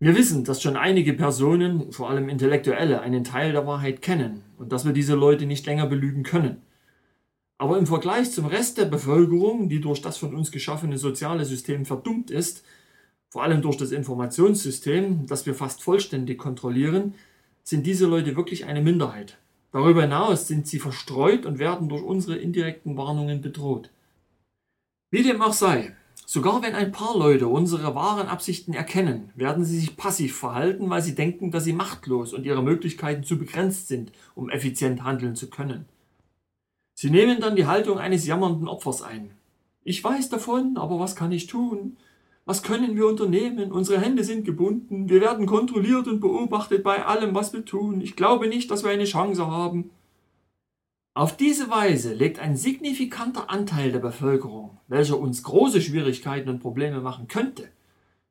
Wir 0.00 0.14
wissen, 0.14 0.44
dass 0.44 0.62
schon 0.62 0.76
einige 0.76 1.12
Personen, 1.12 1.90
vor 1.90 2.08
allem 2.08 2.28
Intellektuelle, 2.28 3.00
einen 3.00 3.24
Teil 3.24 3.50
der 3.50 3.66
Wahrheit 3.66 4.00
kennen 4.00 4.44
und 4.56 4.70
dass 4.70 4.84
wir 4.84 4.92
diese 4.92 5.16
Leute 5.16 5.44
nicht 5.44 5.66
länger 5.66 5.86
belügen 5.86 6.22
können. 6.22 6.62
Aber 7.58 7.76
im 7.76 7.88
Vergleich 7.88 8.30
zum 8.30 8.46
Rest 8.46 8.78
der 8.78 8.84
Bevölkerung, 8.84 9.68
die 9.68 9.80
durch 9.80 10.00
das 10.00 10.16
von 10.16 10.36
uns 10.36 10.52
geschaffene 10.52 10.98
soziale 10.98 11.44
System 11.44 11.84
verdummt 11.84 12.30
ist, 12.30 12.64
vor 13.28 13.42
allem 13.42 13.60
durch 13.60 13.76
das 13.76 13.90
Informationssystem, 13.90 15.26
das 15.26 15.46
wir 15.46 15.54
fast 15.54 15.82
vollständig 15.82 16.38
kontrollieren, 16.38 17.14
sind 17.64 17.84
diese 17.84 18.06
Leute 18.06 18.36
wirklich 18.36 18.66
eine 18.66 18.80
Minderheit. 18.80 19.36
Darüber 19.72 20.02
hinaus 20.02 20.46
sind 20.46 20.68
sie 20.68 20.78
verstreut 20.78 21.44
und 21.44 21.58
werden 21.58 21.88
durch 21.88 22.04
unsere 22.04 22.36
indirekten 22.36 22.96
Warnungen 22.96 23.40
bedroht. 23.40 23.90
Wie 25.10 25.24
dem 25.24 25.42
auch 25.42 25.52
sei, 25.52 25.96
sogar 26.30 26.60
wenn 26.60 26.74
ein 26.74 26.92
paar 26.92 27.16
Leute 27.16 27.48
unsere 27.48 27.94
wahren 27.94 28.28
Absichten 28.28 28.74
erkennen, 28.74 29.30
werden 29.34 29.64
sie 29.64 29.78
sich 29.80 29.96
passiv 29.96 30.36
verhalten, 30.36 30.90
weil 30.90 31.00
sie 31.00 31.14
denken, 31.14 31.50
dass 31.50 31.64
sie 31.64 31.72
machtlos 31.72 32.34
und 32.34 32.44
ihre 32.44 32.62
Möglichkeiten 32.62 33.24
zu 33.24 33.38
begrenzt 33.38 33.88
sind, 33.88 34.12
um 34.34 34.50
effizient 34.50 35.04
handeln 35.04 35.36
zu 35.36 35.48
können. 35.48 35.86
Sie 36.92 37.08
nehmen 37.08 37.40
dann 37.40 37.56
die 37.56 37.64
Haltung 37.64 37.96
eines 37.96 38.26
jammernden 38.26 38.68
Opfers 38.68 39.00
ein. 39.00 39.30
Ich 39.84 40.04
weiß 40.04 40.28
davon, 40.28 40.76
aber 40.76 41.00
was 41.00 41.16
kann 41.16 41.32
ich 41.32 41.46
tun? 41.46 41.96
Was 42.44 42.62
können 42.62 42.94
wir 42.94 43.06
unternehmen? 43.06 43.72
Unsere 43.72 43.98
Hände 43.98 44.22
sind 44.22 44.44
gebunden. 44.44 45.08
Wir 45.08 45.22
werden 45.22 45.46
kontrolliert 45.46 46.08
und 46.08 46.20
beobachtet 46.20 46.82
bei 46.82 47.06
allem, 47.06 47.34
was 47.34 47.54
wir 47.54 47.64
tun. 47.64 48.02
Ich 48.02 48.16
glaube 48.16 48.48
nicht, 48.48 48.70
dass 48.70 48.84
wir 48.84 48.90
eine 48.90 49.04
Chance 49.04 49.46
haben. 49.46 49.92
Auf 51.18 51.36
diese 51.36 51.68
Weise 51.68 52.14
legt 52.14 52.38
ein 52.38 52.56
signifikanter 52.56 53.50
Anteil 53.50 53.90
der 53.90 53.98
Bevölkerung, 53.98 54.78
welcher 54.86 55.18
uns 55.18 55.42
große 55.42 55.82
Schwierigkeiten 55.82 56.48
und 56.48 56.60
Probleme 56.60 57.00
machen 57.00 57.26
könnte, 57.26 57.68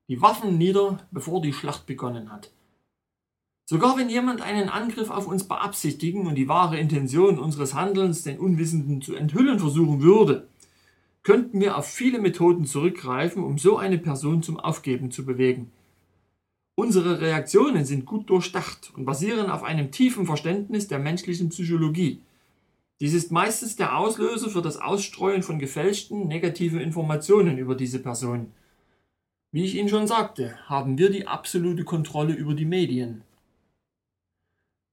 die 0.07 0.21
Waffen 0.21 0.57
nieder, 0.57 1.05
bevor 1.11 1.41
die 1.41 1.51
Schlacht 1.51 1.85
begonnen 1.85 2.31
hat. 2.31 2.49
Sogar 3.65 3.97
wenn 3.97 4.09
jemand 4.09 4.39
einen 4.39 4.69
Angriff 4.69 5.09
auf 5.09 5.27
uns 5.27 5.45
beabsichtigen 5.49 6.27
und 6.27 6.35
die 6.35 6.47
wahre 6.47 6.79
Intention 6.79 7.39
unseres 7.39 7.73
Handelns 7.73 8.23
den 8.23 8.39
Unwissenden 8.39 9.01
zu 9.01 9.15
enthüllen 9.15 9.59
versuchen 9.59 10.01
würde, 10.01 10.47
könnten 11.23 11.59
wir 11.59 11.77
auf 11.77 11.87
viele 11.87 12.21
Methoden 12.21 12.65
zurückgreifen, 12.65 13.43
um 13.43 13.57
so 13.57 13.75
eine 13.75 13.97
Person 13.97 14.43
zum 14.43 14.61
Aufgeben 14.61 15.11
zu 15.11 15.25
bewegen. 15.25 15.73
Unsere 16.75 17.19
Reaktionen 17.19 17.83
sind 17.83 18.05
gut 18.05 18.29
durchdacht 18.29 18.93
und 18.95 19.03
basieren 19.03 19.49
auf 19.49 19.63
einem 19.63 19.91
tiefen 19.91 20.25
Verständnis 20.25 20.87
der 20.87 20.99
menschlichen 20.99 21.49
Psychologie. 21.49 22.21
Dies 22.99 23.13
ist 23.13 23.31
meistens 23.31 23.75
der 23.75 23.97
Auslöser 23.97 24.49
für 24.49 24.61
das 24.61 24.77
Ausstreuen 24.77 25.43
von 25.43 25.59
gefälschten, 25.59 26.27
negativen 26.27 26.79
Informationen 26.79 27.57
über 27.57 27.75
diese 27.75 27.99
Person. 27.99 28.51
Wie 29.51 29.63
ich 29.63 29.75
Ihnen 29.75 29.89
schon 29.89 30.07
sagte, 30.07 30.57
haben 30.65 30.97
wir 30.97 31.09
die 31.09 31.27
absolute 31.27 31.83
Kontrolle 31.83 32.33
über 32.33 32.53
die 32.53 32.65
Medien. 32.65 33.21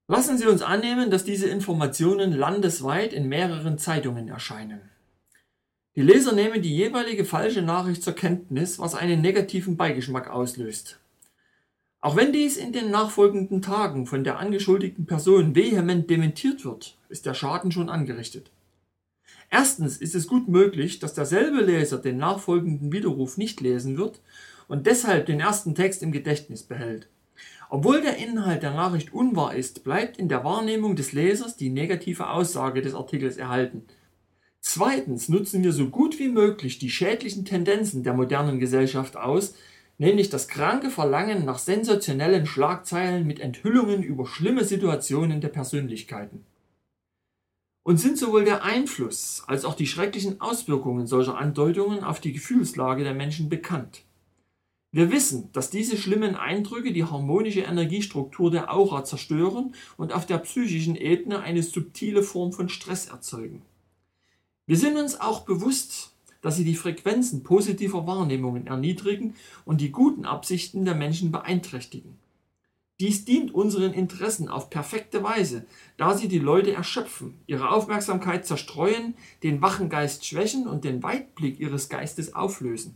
Lassen 0.07 0.37
Sie 0.37 0.47
uns 0.47 0.61
annehmen, 0.61 1.11
dass 1.11 1.25
diese 1.25 1.49
Informationen 1.49 2.33
landesweit 2.33 3.15
in 3.15 3.29
mehreren 3.29 3.79
Zeitungen 3.79 4.29
erscheinen. 4.29 4.83
Die 5.97 6.03
Leser 6.03 6.33
nehmen 6.33 6.61
die 6.61 6.77
jeweilige 6.77 7.25
falsche 7.25 7.63
Nachricht 7.63 8.03
zur 8.03 8.15
Kenntnis, 8.15 8.79
was 8.79 8.95
einen 8.95 9.23
negativen 9.23 9.79
Beigeschmack 9.79 10.29
auslöst. 10.29 11.01
Auch 12.05 12.17
wenn 12.17 12.35
dies 12.35 12.59
in 12.59 12.75
den 12.75 12.91
nachfolgenden 12.91 13.63
Tagen 13.63 14.05
von 14.05 14.25
der 14.25 14.39
angeschuldigten 14.39 15.07
Person 15.07 15.55
vehement 15.55 16.11
dementiert 16.11 16.63
wird, 16.63 16.99
ist 17.09 17.25
der 17.25 17.33
Schaden 17.33 17.73
schon 17.73 17.89
angerichtet. 17.89 18.51
Erstens 19.49 19.97
ist 19.97 20.15
es 20.15 20.27
gut 20.27 20.47
möglich, 20.47 20.99
dass 20.99 21.15
derselbe 21.15 21.63
Leser 21.63 21.97
den 21.97 22.19
nachfolgenden 22.19 22.93
Widerruf 22.93 23.39
nicht 23.39 23.63
lesen 23.63 23.97
wird 23.97 24.21
und 24.69 24.87
deshalb 24.87 25.25
den 25.25 25.41
ersten 25.41 25.75
Text 25.75 26.03
im 26.03 26.13
Gedächtnis 26.13 26.63
behält. 26.63 27.09
Obwohl 27.71 28.03
der 28.03 28.19
Inhalt 28.19 28.63
der 28.63 28.75
Nachricht 28.75 29.15
unwahr 29.15 29.55
ist, 29.55 29.83
bleibt 29.83 30.19
in 30.19 30.29
der 30.29 30.45
Wahrnehmung 30.45 30.97
des 30.97 31.13
Lesers 31.13 31.57
die 31.57 31.71
negative 31.71 32.29
Aussage 32.29 32.83
des 32.83 32.93
Artikels 32.93 33.39
erhalten. 33.39 33.87
Zweitens 34.61 35.31
nutzen 35.31 35.65
wir 35.65 35.73
so 35.73 35.89
gut 35.89 36.19
wie 36.19 36.29
möglich 36.29 36.79
die 36.79 36.91
schädlichen 36.91 37.47
Tendenzen 37.47 38.03
der 38.03 38.13
modernen 38.13 38.61
Gesellschaft 38.61 39.17
aus, 39.17 39.55
nämlich 39.99 40.31
das 40.31 40.49
kranke 40.49 40.91
Verlangen 40.91 41.45
nach 41.45 41.59
sensationellen 41.59 42.47
Schlagzeilen 42.47 43.27
mit 43.27 43.41
Enthüllungen 43.41 44.03
über 44.03 44.27
schlimme 44.27 44.65
Situationen 44.65 45.41
der 45.41 45.49
Persönlichkeiten. 45.49 46.45
Und 47.83 47.99
sind 47.99 48.17
sowohl 48.19 48.45
der 48.45 48.65
Einfluss 48.65 49.43
als 49.47 49.65
auch 49.65 49.75
die 49.75 49.87
schrecklichen 49.87 50.41
Auswirkungen 50.41 51.07
solcher 51.07 51.37
Andeutungen 51.37 52.03
auf 52.03 52.21
die 52.21 52.33
Gefühlslage 52.33 53.05
der 53.05 53.15
Menschen 53.15 53.49
bekannt. 53.49 54.05
Wir 54.91 55.11
wissen, 55.11 55.51
dass 55.53 55.71
diese 55.71 55.97
schlimmen 55.97 56.37
Eindrücke 56.37 56.93
die 56.93 57.03
harmonische 57.03 57.63
Energiestruktur 57.63 58.53
der 58.53 58.73
Aura 58.73 59.05
zerstören 59.05 59.75
und 59.97 60.13
auf 60.13 60.25
der 60.25 60.39
psychischen 60.39 60.95
Ebene 60.95 61.41
eine 61.41 61.65
subtile 61.65 62.23
Form 62.23 62.53
von 62.53 62.69
Stress 62.69 63.07
erzeugen. 63.07 63.63
Wir 64.67 64.77
sind 64.77 64.97
uns 64.97 65.21
auch 65.21 65.41
bewusst, 65.41 66.14
dass 66.45 66.57
sie 66.57 66.65
die 66.65 66.75
Frequenzen 66.75 67.43
positiver 67.43 68.07
Wahrnehmungen 68.07 68.67
erniedrigen 68.67 69.35
und 69.65 69.81
die 69.81 69.91
guten 69.91 70.27
Absichten 70.27 70.85
der 70.85 70.95
Menschen 70.95 71.33
beeinträchtigen. 71.33 72.19
Dies 73.01 73.25
dient 73.25 73.55
unseren 73.55 73.95
Interessen 73.95 74.51
auf 74.51 74.69
perfekte 74.69 75.23
Weise, 75.23 75.65
da 75.97 76.15
sie 76.15 76.29
die 76.29 76.39
Leute 76.39 76.75
erschöpfen, 76.75 77.39
ihre 77.47 77.71
Aufmerksamkeit 77.71 78.47
zerstreuen, 78.47 79.15
den 79.43 79.63
wachen 79.63 79.89
Geist 79.89 80.27
schwächen 80.27 80.67
und 80.67 80.85
den 80.85 81.03
Weitblick 81.03 81.59
ihres 81.61 81.89
Geistes 81.89 82.35
auflösen. 82.35 82.95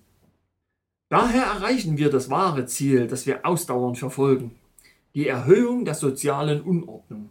Daher 1.09 1.44
erreichen 1.44 1.96
wir 1.96 2.11
das 2.11 2.28
wahre 2.28 2.66
Ziel, 2.66 3.07
das 3.07 3.26
wir 3.26 3.46
ausdauernd 3.46 3.96
verfolgen, 3.96 4.51
die 5.14 5.26
Erhöhung 5.26 5.86
der 5.86 5.94
sozialen 5.94 6.61
Unordnung. 6.61 7.30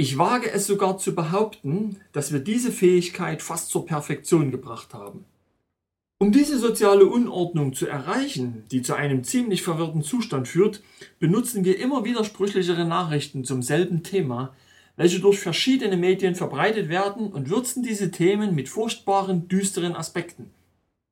Ich 0.00 0.16
wage 0.16 0.48
es 0.52 0.68
sogar 0.68 0.96
zu 0.98 1.12
behaupten, 1.12 1.96
dass 2.12 2.32
wir 2.32 2.38
diese 2.38 2.70
Fähigkeit 2.70 3.42
fast 3.42 3.68
zur 3.68 3.84
Perfektion 3.84 4.52
gebracht 4.52 4.94
haben. 4.94 5.24
Um 6.20 6.30
diese 6.30 6.56
soziale 6.56 7.04
Unordnung 7.06 7.72
zu 7.72 7.88
erreichen, 7.88 8.62
die 8.70 8.80
zu 8.82 8.94
einem 8.94 9.24
ziemlich 9.24 9.62
verwirrten 9.62 10.02
Zustand 10.02 10.46
führt, 10.46 10.84
benutzen 11.18 11.64
wir 11.64 11.80
immer 11.80 12.04
widersprüchlichere 12.04 12.84
Nachrichten 12.84 13.42
zum 13.44 13.60
selben 13.60 14.04
Thema, 14.04 14.54
welche 14.94 15.18
durch 15.18 15.40
verschiedene 15.40 15.96
Medien 15.96 16.36
verbreitet 16.36 16.88
werden 16.88 17.32
und 17.32 17.50
würzen 17.50 17.82
diese 17.82 18.12
Themen 18.12 18.54
mit 18.54 18.68
furchtbaren, 18.68 19.48
düsteren 19.48 19.96
Aspekten. 19.96 20.50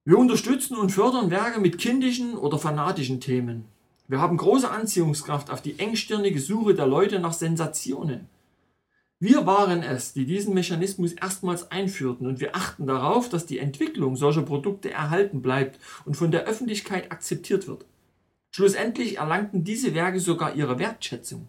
Wir 0.05 0.17
unterstützen 0.17 0.77
und 0.77 0.91
fördern 0.91 1.33
Werke 1.33 1.59
mit 1.59 1.79
kindischen 1.79 2.37
oder 2.37 2.57
fanatischen 2.57 3.21
Themen. 3.21 3.65
Wir 4.07 4.21
haben 4.21 4.37
große 4.37 4.71
Anziehungskraft 4.71 5.51
auf 5.51 5.61
die 5.61 5.77
engstirnige 5.81 6.39
Suche 6.39 6.75
der 6.75 6.87
Leute 6.87 7.19
nach 7.19 7.33
Sensationen. 7.33 8.29
Wir 9.19 9.47
waren 9.47 9.83
es, 9.83 10.13
die 10.13 10.27
diesen 10.27 10.53
Mechanismus 10.53 11.15
erstmals 11.15 11.71
einführten 11.71 12.27
und 12.27 12.39
wir 12.39 12.55
achten 12.55 12.87
darauf, 12.87 13.31
dass 13.31 13.47
die 13.47 13.59
Entwicklung 13.59 14.15
solcher 14.15 14.43
Produkte 14.43 14.91
erhalten 14.91 15.41
bleibt 15.41 15.81
und 16.05 16.17
von 16.19 16.31
der 16.31 16.45
Öffentlichkeit 16.45 17.11
akzeptiert 17.11 17.67
wird. 17.67 17.87
Schlussendlich 18.51 19.17
erlangten 19.17 19.65
diese 19.65 19.95
Werke 19.95 20.21
sogar 20.21 20.55
ihre 20.55 20.79
Wertschätzung. 20.79 21.49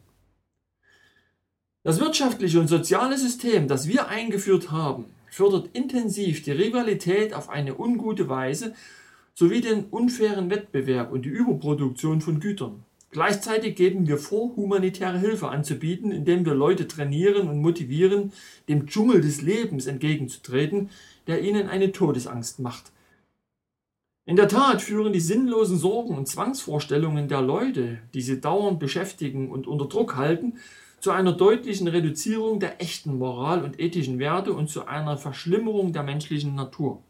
Das 1.84 1.99
wirtschaftliche 1.99 2.59
und 2.59 2.68
soziale 2.68 3.18
System, 3.18 3.68
das 3.68 3.88
wir 3.88 4.07
eingeführt 4.07 4.72
haben, 4.72 5.05
fördert 5.30 5.70
intensiv 5.74 6.43
die 6.43 6.51
Rivalität 6.51 7.34
auf 7.34 7.49
eine 7.49 7.78
ungute 7.78 8.30
Weise 8.30 8.74
sowie 9.34 9.61
den 9.61 9.86
unfairen 9.86 10.49
Wettbewerb 10.49 11.11
und 11.11 11.24
die 11.24 11.30
Überproduktion 11.30 12.22
von 12.22 12.39
Gütern. 12.39 12.84
Gleichzeitig 13.12 13.76
geben 13.76 14.08
wir 14.08 14.18
vor, 14.18 14.55
humanitäre 14.55 15.18
Hilfe 15.18 15.47
anzubieten, 15.47 16.12
indem 16.12 16.45
wir 16.45 16.53
Leute 16.53 16.88
trainieren 16.88 17.47
und 17.47 17.62
motivieren, 17.62 18.34
dem 18.68 18.86
Dschungel 18.86 19.22
des 19.22 19.41
Lebens 19.41 19.88
entgegenzutreten, 19.88 20.89
der 21.26 21.41
ihnen 21.41 21.70
eine 21.70 21.91
Todesangst 21.91 22.60
macht. 22.60 22.91
In 24.26 24.36
der 24.36 24.49
Tat 24.49 24.82
führen 24.82 25.14
die 25.14 25.22
sinnlosen 25.22 25.78
Sorgen 25.78 26.18
und 26.18 26.28
Zwangsvorstellungen 26.28 27.30
der 27.30 27.41
Leute, 27.41 27.99
die 28.14 28.22
sie 28.22 28.41
dauernd 28.41 28.78
beschäftigen 28.78 29.49
und 29.49 29.68
unter 29.68 29.86
Druck 29.86 30.18
halten, 30.18 30.60
zu 30.99 31.12
einer 31.12 31.32
deutlichen 31.32 31.88
Reduzierung 31.88 32.60
der 32.60 32.82
echten 32.82 33.18
Moral 33.18 33.64
und 33.64 33.80
ethischen 33.80 34.20
Werte 34.20 34.51
und 34.51 34.70
zu 34.70 34.86
einer 34.86 35.16
Verschlimmerung 35.16 35.93
der 35.93 36.03
menschlichen 36.03 36.55
Natur. 36.55 37.01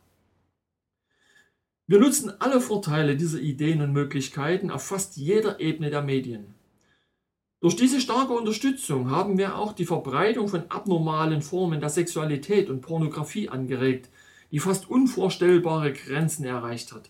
Wir 1.90 2.00
nutzen 2.00 2.34
alle 2.42 2.60
Vorteile 2.60 3.16
dieser 3.16 3.40
Ideen 3.40 3.82
und 3.82 3.94
Möglichkeiten 3.94 4.72
auf 4.72 4.84
fast 4.84 5.16
jeder 5.16 5.62
Ebene 5.62 5.90
der 5.90 6.02
Medien. 6.02 6.54
Durch 7.62 7.78
diese 7.78 8.02
starke 8.02 8.34
Unterstützung 8.34 9.10
haben 9.10 9.38
wir 9.38 9.56
auch 9.56 9.72
die 9.72 9.86
Verbreitung 9.86 10.50
von 10.50 10.70
abnormalen 10.70 11.42
Formen 11.42 11.80
der 11.80 11.90
Sexualität 11.90 12.70
und 12.70 12.82
Pornografie 12.82 13.48
angeregt, 13.48 14.10
die 14.52 14.60
fast 14.60 14.90
unvorstellbare 14.90 15.94
Grenzen 15.94 16.44
erreicht 16.44 16.92
hat. 16.92 17.10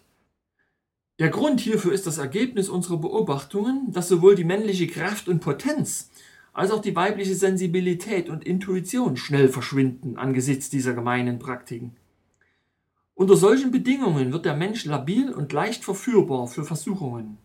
Der 1.17 1.29
Grund 1.29 1.59
hierfür 1.59 1.91
ist 1.91 2.05
das 2.05 2.19
Ergebnis 2.19 2.69
unserer 2.69 2.97
Beobachtungen, 2.97 3.91
dass 3.91 4.07
sowohl 4.07 4.35
die 4.35 4.43
männliche 4.43 4.85
Kraft 4.85 5.27
und 5.27 5.39
Potenz 5.39 6.11
als 6.53 6.69
auch 6.69 6.81
die 6.83 6.95
weibliche 6.95 7.33
Sensibilität 7.33 8.29
und 8.29 8.45
Intuition 8.45 9.17
schnell 9.17 9.49
verschwinden 9.49 10.17
angesichts 10.17 10.69
dieser 10.69 10.93
gemeinen 10.93 11.39
Praktiken. 11.39 11.95
Unter 13.17 13.35
solchen 13.35 13.71
Bedingungen 13.71 14.31
wird 14.31 14.45
der 14.45 14.55
Mensch 14.55 14.85
labil 14.85 15.33
und 15.33 15.51
leicht 15.51 15.83
verführbar 15.83 16.45
für 16.45 16.63
Versuchungen. 16.63 17.39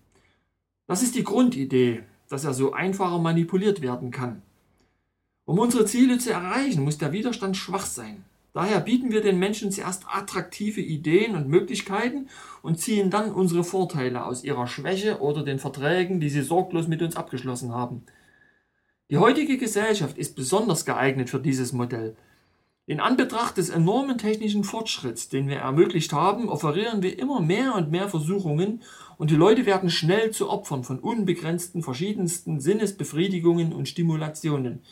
Das 0.86 1.02
ist 1.02 1.14
die 1.14 1.24
Grundidee, 1.24 2.02
dass 2.28 2.44
er 2.44 2.52
so 2.52 2.74
einfacher 2.74 3.18
manipuliert 3.18 3.80
werden 3.80 4.10
kann. 4.10 4.42
Um 5.46 5.58
unsere 5.58 5.86
Ziele 5.86 6.18
zu 6.18 6.30
erreichen, 6.30 6.84
muss 6.84 6.98
der 6.98 7.12
Widerstand 7.12 7.56
schwach 7.56 7.86
sein. 7.86 8.22
Daher 8.52 8.80
bieten 8.80 9.12
wir 9.12 9.22
den 9.22 9.38
Menschen 9.38 9.72
zuerst 9.72 10.04
attraktive 10.06 10.82
Ideen 10.82 11.36
und 11.36 11.48
Möglichkeiten 11.48 12.28
und 12.60 12.78
ziehen 12.78 13.08
dann 13.08 13.32
unsere 13.32 13.64
Vorteile 13.64 14.26
aus 14.26 14.44
ihrer 14.44 14.66
Schwäche 14.66 15.22
oder 15.22 15.42
den 15.42 15.58
Verträgen, 15.58 16.20
die 16.20 16.28
sie 16.28 16.42
sorglos 16.42 16.86
mit 16.86 17.00
uns 17.00 17.16
abgeschlossen 17.16 17.72
haben. 17.72 18.04
Die 19.08 19.16
heutige 19.16 19.56
Gesellschaft 19.56 20.18
ist 20.18 20.36
besonders 20.36 20.84
geeignet 20.84 21.30
für 21.30 21.40
dieses 21.40 21.72
Modell. 21.72 22.14
In 22.84 22.98
Anbetracht 22.98 23.58
des 23.58 23.68
enormen 23.68 24.18
technischen 24.18 24.64
Fortschritts, 24.64 25.28
den 25.28 25.48
wir 25.48 25.58
ermöglicht 25.58 26.12
haben, 26.12 26.48
offerieren 26.48 27.00
wir 27.00 27.16
immer 27.16 27.40
mehr 27.40 27.76
und 27.76 27.92
mehr 27.92 28.08
Versuchungen 28.08 28.82
und 29.18 29.30
die 29.30 29.36
Leute 29.36 29.66
werden 29.66 29.88
schnell 29.88 30.32
zu 30.32 30.50
Opfern 30.50 30.82
von 30.82 30.98
unbegrenzten 30.98 31.84
verschiedensten 31.84 32.58
Sinnesbefriedigungen 32.58 33.72
und 33.72 33.88
Stimulationen. 33.88 34.82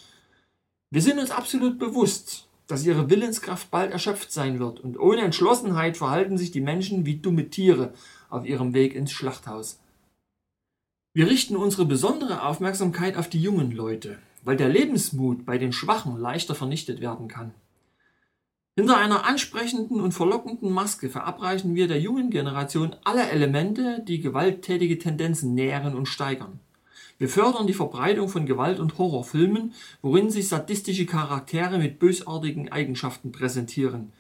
Wir 0.91 1.03
sind 1.03 1.19
uns 1.19 1.33
absolut 1.33 1.81
bewusst, 1.81 2.47
dass 2.69 2.87
ihre 2.87 3.11
Willenskraft 3.11 3.73
bald 3.73 3.91
erschöpft 3.91 4.31
sein 4.31 4.61
wird 4.61 4.79
und 4.79 4.97
ohne 4.97 5.23
Entschlossenheit 5.23 5.97
verhalten 5.97 6.39
sich 6.39 6.53
die 6.53 6.61
Menschen 6.61 7.07
wie 7.07 7.17
dumme 7.17 7.51
Tiere 7.51 7.93
auf 8.29 8.47
ihrem 8.47 8.73
Weg 8.73 8.95
ins 8.95 9.11
Schlachthaus. 9.11 9.81
Wir 11.13 11.27
richten 11.27 11.57
unsere 11.57 11.87
besondere 11.87 12.45
Aufmerksamkeit 12.45 13.17
auf 13.17 13.29
die 13.29 13.43
jungen 13.43 13.73
Leute, 13.73 14.21
weil 14.45 14.57
der 14.57 14.69
Lebensmut 14.69 15.45
bei 15.45 15.59
den 15.59 15.73
Schwachen 15.73 16.17
leichter 16.17 16.55
vernichtet 16.55 17.01
werden 17.01 17.27
kann. 17.27 17.53
Hinter 18.81 18.97
einer 18.97 19.27
ansprechenden 19.27 20.01
und 20.01 20.13
verlockenden 20.13 20.73
Maske 20.73 21.11
verabreichen 21.11 21.75
wir 21.75 21.87
der 21.87 22.01
jungen 22.01 22.31
Generation 22.31 22.97
alle 23.05 23.29
Elemente, 23.29 24.03
die 24.09 24.23
gewalttätige 24.23 24.99
Tendenzen 24.99 25.55
nähren 25.55 25.95
und 25.95 26.07
steigern. 26.07 26.61
Wir 27.19 27.29
fördern 27.29 27.67
die 27.67 27.75
Verbreitung 27.75 28.31
von 28.31 28.47
Gewalt- 28.47 28.81
und 28.81 28.97
Horrorfilmen, 28.97 29.75
worin 30.01 30.31
sich 30.31 30.49
sadistische 30.49 31.05
Charaktere 31.05 31.77
mit 31.77 31.99
bösartigen 31.99 32.73
Eigenschaften 32.73 33.33
präsentieren. 33.33 34.15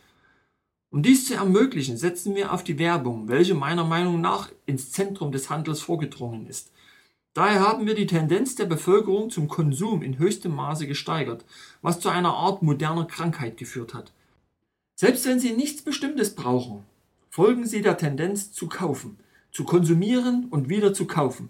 Um 0.91 1.03
dies 1.03 1.27
zu 1.27 1.37
ermöglichen, 1.37 1.97
setzen 1.97 2.35
wir 2.35 2.53
auf 2.53 2.63
die 2.63 2.79
Werbung, 2.79 3.29
welche 3.29 3.55
meiner 3.55 3.85
Meinung 3.85 4.21
nach 4.21 4.51
ins 4.67 4.93
Zentrum 4.93 5.33
des 5.33 5.49
Handels 5.49 5.81
vorgedrungen 5.81 6.47
ist. 6.47 6.71
Daher 7.33 7.61
haben 7.61 7.87
wir 7.87 7.95
die 7.95 8.07
Tendenz 8.07 8.57
der 8.57 8.67
Bevölkerung 8.67 9.31
zum 9.31 9.49
Konsum 9.49 10.03
in 10.03 10.19
höchstem 10.19 10.55
Maße 10.55 10.87
gesteigert, 10.87 11.47
was 11.81 11.99
zu 11.99 12.11
einer 12.11 12.35
Art 12.35 12.61
moderner 12.61 13.07
Krankheit 13.07 13.57
geführt 13.57 13.95
hat. 13.95 14.13
Selbst 15.01 15.25
wenn 15.25 15.41
Sie 15.41 15.53
nichts 15.53 15.81
Bestimmtes 15.81 16.35
brauchen, 16.35 16.85
folgen 17.31 17.65
Sie 17.65 17.81
der 17.81 17.97
Tendenz 17.97 18.53
zu 18.53 18.69
kaufen, 18.69 19.19
zu 19.51 19.65
konsumieren 19.65 20.49
und 20.51 20.69
wieder 20.69 20.93
zu 20.93 21.07
kaufen 21.07 21.49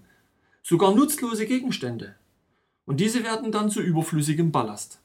sogar 0.62 0.94
nutzlose 0.94 1.46
Gegenstände. 1.46 2.14
Und 2.84 3.00
diese 3.00 3.24
werden 3.24 3.50
dann 3.50 3.68
zu 3.68 3.80
überflüssigem 3.80 4.52
Ballast. 4.52 5.00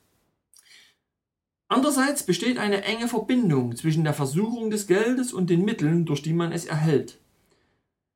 Andererseits 1.69 2.21
besteht 2.21 2.59
eine 2.59 2.83
enge 2.83 3.07
Verbindung 3.07 3.75
zwischen 3.75 4.03
der 4.03 4.13
Versuchung 4.13 4.69
des 4.69 4.85
Geldes 4.85 5.33
und 5.33 5.49
den 5.49 5.65
Mitteln, 5.65 6.05
durch 6.05 6.21
die 6.21 6.33
man 6.33 6.51
es 6.51 6.65
erhält. 6.65 7.17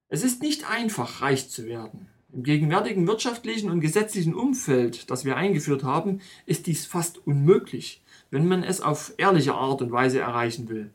Es 0.10 0.24
ist 0.24 0.44
nicht 0.44 0.70
einfach, 0.70 1.24
reich 1.24 1.50
zu 1.50 1.66
werden. 1.66 2.06
Im 2.32 2.44
gegenwärtigen 2.44 3.08
wirtschaftlichen 3.08 3.72
und 3.72 3.82
gesetzlichen 3.82 4.36
Umfeld, 4.36 5.10
das 5.10 5.26
wir 5.26 5.38
eingeführt 5.38 5.84
haben, 5.84 6.22
ist 6.46 6.68
dies 6.68 6.86
fast 6.86 7.26
unmöglich, 7.26 8.04
wenn 8.32 8.48
man 8.48 8.64
es 8.64 8.82
auf 8.82 9.14
ehrliche 9.18 9.56
Art 9.56 9.82
und 9.82 9.92
Weise 9.92 10.20
erreichen 10.20 10.70
will. 10.70 10.92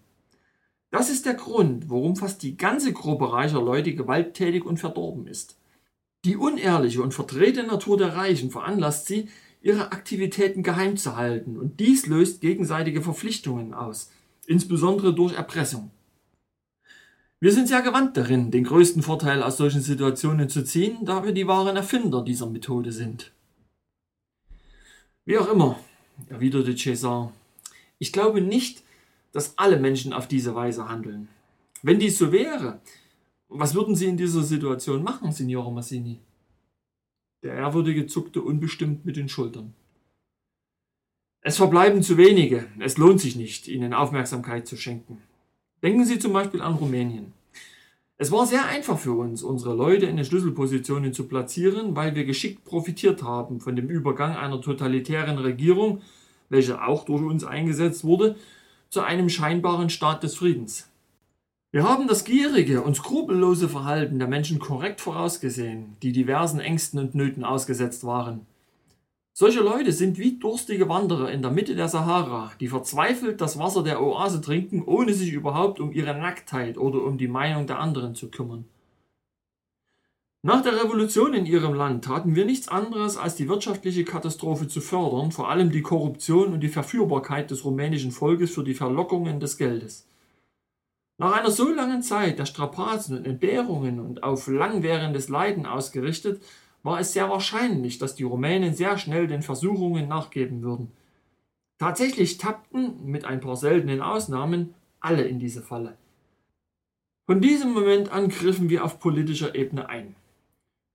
Das 0.91 1.11
ist 1.11 1.27
der 1.27 1.35
Grund, 1.35 1.91
warum 1.91 2.15
fast 2.15 2.43
die 2.43 2.57
ganze 2.57 2.93
Gruppe 2.93 3.33
reicher 3.33 3.61
Leute 3.61 3.95
gewalttätig 3.95 4.65
und 4.65 4.79
verdorben 4.79 5.27
ist. 5.27 5.59
Die 6.25 6.37
unehrliche 6.37 7.03
und 7.03 7.13
verdrehte 7.13 7.65
Natur 7.65 7.99
der 7.99 8.15
Reichen 8.15 8.51
veranlasst 8.51 9.07
sie, 9.07 9.29
ihre 9.61 9.93
Aktivitäten 9.93 10.63
geheim 10.63 10.97
zu 10.97 11.17
halten 11.17 11.59
und 11.59 11.81
dies 11.81 12.07
löst 12.07 12.41
gegenseitige 12.41 13.03
Verpflichtungen 13.03 13.75
aus, 13.75 14.11
insbesondere 14.47 15.15
durch 15.15 15.35
Erpressung. 15.35 15.91
Wir 17.41 17.53
sind 17.53 17.69
sehr 17.69 17.83
gewandt 17.83 18.17
darin, 18.17 18.51
den 18.51 18.65
größten 18.65 19.03
Vorteil 19.03 19.43
aus 19.43 19.57
solchen 19.57 19.83
Situationen 19.83 20.49
zu 20.49 20.65
ziehen, 20.65 21.05
da 21.05 21.25
wir 21.25 21.33
die 21.33 21.47
wahren 21.47 21.77
Erfinder 21.77 22.23
dieser 22.23 22.49
Methode 22.49 22.93
sind. 22.93 23.33
Wie 25.27 25.39
auch 25.39 25.51
immer, 25.51 25.79
erwiderte 26.29 26.73
César, 26.73 27.33
ich 27.99 28.13
glaube 28.13 28.41
nicht, 28.41 28.83
dass 29.33 29.59
alle 29.59 29.79
Menschen 29.79 30.13
auf 30.13 30.29
diese 30.29 30.55
Weise 30.55 30.89
handeln. 30.89 31.29
Wenn 31.83 31.99
dies 31.99 32.19
so 32.19 32.33
wäre, 32.33 32.81
was 33.49 33.75
würden 33.75 33.95
Sie 33.95 34.07
in 34.07 34.17
dieser 34.17 34.43
Situation 34.43 35.03
machen, 35.03 35.33
Signore 35.33 35.73
Massini? 35.73 36.19
Der 37.43 37.55
Ehrwürdige 37.55 38.07
zuckte 38.07 38.41
unbestimmt 38.41 39.05
mit 39.05 39.17
den 39.17 39.29
Schultern. 39.29 39.75
Es 41.43 41.59
verbleiben 41.59 42.03
zu 42.03 42.17
wenige. 42.17 42.67
Es 42.79 42.97
lohnt 42.97 43.21
sich 43.21 43.37
nicht, 43.37 43.69
ihnen 43.69 43.93
Aufmerksamkeit 43.93 44.67
zu 44.67 44.79
schenken. 44.79 45.21
Denken 45.83 46.07
Sie 46.07 46.19
zum 46.19 46.33
Beispiel 46.33 46.63
an 46.63 46.75
Rumänien. 46.75 47.35
Es 48.17 48.31
war 48.31 48.47
sehr 48.47 48.65
einfach 48.67 48.99
für 48.99 49.13
uns, 49.13 49.43
unsere 49.43 49.75
Leute 49.75 50.07
in 50.07 50.17
den 50.17 50.25
Schlüsselpositionen 50.25 51.13
zu 51.13 51.27
platzieren, 51.27 51.97
weil 51.97 52.15
wir 52.15 52.25
geschickt 52.25 52.65
profitiert 52.65 53.25
haben 53.25 53.61
von 53.61 53.75
dem 53.75 53.89
Übergang 53.89 54.37
einer 54.37 54.61
totalitären 54.61 55.39
Regierung, 55.39 56.01
welche 56.49 56.81
auch 56.81 57.05
durch 57.05 57.23
uns 57.23 57.43
eingesetzt 57.45 58.05
wurde, 58.05 58.37
zu 58.89 59.01
einem 59.01 59.29
scheinbaren 59.29 59.91
Staat 59.91 60.23
des 60.23 60.37
Friedens. 60.37 60.89
Wir 61.73 61.83
haben 61.83 62.07
das 62.07 62.23
gierige 62.23 62.83
und 62.83 62.95
skrupellose 62.95 63.69
Verhalten 63.69 64.21
der 64.21 64.29
Menschen 64.29 64.61
korrekt 64.61 65.01
vorausgesehen, 65.01 65.97
die 66.03 66.13
diversen 66.13 66.61
Ängsten 66.61 67.01
und 67.01 67.17
Nöten 67.17 67.43
ausgesetzt 67.43 68.05
waren. 68.05 68.47
Solche 69.37 69.59
Leute 69.59 69.91
sind 69.91 70.17
wie 70.17 70.39
durstige 70.39 70.89
Wanderer 70.89 71.29
in 71.33 71.43
der 71.43 71.51
Mitte 71.51 71.75
der 71.75 71.89
Sahara, 71.89 72.53
die 72.61 72.69
verzweifelt 72.69 73.41
das 73.41 73.59
Wasser 73.59 73.83
der 73.83 74.01
Oase 74.01 74.41
trinken, 74.41 74.85
ohne 74.85 75.13
sich 75.13 75.33
überhaupt 75.33 75.81
um 75.81 75.91
ihre 75.91 76.17
Nacktheit 76.17 76.79
oder 76.79 77.03
um 77.03 77.19
die 77.19 77.27
Meinung 77.27 77.67
der 77.67 77.81
anderen 77.81 78.15
zu 78.15 78.31
kümmern. 78.31 78.65
Nach 80.43 80.63
der 80.63 80.81
Revolution 80.81 81.35
in 81.35 81.47
ihrem 81.47 81.75
Land 81.75 82.05
taten 82.05 82.37
wir 82.37 82.45
nichts 82.45 82.69
anderes, 82.69 83.17
als 83.17 83.35
die 83.35 83.49
wirtschaftliche 83.49 84.05
Katastrophe 84.05 84.69
zu 84.69 84.81
fördern, 84.81 85.33
vor 85.33 85.49
allem 85.49 85.73
die 85.73 85.83
Korruption 85.83 86.53
und 86.53 86.61
die 86.61 86.69
Verführbarkeit 86.69 87.51
des 87.51 87.65
rumänischen 87.65 88.13
Volkes 88.13 88.55
für 88.55 88.63
die 88.63 88.75
Verlockungen 88.75 89.41
des 89.41 89.57
Geldes. 89.57 90.07
Nach 91.19 91.33
einer 91.33 91.51
so 91.51 91.73
langen 91.73 92.03
Zeit 92.03 92.39
der 92.39 92.47
Strapazen 92.47 93.19
und 93.19 93.27
Entbehrungen 93.27 93.99
und 93.99 94.23
auf 94.23 94.47
langwährendes 94.47 95.29
Leiden 95.29 95.67
ausgerichtet, 95.67 96.41
war 96.85 97.01
es 97.01 97.13
sehr 97.13 97.29
wahrscheinlich, 97.29 97.99
dass 97.99 98.15
die 98.15 98.23
Rumänen 98.23 98.75
sehr 98.75 98.99
schnell 98.99 99.27
den 99.27 99.43
Versuchungen 99.43 100.07
nachgeben 100.07 100.63
würden. 100.63 100.93
Tatsächlich 101.79 102.39
tappten, 102.39 103.05
mit 103.05 103.25
ein 103.25 103.41
paar 103.41 103.57
seltenen 103.57 104.01
Ausnahmen, 104.01 104.75
alle 105.01 105.25
in 105.25 105.41
diese 105.41 105.63
Falle. 105.63 105.97
Von 107.27 107.41
diesem 107.41 107.73
Moment 107.73 108.13
an 108.13 108.29
griffen 108.29 108.69
wir 108.69 108.85
auf 108.85 109.01
politischer 109.01 109.55
Ebene 109.55 109.89
ein. 109.89 110.15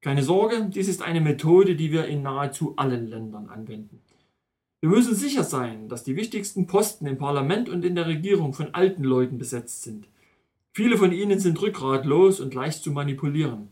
Keine 0.01 0.23
Sorge, 0.23 0.69
dies 0.73 0.87
ist 0.87 1.01
eine 1.01 1.21
Methode, 1.21 1.75
die 1.75 1.91
wir 1.91 2.05
in 2.05 2.21
nahezu 2.21 2.75
allen 2.77 3.07
Ländern 3.07 3.49
anwenden. 3.49 3.99
Wir 4.79 4.89
müssen 4.89 5.15
sicher 5.15 5.43
sein, 5.43 5.89
dass 5.89 6.03
die 6.03 6.15
wichtigsten 6.15 6.67
Posten 6.67 7.07
im 7.07 7.17
Parlament 7.17 7.67
und 7.67 7.83
in 7.83 7.95
der 7.95 8.05
Regierung 8.05 8.53
von 8.53 8.73
alten 8.75 9.03
Leuten 9.03 9.39
besetzt 9.39 9.81
sind. 9.81 10.07
Viele 10.71 10.97
von 10.97 11.11
ihnen 11.11 11.39
sind 11.39 11.59
rückgratlos 11.61 12.39
und 12.39 12.53
leicht 12.53 12.83
zu 12.83 12.91
manipulieren. 12.91 13.69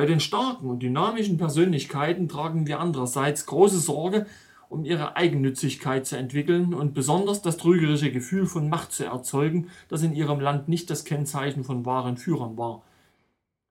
Bei 0.00 0.06
den 0.06 0.18
starken 0.18 0.70
und 0.70 0.82
dynamischen 0.82 1.36
Persönlichkeiten 1.36 2.26
tragen 2.26 2.66
wir 2.66 2.80
andererseits 2.80 3.44
große 3.44 3.78
Sorge, 3.78 4.24
um 4.70 4.86
ihre 4.86 5.14
Eigennützigkeit 5.14 6.06
zu 6.06 6.16
entwickeln 6.16 6.72
und 6.72 6.94
besonders 6.94 7.42
das 7.42 7.58
trügerische 7.58 8.10
Gefühl 8.10 8.46
von 8.46 8.70
Macht 8.70 8.92
zu 8.92 9.04
erzeugen, 9.04 9.68
das 9.90 10.02
in 10.02 10.14
ihrem 10.14 10.40
Land 10.40 10.70
nicht 10.70 10.88
das 10.88 11.04
Kennzeichen 11.04 11.64
von 11.64 11.84
wahren 11.84 12.16
Führern 12.16 12.56
war. 12.56 12.82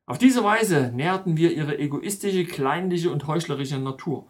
Auf 0.05 0.19
diese 0.19 0.43
Weise 0.43 0.91
nährten 0.93 1.35
wir 1.35 1.51
ihre 1.51 1.79
egoistische, 1.79 2.45
kleinliche 2.45 3.09
und 3.09 3.25
heuchlerische 3.25 3.79
Natur. 3.79 4.27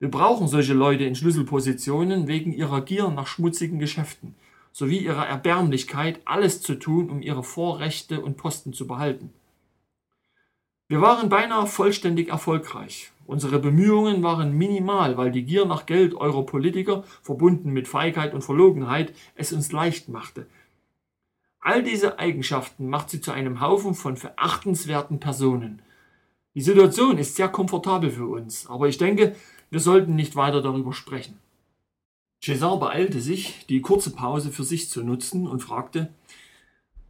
Wir 0.00 0.10
brauchen 0.10 0.48
solche 0.48 0.74
Leute 0.74 1.04
in 1.04 1.14
Schlüsselpositionen 1.14 2.28
wegen 2.28 2.52
ihrer 2.52 2.82
Gier 2.82 3.08
nach 3.08 3.26
schmutzigen 3.26 3.78
Geschäften 3.78 4.34
sowie 4.70 4.98
ihrer 4.98 5.26
Erbärmlichkeit, 5.26 6.20
alles 6.26 6.60
zu 6.60 6.74
tun, 6.74 7.08
um 7.08 7.22
ihre 7.22 7.42
Vorrechte 7.42 8.20
und 8.20 8.36
Posten 8.36 8.74
zu 8.74 8.86
behalten. 8.86 9.32
Wir 10.92 11.00
waren 11.00 11.30
beinahe 11.30 11.66
vollständig 11.66 12.28
erfolgreich. 12.28 13.12
Unsere 13.24 13.58
Bemühungen 13.58 14.22
waren 14.22 14.52
minimal, 14.52 15.16
weil 15.16 15.30
die 15.30 15.42
Gier 15.42 15.64
nach 15.64 15.86
Geld 15.86 16.12
eurer 16.12 16.44
Politiker, 16.44 17.02
verbunden 17.22 17.70
mit 17.70 17.88
Feigheit 17.88 18.34
und 18.34 18.42
Verlogenheit, 18.42 19.14
es 19.34 19.54
uns 19.54 19.72
leicht 19.72 20.10
machte. 20.10 20.46
All 21.60 21.82
diese 21.82 22.18
Eigenschaften 22.18 22.90
macht 22.90 23.08
sie 23.08 23.22
zu 23.22 23.32
einem 23.32 23.62
Haufen 23.62 23.94
von 23.94 24.18
verachtenswerten 24.18 25.18
Personen. 25.18 25.80
Die 26.54 26.60
Situation 26.60 27.16
ist 27.16 27.36
sehr 27.36 27.48
komfortabel 27.48 28.10
für 28.10 28.26
uns, 28.26 28.68
aber 28.68 28.86
ich 28.86 28.98
denke, 28.98 29.34
wir 29.70 29.80
sollten 29.80 30.14
nicht 30.14 30.36
weiter 30.36 30.60
darüber 30.60 30.92
sprechen. 30.92 31.38
César 32.44 32.78
beeilte 32.78 33.22
sich, 33.22 33.64
die 33.66 33.80
kurze 33.80 34.10
Pause 34.10 34.50
für 34.50 34.64
sich 34.64 34.90
zu 34.90 35.02
nutzen 35.02 35.46
und 35.46 35.60
fragte, 35.60 36.12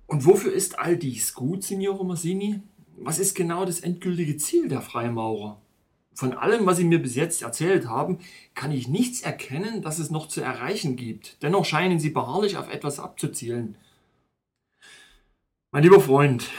und 0.07 0.25
wofür 0.25 0.53
ist 0.53 0.79
all 0.79 0.97
dies 0.97 1.35
gut, 1.35 1.65
Signore 1.65 2.05
Massini? 2.05 2.61
Was 2.97 3.19
ist 3.19 3.35
genau 3.35 3.65
das 3.65 3.81
endgültige 3.81 4.37
Ziel 4.37 4.69
der 4.69 4.83
Freimaurer? 4.83 5.61
Von 6.15 6.35
allem, 6.35 6.67
was 6.67 6.77
Sie 6.77 6.85
mir 6.85 7.01
bis 7.01 7.15
jetzt 7.15 7.43
erzählt 7.43 7.89
haben, 7.89 8.19
kann 8.55 8.71
ich 8.71 8.87
nichts 8.87 9.23
erkennen, 9.23 9.83
das 9.83 9.99
es 9.99 10.11
noch 10.11 10.29
zu 10.29 10.41
erreichen 10.43 10.97
gibt. 10.97 11.43
Dennoch 11.43 11.65
scheinen 11.65 11.99
Sie 11.99 12.11
beharrlich 12.11 12.57
auf 12.57 12.71
etwas 12.71 13.01
abzuzielen. 13.01 13.77
Mein 15.71 15.85
lieber 15.85 16.01
Freund, 16.01 16.51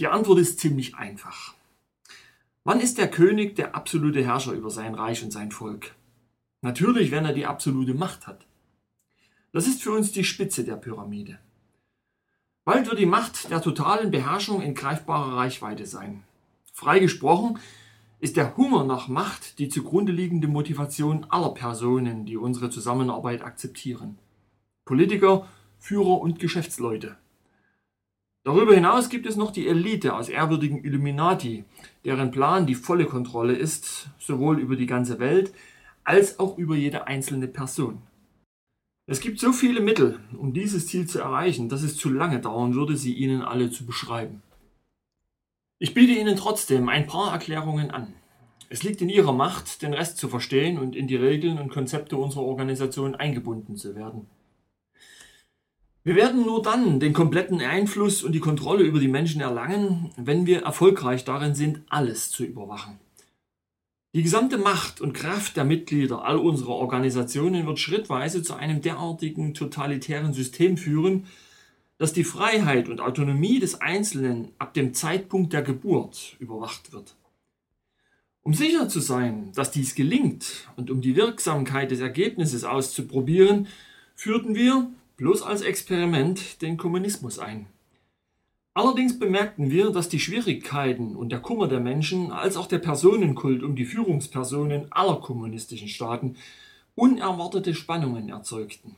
die 0.00 0.08
Antwort 0.08 0.40
ist 0.40 0.58
ziemlich 0.58 0.96
einfach. 0.96 1.54
Wann 2.64 2.80
ist 2.80 2.98
der 2.98 3.08
König 3.08 3.54
der 3.54 3.76
absolute 3.76 4.24
Herrscher 4.24 4.52
über 4.52 4.70
sein 4.70 4.94
Reich 4.94 5.22
und 5.22 5.30
sein 5.30 5.52
Volk? 5.52 5.94
Natürlich, 6.60 7.12
wenn 7.12 7.24
er 7.24 7.34
die 7.34 7.46
absolute 7.46 7.94
Macht 7.94 8.26
hat. 8.26 8.46
Das 9.52 9.66
ist 9.66 9.82
für 9.82 9.92
uns 9.92 10.12
die 10.12 10.24
Spitze 10.24 10.64
der 10.64 10.76
Pyramide. 10.76 11.38
Bald 12.64 12.88
wird 12.88 13.00
die 13.00 13.06
Macht 13.06 13.50
der 13.50 13.60
totalen 13.60 14.12
Beherrschung 14.12 14.62
in 14.62 14.74
greifbarer 14.74 15.36
Reichweite 15.36 15.84
sein. 15.84 16.22
Frei 16.72 17.00
gesprochen 17.00 17.58
ist 18.20 18.36
der 18.36 18.56
Hunger 18.56 18.84
nach 18.84 19.08
Macht 19.08 19.58
die 19.58 19.68
zugrunde 19.68 20.12
liegende 20.12 20.46
Motivation 20.46 21.26
aller 21.28 21.50
Personen, 21.54 22.24
die 22.24 22.36
unsere 22.36 22.70
Zusammenarbeit 22.70 23.42
akzeptieren. 23.42 24.16
Politiker, 24.84 25.48
Führer 25.80 26.20
und 26.20 26.38
Geschäftsleute. 26.38 27.16
Darüber 28.44 28.74
hinaus 28.74 29.08
gibt 29.08 29.26
es 29.26 29.34
noch 29.34 29.50
die 29.50 29.66
Elite 29.66 30.14
aus 30.14 30.28
ehrwürdigen 30.28 30.84
Illuminati, 30.84 31.64
deren 32.04 32.30
Plan 32.30 32.66
die 32.66 32.76
volle 32.76 33.06
Kontrolle 33.06 33.54
ist, 33.54 34.08
sowohl 34.20 34.60
über 34.60 34.76
die 34.76 34.86
ganze 34.86 35.18
Welt 35.18 35.52
als 36.04 36.38
auch 36.38 36.58
über 36.58 36.76
jede 36.76 37.08
einzelne 37.08 37.48
Person. 37.48 38.02
Es 39.06 39.20
gibt 39.20 39.40
so 39.40 39.52
viele 39.52 39.80
Mittel, 39.80 40.20
um 40.38 40.52
dieses 40.52 40.86
Ziel 40.86 41.08
zu 41.08 41.18
erreichen, 41.18 41.68
dass 41.68 41.82
es 41.82 41.96
zu 41.96 42.08
lange 42.08 42.38
dauern 42.38 42.74
würde, 42.74 42.96
sie 42.96 43.14
Ihnen 43.14 43.42
alle 43.42 43.70
zu 43.70 43.84
beschreiben. 43.84 44.42
Ich 45.80 45.92
biete 45.92 46.12
Ihnen 46.12 46.36
trotzdem 46.36 46.88
ein 46.88 47.08
paar 47.08 47.32
Erklärungen 47.32 47.90
an. 47.90 48.14
Es 48.68 48.84
liegt 48.84 49.02
in 49.02 49.08
Ihrer 49.08 49.32
Macht, 49.32 49.82
den 49.82 49.92
Rest 49.92 50.18
zu 50.18 50.28
verstehen 50.28 50.78
und 50.78 50.94
in 50.94 51.08
die 51.08 51.16
Regeln 51.16 51.58
und 51.58 51.70
Konzepte 51.70 52.16
unserer 52.16 52.44
Organisation 52.44 53.16
eingebunden 53.16 53.76
zu 53.76 53.96
werden. 53.96 54.28
Wir 56.04 56.14
werden 56.14 56.46
nur 56.46 56.62
dann 56.62 57.00
den 57.00 57.12
kompletten 57.12 57.60
Einfluss 57.60 58.22
und 58.22 58.32
die 58.32 58.40
Kontrolle 58.40 58.84
über 58.84 59.00
die 59.00 59.08
Menschen 59.08 59.40
erlangen, 59.40 60.12
wenn 60.16 60.46
wir 60.46 60.62
erfolgreich 60.62 61.24
darin 61.24 61.56
sind, 61.56 61.82
alles 61.88 62.30
zu 62.30 62.44
überwachen. 62.44 62.98
Die 64.14 64.22
gesamte 64.22 64.58
Macht 64.58 65.00
und 65.00 65.14
Kraft 65.14 65.56
der 65.56 65.64
Mitglieder 65.64 66.22
all 66.26 66.36
unserer 66.36 66.74
Organisationen 66.74 67.66
wird 67.66 67.78
schrittweise 67.78 68.42
zu 68.42 68.52
einem 68.52 68.82
derartigen 68.82 69.54
totalitären 69.54 70.34
System 70.34 70.76
führen, 70.76 71.26
dass 71.96 72.12
die 72.12 72.24
Freiheit 72.24 72.90
und 72.90 73.00
Autonomie 73.00 73.58
des 73.58 73.80
Einzelnen 73.80 74.48
ab 74.58 74.74
dem 74.74 74.92
Zeitpunkt 74.92 75.54
der 75.54 75.62
Geburt 75.62 76.36
überwacht 76.40 76.92
wird. 76.92 77.16
Um 78.42 78.52
sicher 78.52 78.86
zu 78.86 79.00
sein, 79.00 79.50
dass 79.54 79.70
dies 79.70 79.94
gelingt 79.94 80.68
und 80.76 80.90
um 80.90 81.00
die 81.00 81.16
Wirksamkeit 81.16 81.90
des 81.90 82.00
Ergebnisses 82.00 82.64
auszuprobieren, 82.64 83.66
führten 84.14 84.54
wir, 84.54 84.90
bloß 85.16 85.40
als 85.40 85.62
Experiment, 85.62 86.60
den 86.60 86.76
Kommunismus 86.76 87.38
ein. 87.38 87.66
Allerdings 88.74 89.18
bemerkten 89.18 89.70
wir, 89.70 89.90
dass 89.90 90.08
die 90.08 90.20
Schwierigkeiten 90.20 91.14
und 91.14 91.30
der 91.30 91.40
Kummer 91.40 91.68
der 91.68 91.80
Menschen 91.80 92.32
als 92.32 92.56
auch 92.56 92.66
der 92.66 92.78
Personenkult 92.78 93.62
um 93.62 93.76
die 93.76 93.84
Führungspersonen 93.84 94.90
aller 94.90 95.16
kommunistischen 95.16 95.88
Staaten 95.88 96.36
unerwartete 96.94 97.74
Spannungen 97.74 98.30
erzeugten. 98.30 98.96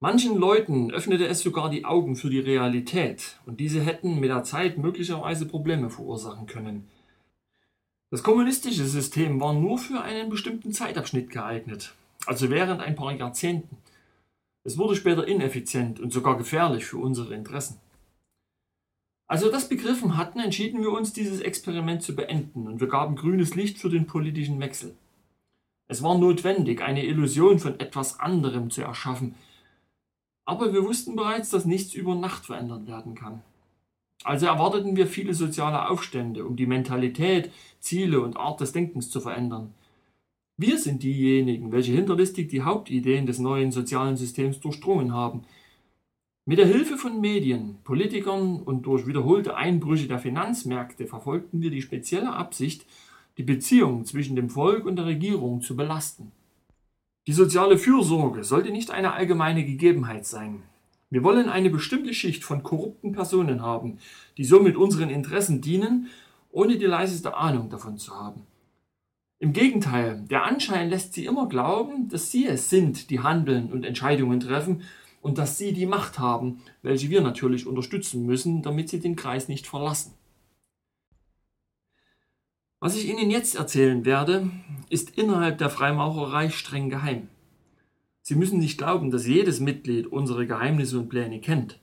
Manchen 0.00 0.36
Leuten 0.36 0.90
öffnete 0.90 1.26
es 1.26 1.40
sogar 1.40 1.70
die 1.70 1.84
Augen 1.84 2.16
für 2.16 2.28
die 2.28 2.40
Realität 2.40 3.38
und 3.46 3.60
diese 3.60 3.80
hätten 3.80 4.18
mit 4.18 4.30
der 4.30 4.42
Zeit 4.42 4.78
möglicherweise 4.78 5.46
Probleme 5.46 5.88
verursachen 5.88 6.46
können. 6.46 6.88
Das 8.10 8.22
kommunistische 8.22 8.84
System 8.84 9.40
war 9.40 9.54
nur 9.54 9.78
für 9.78 10.00
einen 10.00 10.28
bestimmten 10.28 10.72
Zeitabschnitt 10.72 11.30
geeignet, 11.30 11.94
also 12.26 12.50
während 12.50 12.80
ein 12.80 12.96
paar 12.96 13.12
Jahrzehnten. 13.12 13.78
Es 14.64 14.76
wurde 14.76 14.96
später 14.96 15.26
ineffizient 15.26 16.00
und 16.00 16.12
sogar 16.12 16.36
gefährlich 16.36 16.84
für 16.84 16.98
unsere 16.98 17.34
Interessen. 17.34 17.80
Als 19.28 19.42
wir 19.42 19.50
das 19.50 19.68
begriffen 19.68 20.16
hatten, 20.16 20.38
entschieden 20.38 20.82
wir 20.82 20.92
uns, 20.92 21.12
dieses 21.12 21.40
Experiment 21.40 22.02
zu 22.02 22.14
beenden 22.14 22.68
und 22.68 22.80
wir 22.80 22.86
gaben 22.86 23.16
grünes 23.16 23.56
Licht 23.56 23.78
für 23.78 23.90
den 23.90 24.06
politischen 24.06 24.60
Wechsel. 24.60 24.94
Es 25.88 26.02
war 26.02 26.16
notwendig, 26.16 26.80
eine 26.80 27.04
Illusion 27.04 27.58
von 27.58 27.80
etwas 27.80 28.20
anderem 28.20 28.70
zu 28.70 28.82
erschaffen, 28.82 29.34
aber 30.44 30.72
wir 30.72 30.84
wussten 30.84 31.16
bereits, 31.16 31.50
dass 31.50 31.64
nichts 31.64 31.94
über 31.94 32.14
Nacht 32.14 32.46
verändert 32.46 32.86
werden 32.86 33.16
kann. 33.16 33.42
Also 34.22 34.46
erwarteten 34.46 34.94
wir 34.94 35.08
viele 35.08 35.34
soziale 35.34 35.88
Aufstände, 35.88 36.44
um 36.44 36.54
die 36.56 36.66
Mentalität, 36.66 37.50
Ziele 37.80 38.20
und 38.20 38.36
Art 38.36 38.60
des 38.60 38.72
Denkens 38.72 39.10
zu 39.10 39.20
verändern. 39.20 39.74
Wir 40.56 40.78
sind 40.78 41.02
diejenigen, 41.02 41.72
welche 41.72 41.92
hinterlistig 41.92 42.48
die 42.48 42.62
Hauptideen 42.62 43.26
des 43.26 43.40
neuen 43.40 43.72
sozialen 43.72 44.16
Systems 44.16 44.60
durchdrungen 44.60 45.12
haben– 45.12 45.42
mit 46.48 46.58
der 46.58 46.66
Hilfe 46.66 46.96
von 46.96 47.20
Medien, 47.20 47.78
Politikern 47.82 48.62
und 48.62 48.86
durch 48.86 49.04
wiederholte 49.04 49.56
Einbrüche 49.56 50.06
der 50.06 50.20
Finanzmärkte 50.20 51.08
verfolgten 51.08 51.60
wir 51.60 51.72
die 51.72 51.82
spezielle 51.82 52.32
Absicht, 52.32 52.86
die 53.36 53.42
Beziehung 53.42 54.04
zwischen 54.04 54.36
dem 54.36 54.48
Volk 54.48 54.86
und 54.86 54.94
der 54.94 55.06
Regierung 55.06 55.60
zu 55.60 55.74
belasten. 55.74 56.30
Die 57.26 57.32
soziale 57.32 57.78
Fürsorge 57.78 58.44
sollte 58.44 58.70
nicht 58.70 58.92
eine 58.92 59.12
allgemeine 59.12 59.64
Gegebenheit 59.64 60.24
sein. 60.24 60.62
Wir 61.10 61.24
wollen 61.24 61.48
eine 61.48 61.68
bestimmte 61.68 62.14
Schicht 62.14 62.44
von 62.44 62.62
korrupten 62.62 63.10
Personen 63.10 63.60
haben, 63.60 63.98
die 64.36 64.44
somit 64.44 64.76
unseren 64.76 65.10
Interessen 65.10 65.60
dienen, 65.60 66.06
ohne 66.52 66.78
die 66.78 66.86
leiseste 66.86 67.36
Ahnung 67.36 67.70
davon 67.70 67.98
zu 67.98 68.14
haben. 68.14 68.42
Im 69.40 69.52
Gegenteil, 69.52 70.24
der 70.30 70.44
Anschein 70.44 70.90
lässt 70.90 71.14
sie 71.14 71.24
immer 71.24 71.48
glauben, 71.48 72.08
dass 72.08 72.30
sie 72.30 72.46
es 72.46 72.70
sind, 72.70 73.10
die 73.10 73.18
handeln 73.18 73.72
und 73.72 73.84
Entscheidungen 73.84 74.38
treffen 74.38 74.82
und 75.26 75.38
dass 75.38 75.58
sie 75.58 75.72
die 75.72 75.86
Macht 75.86 76.20
haben, 76.20 76.60
welche 76.82 77.10
wir 77.10 77.20
natürlich 77.20 77.66
unterstützen 77.66 78.24
müssen, 78.26 78.62
damit 78.62 78.88
sie 78.88 79.00
den 79.00 79.16
Kreis 79.16 79.48
nicht 79.48 79.66
verlassen. 79.66 80.14
Was 82.78 82.96
ich 82.96 83.08
Ihnen 83.08 83.32
jetzt 83.32 83.56
erzählen 83.56 84.04
werde, 84.04 84.48
ist 84.88 85.18
innerhalb 85.18 85.58
der 85.58 85.68
Freimaurerei 85.68 86.50
streng 86.50 86.90
geheim. 86.90 87.26
Sie 88.22 88.36
müssen 88.36 88.60
nicht 88.60 88.78
glauben, 88.78 89.10
dass 89.10 89.26
jedes 89.26 89.58
Mitglied 89.58 90.06
unsere 90.06 90.46
Geheimnisse 90.46 90.96
und 91.00 91.08
Pläne 91.08 91.40
kennt. 91.40 91.80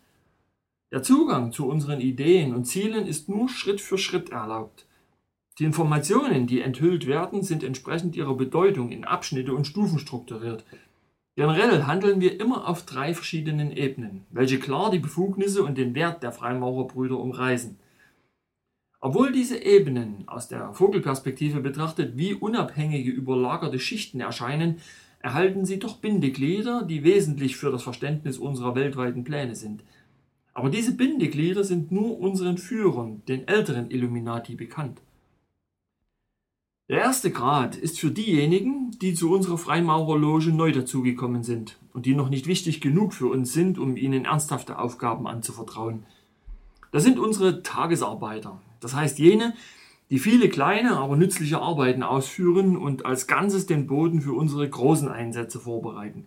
Der 0.94 1.04
Zugang 1.04 1.52
zu 1.52 1.68
unseren 1.68 2.00
Ideen 2.00 2.56
und 2.56 2.64
Zielen 2.64 3.06
ist 3.06 3.28
nur 3.28 3.50
Schritt 3.50 3.82
für 3.82 3.98
Schritt 3.98 4.30
erlaubt. 4.30 4.86
Die 5.60 5.66
Informationen, 5.66 6.48
die 6.48 6.62
enthüllt 6.62 7.08
werden, 7.08 7.44
sind 7.44 7.62
entsprechend 7.62 8.16
ihrer 8.16 8.36
Bedeutung 8.36 8.90
in 8.90 9.04
Abschnitte 9.04 9.54
und 9.54 9.68
Stufen 9.68 10.00
strukturiert, 10.00 10.64
Generell 11.36 11.84
handeln 11.84 12.22
wir 12.22 12.40
immer 12.40 12.68
auf 12.68 12.86
drei 12.86 13.16
verschiedenen 13.16 13.72
Ebenen, 13.72 14.26
welche 14.30 14.60
klar 14.60 14.92
die 14.92 15.00
Befugnisse 15.00 15.64
und 15.64 15.80
den 15.80 15.96
Wert 15.96 16.22
der 16.22 16.32
Freimaurerbrüder 16.32 17.18
umreißen. 17.18 17.80
Obwohl 19.02 19.32
diese 19.32 19.58
Ebenen 19.58 20.28
aus 20.28 20.48
der 20.48 20.74
Vogelperspektive 20.74 21.60
betrachtet 21.60 22.18
wie 22.18 22.36
unabhängige 22.36 23.10
überlagerte 23.10 23.80
Schichten 23.80 24.20
erscheinen, 24.20 24.78
erhalten 25.20 25.66
sie 25.66 25.80
doch 25.80 25.98
Bindeglieder, 25.98 26.84
die 26.84 27.04
wesentlich 27.04 27.58
für 27.58 27.72
das 27.72 27.82
Verständnis 27.82 28.38
unserer 28.38 28.76
weltweiten 28.76 29.24
Pläne 29.24 29.56
sind. 29.56 29.84
Aber 30.54 30.70
diese 30.70 30.96
Bindeglieder 30.96 31.64
sind 31.64 31.92
nur 31.92 32.20
unseren 32.20 32.60
Führern, 32.60 33.24
den 33.28 33.48
älteren 33.48 33.90
Illuminati, 33.90 34.56
bekannt. 34.56 35.02
Der 36.90 37.00
erste 37.00 37.32
Grad 37.32 37.78
ist 37.78 37.98
für 37.98 38.12
diejenigen, 38.12 38.92
die 39.02 39.14
zu 39.14 39.32
unserer 39.32 39.58
Freimaurerloge 39.58 40.52
neu 40.52 40.74
dazugekommen 40.74 41.42
sind 41.42 41.80
und 41.94 42.06
die 42.06 42.14
noch 42.14 42.30
nicht 42.30 42.46
wichtig 42.46 42.82
genug 42.82 43.14
für 43.14 43.28
uns 43.28 43.54
sind, 43.54 43.80
um 43.80 43.96
ihnen 43.96 44.26
ernsthafte 44.26 44.78
Aufgaben 44.78 45.26
anzuvertrauen. 45.26 46.06
Das 46.92 47.04
sind 47.04 47.20
unsere 47.20 47.64
Tagesarbeiter, 47.64 48.62
das 48.82 48.94
heißt 48.96 49.18
jene, 49.18 49.54
die 50.10 50.20
viele 50.20 50.50
kleine, 50.50 50.98
aber 50.98 51.16
nützliche 51.16 51.60
Arbeiten 51.60 52.04
ausführen 52.04 52.76
und 52.76 53.06
als 53.06 53.28
Ganzes 53.28 53.66
den 53.66 53.88
Boden 53.88 54.22
für 54.22 54.34
unsere 54.34 54.70
großen 54.70 55.08
Einsätze 55.08 55.62
vorbereiten. 55.62 56.26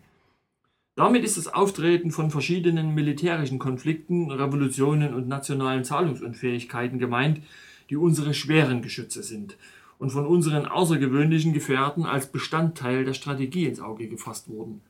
Damit 0.95 1.23
ist 1.23 1.37
das 1.37 1.53
Auftreten 1.53 2.11
von 2.11 2.31
verschiedenen 2.31 2.95
militärischen 2.95 3.59
Konflikten, 3.59 4.31
Revolutionen 4.31 5.13
und 5.13 5.29
nationalen 5.29 5.85
Zahlungsunfähigkeiten 5.85 6.99
gemeint, 6.99 7.43
die 7.91 7.97
unsere 7.97 8.33
schweren 8.33 8.81
Geschütze 8.81 9.23
sind– 9.23 9.59
und 9.99 10.11
von 10.11 10.27
unseren 10.27 10.67
außergewöhnlichen 10.67 11.53
Gefährten 11.53 12.05
als 12.05 12.31
Bestandteil 12.31 13.05
der 13.05 13.15
Strategie 13.15 13.67
ins 13.67 13.81
Auge 13.81 14.09
gefasst 14.09 14.49
wurden. 14.49 14.83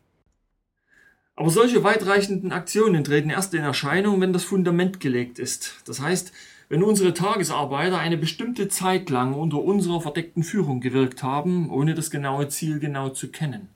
Aber 1.36 1.50
solche 1.50 1.84
weitreichenden 1.84 2.50
Aktionen 2.50 3.04
treten 3.04 3.30
erst 3.30 3.52
in 3.52 3.62
Erscheinung, 3.62 4.20
wenn 4.20 4.32
das 4.32 4.44
Fundament 4.44 5.00
gelegt 5.00 5.38
ist. 5.38 5.82
Das 5.86 6.00
heißt, 6.00 6.32
wenn 6.68 6.82
unsere 6.82 7.14
Tagesarbeiter 7.14 7.98
eine 7.98 8.16
bestimmte 8.16 8.68
Zeit 8.68 9.10
lang 9.10 9.34
unter 9.34 9.62
unserer 9.62 10.00
verdeckten 10.00 10.42
Führung 10.42 10.80
gewirkt 10.80 11.22
haben, 11.22 11.70
ohne 11.70 11.94
das 11.94 12.10
genaue 12.10 12.48
Ziel 12.48 12.80
genau 12.80 13.10
zu 13.10 13.28
kennen. 13.28 13.68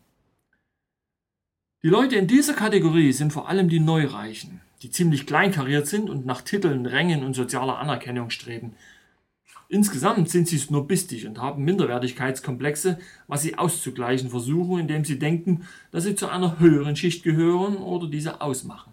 Die 1.83 1.89
Leute 1.89 2.17
in 2.17 2.27
dieser 2.27 2.55
Kategorie 2.55 3.13
sind 3.13 3.33
vor 3.33 3.49
allem 3.49 3.69
die 3.69 3.81
Neureichen, 3.81 4.61
die 4.83 4.91
ziemlich 4.91 5.27
kleinkariert 5.27 5.87
sind 5.87 6.11
und 6.11 6.27
nach 6.27 6.43
Titeln, 6.43 6.87
Rängen 6.87 7.25
und 7.25 7.35
sozialer 7.35 7.79
Anerkennung 7.79 8.31
streben, 8.31 8.75
Insgesamt 9.73 10.29
sind 10.29 10.49
sie 10.49 10.59
snobistisch 10.59 11.27
und 11.27 11.41
haben 11.41 11.65
Minderwertigkeitskomplexe, 11.65 12.99
was 13.29 13.43
sie 13.43 13.57
auszugleichen 13.57 14.29
versuchen, 14.29 14.81
indem 14.81 15.05
sie 15.05 15.17
denken, 15.17 15.63
dass 15.93 16.03
sie 16.03 16.17
zu 16.17 16.29
einer 16.29 16.59
höheren 16.59 16.97
Schicht 16.97 17.23
gehören 17.23 17.77
oder 17.77 18.09
diese 18.09 18.41
ausmachen. 18.41 18.93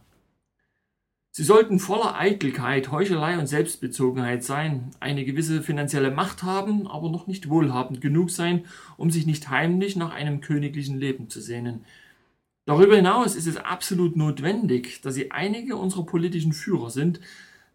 Sie 1.32 1.44
sollten 1.44 1.80
voller 1.80 2.16
Eitelkeit, 2.20 2.92
Heuchelei 2.92 3.40
und 3.40 3.48
Selbstbezogenheit 3.48 4.44
sein, 4.44 4.92
eine 5.00 5.26
gewisse 5.26 5.64
finanzielle 5.64 6.12
Macht 6.12 6.44
haben, 6.44 6.86
aber 6.86 7.10
noch 7.10 7.26
nicht 7.26 7.50
wohlhabend 7.50 8.00
genug 8.00 8.30
sein, 8.30 8.66
um 8.98 9.10
sich 9.10 9.26
nicht 9.26 9.50
heimlich 9.50 9.96
nach 9.96 10.14
einem 10.14 10.42
königlichen 10.42 11.00
Leben 11.00 11.28
zu 11.28 11.42
sehnen. 11.42 11.86
Darüber 12.66 12.98
hinaus 12.98 13.36
ist 13.36 13.48
es 13.48 13.58
absolut 13.58 14.16
notwendig, 14.16 15.02
dass 15.02 15.16
sie 15.16 15.32
einige 15.32 15.76
unserer 15.76 16.06
politischen 16.06 16.54
Führer 16.54 16.92
sind, 16.92 17.20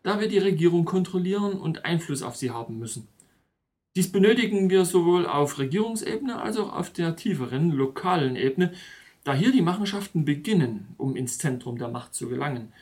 da 0.02 0.20
wir 0.20 0.28
die 0.28 0.38
Regierung 0.38 0.84
kontrollieren 0.84 1.54
und 1.54 1.84
Einfluss 1.84 2.22
auf 2.22 2.36
sie 2.36 2.50
haben 2.50 2.78
müssen. 2.78 3.08
Dies 3.94 4.10
benötigen 4.10 4.70
wir 4.70 4.84
sowohl 4.84 5.26
auf 5.26 5.58
Regierungsebene 5.58 6.40
als 6.40 6.56
auch 6.56 6.72
auf 6.72 6.90
der 6.90 7.14
tieferen, 7.16 7.70
lokalen 7.70 8.36
Ebene, 8.36 8.72
da 9.24 9.34
hier 9.34 9.52
die 9.52 9.62
Machenschaften 9.62 10.24
beginnen, 10.24 10.94
um 10.96 11.14
ins 11.14 11.38
Zentrum 11.38 11.78
der 11.78 11.88
Macht 11.88 12.14
zu 12.14 12.28
gelangen. 12.28 12.72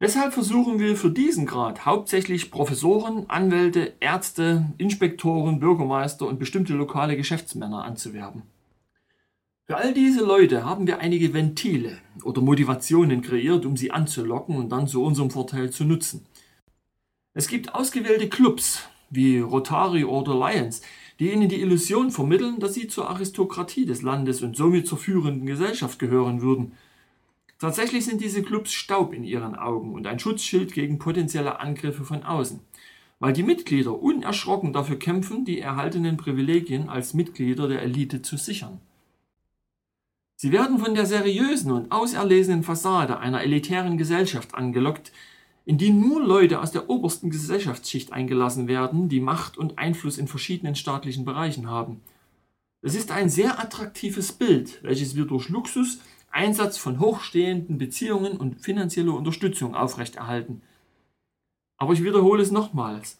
Deshalb 0.00 0.32
versuchen 0.32 0.78
wir 0.78 0.96
für 0.96 1.10
diesen 1.10 1.46
Grad 1.46 1.84
hauptsächlich 1.84 2.50
Professoren, 2.50 3.28
Anwälte, 3.28 3.94
Ärzte, 3.98 4.66
Inspektoren, 4.78 5.58
Bürgermeister 5.58 6.26
und 6.26 6.38
bestimmte 6.38 6.74
lokale 6.74 7.16
Geschäftsmänner 7.16 7.84
anzuwerben. 7.84 8.42
Für 9.70 9.76
all 9.76 9.92
diese 9.92 10.24
Leute 10.24 10.64
haben 10.64 10.86
wir 10.86 11.00
einige 11.00 11.34
Ventile 11.34 11.98
oder 12.24 12.40
Motivationen 12.40 13.20
kreiert, 13.20 13.66
um 13.66 13.76
sie 13.76 13.90
anzulocken 13.90 14.56
und 14.56 14.70
dann 14.70 14.86
zu 14.86 15.04
unserem 15.04 15.30
Vorteil 15.30 15.68
zu 15.68 15.84
nutzen. 15.84 16.24
Es 17.34 17.48
gibt 17.48 17.74
ausgewählte 17.74 18.30
Clubs 18.30 18.88
wie 19.10 19.40
Rotary 19.40 20.04
oder 20.04 20.32
Lions, 20.34 20.80
die 21.20 21.30
ihnen 21.30 21.50
die 21.50 21.60
Illusion 21.60 22.10
vermitteln, 22.10 22.60
dass 22.60 22.72
sie 22.72 22.88
zur 22.88 23.10
Aristokratie 23.10 23.84
des 23.84 24.00
Landes 24.00 24.40
und 24.40 24.56
somit 24.56 24.86
zur 24.86 24.96
führenden 24.96 25.44
Gesellschaft 25.44 25.98
gehören 25.98 26.40
würden. 26.40 26.72
Tatsächlich 27.58 28.06
sind 28.06 28.22
diese 28.22 28.42
Clubs 28.42 28.72
Staub 28.72 29.12
in 29.12 29.22
ihren 29.22 29.54
Augen 29.54 29.92
und 29.92 30.06
ein 30.06 30.18
Schutzschild 30.18 30.72
gegen 30.72 30.98
potenzielle 30.98 31.60
Angriffe 31.60 32.06
von 32.06 32.22
außen, 32.22 32.60
weil 33.18 33.34
die 33.34 33.42
Mitglieder 33.42 34.00
unerschrocken 34.00 34.72
dafür 34.72 34.98
kämpfen, 34.98 35.44
die 35.44 35.60
erhaltenen 35.60 36.16
Privilegien 36.16 36.88
als 36.88 37.12
Mitglieder 37.12 37.68
der 37.68 37.82
Elite 37.82 38.22
zu 38.22 38.38
sichern. 38.38 38.80
Sie 40.40 40.52
werden 40.52 40.78
von 40.78 40.94
der 40.94 41.04
seriösen 41.04 41.72
und 41.72 41.90
auserlesenen 41.90 42.62
Fassade 42.62 43.18
einer 43.18 43.42
elitären 43.42 43.98
Gesellschaft 43.98 44.54
angelockt, 44.54 45.10
in 45.64 45.78
die 45.78 45.90
nur 45.90 46.24
Leute 46.24 46.60
aus 46.60 46.70
der 46.70 46.88
obersten 46.88 47.28
Gesellschaftsschicht 47.28 48.12
eingelassen 48.12 48.68
werden, 48.68 49.08
die 49.08 49.18
Macht 49.18 49.58
und 49.58 49.78
Einfluss 49.78 50.16
in 50.16 50.28
verschiedenen 50.28 50.76
staatlichen 50.76 51.24
Bereichen 51.24 51.68
haben. 51.68 52.02
Es 52.82 52.94
ist 52.94 53.10
ein 53.10 53.28
sehr 53.28 53.58
attraktives 53.58 54.30
Bild, 54.30 54.80
welches 54.84 55.16
wir 55.16 55.24
durch 55.24 55.48
Luxus, 55.48 55.98
Einsatz 56.30 56.78
von 56.78 57.00
hochstehenden 57.00 57.76
Beziehungen 57.76 58.36
und 58.36 58.60
finanzielle 58.60 59.10
Unterstützung 59.10 59.74
aufrechterhalten. 59.74 60.62
Aber 61.78 61.94
ich 61.94 62.04
wiederhole 62.04 62.44
es 62.44 62.52
nochmals. 62.52 63.18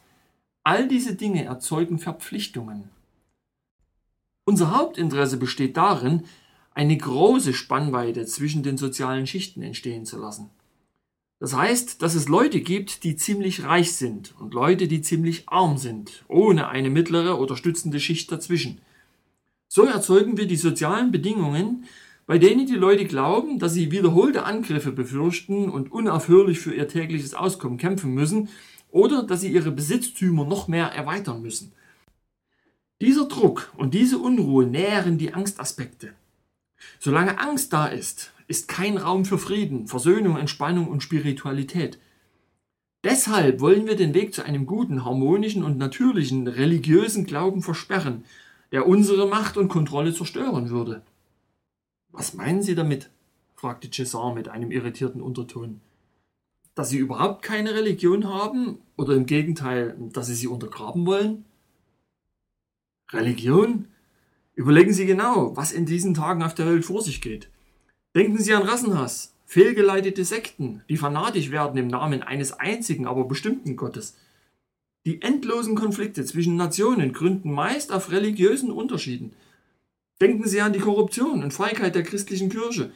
All 0.63 0.87
diese 0.87 1.17
Dinge 1.17 1.45
erzeugen 1.45 1.99
Verpflichtungen. 1.99 2.91
Unser 4.45 4.77
Hauptinteresse 4.77 5.37
besteht 5.37 5.77
darin, 5.77 6.23
eine 6.79 6.97
große 6.97 7.55
Spannweite 7.55 8.25
zwischen 8.25 8.63
den 8.63 8.77
sozialen 8.77 9.27
Schichten 9.27 9.63
entstehen 9.63 10.07
zu 10.07 10.17
lassen. 10.17 10.49
Das 11.41 11.57
heißt, 11.57 12.03
dass 12.03 12.15
es 12.15 12.29
Leute 12.29 12.61
gibt, 12.61 13.03
die 13.03 13.17
ziemlich 13.17 13.65
reich 13.65 13.95
sind 13.95 14.33
und 14.39 14.55
Leute, 14.55 14.87
die 14.87 15.03
ziemlich 15.03 15.49
arm 15.49 15.77
sind, 15.77 16.25
ohne 16.29 16.69
eine 16.69 16.89
mittlere 16.89 17.41
oder 17.41 17.57
stützende 17.57 17.99
Schicht 17.99 18.31
dazwischen. 18.31 18.81
So 19.67 19.87
erzeugen 19.87 20.37
wir 20.37 20.47
die 20.47 20.55
sozialen 20.55 21.11
Bedingungen, 21.11 21.85
bei 22.27 22.39
denen 22.39 22.67
die 22.67 22.77
Leute 22.77 23.07
glauben, 23.07 23.59
dass 23.59 23.75
sie 23.75 23.91
wiederholte 23.91 24.45
Angriffe 24.45 24.93
befürchten 24.93 25.71
und 25.71 25.91
unaufhörlich 25.91 26.61
für 26.61 26.73
ihr 26.73 26.87
tägliches 26.87 27.35
Auskommen 27.35 27.79
kämpfen 27.79 28.15
müssen 28.15 28.51
oder 28.93 29.25
dass 29.25 29.41
sie 29.41 29.51
ihre 29.51 29.73
Besitztümer 29.73 30.45
noch 30.45 30.69
mehr 30.69 30.87
erweitern 30.87 31.43
müssen. 31.43 31.73
Dieser 33.01 33.27
Druck 33.27 33.73
und 33.77 33.95
diese 33.95 34.19
Unruhe 34.19 34.65
nähren 34.65 35.19
die 35.19 35.35
Angstaspekte. 35.35 36.15
Solange 36.99 37.41
Angst 37.41 37.73
da 37.73 37.87
ist, 37.87 38.33
ist 38.47 38.69
kein 38.69 38.97
Raum 38.97 39.25
für 39.25 39.39
Frieden, 39.39 39.87
Versöhnung, 39.87 40.37
Entspannung 40.37 40.89
und 40.89 41.03
Spiritualität. 41.03 41.99
Deshalb 43.05 43.61
wollen 43.61 43.87
wir 43.87 43.95
den 43.95 44.15
Weg 44.15 44.35
zu 44.35 44.45
einem 44.45 44.67
guten, 44.67 45.05
harmonischen 45.05 45.63
und 45.63 45.79
natürlichen 45.79 46.49
religiösen 46.49 47.27
Glauben 47.27 47.63
versperren, 47.63 48.25
der 48.73 48.87
unsere 48.89 49.29
Macht 49.29 49.57
und 49.57 49.69
Kontrolle 49.69 50.13
zerstören 50.13 50.71
würde. 50.71 51.03
Was 52.11 52.35
meinen 52.35 52.63
Sie 52.63 52.75
damit? 52.75 53.11
fragte 53.55 53.91
Cesar 53.91 54.35
mit 54.35 54.49
einem 54.49 54.71
irritierten 54.71 55.21
Unterton. 55.21 55.81
Dass 56.75 56.91
Sie 56.91 56.99
überhaupt 56.99 57.43
keine 57.43 57.75
Religion 57.75 58.27
haben 58.27 58.79
oder 58.97 59.15
im 59.15 59.27
Gegenteil, 59.27 59.97
dass 60.13 60.29
Sie 60.29 60.35
sie 60.35 60.47
untergraben 60.47 61.07
wollen? 61.07 61.45
Religion? 63.11 63.89
Überlegen 64.59 64.93
Sie 64.93 65.07
genau, 65.07 65.57
was 65.57 65.71
in 65.71 65.87
diesen 65.87 66.15
Tagen 66.15 66.43
auf 66.43 66.53
der 66.53 66.67
Welt 66.67 66.85
vor 66.85 67.01
sich 67.01 67.21
geht. 67.21 67.49
Denken 68.17 68.39
Sie 68.39 68.53
an 68.53 68.65
Rassenhass, 68.65 69.33
fehlgeleitete 69.47 70.25
Sekten, 70.25 70.83
die 70.89 70.97
fanatisch 70.97 71.53
werden 71.53 71.79
im 71.79 71.87
Namen 71.87 72.25
eines 72.25 72.53
einzigen, 72.55 73.07
aber 73.07 73.29
bestimmten 73.29 73.77
Gottes. 73.77 74.17
Die 75.07 75.23
endlosen 75.23 75.77
Konflikte 75.77 76.25
zwischen 76.25 76.57
Nationen 76.57 77.13
gründen 77.13 77.53
meist 77.53 77.93
auf 77.93 78.11
religiösen 78.11 78.73
Unterschieden. 78.73 79.33
Denken 80.21 80.49
Sie 80.49 80.61
an 80.61 80.73
die 80.73 80.81
Korruption 80.81 81.45
und 81.45 81.55
Feigheit 81.55 81.95
der 81.95 82.03
christlichen 82.03 82.49
Kirche, 82.49 82.91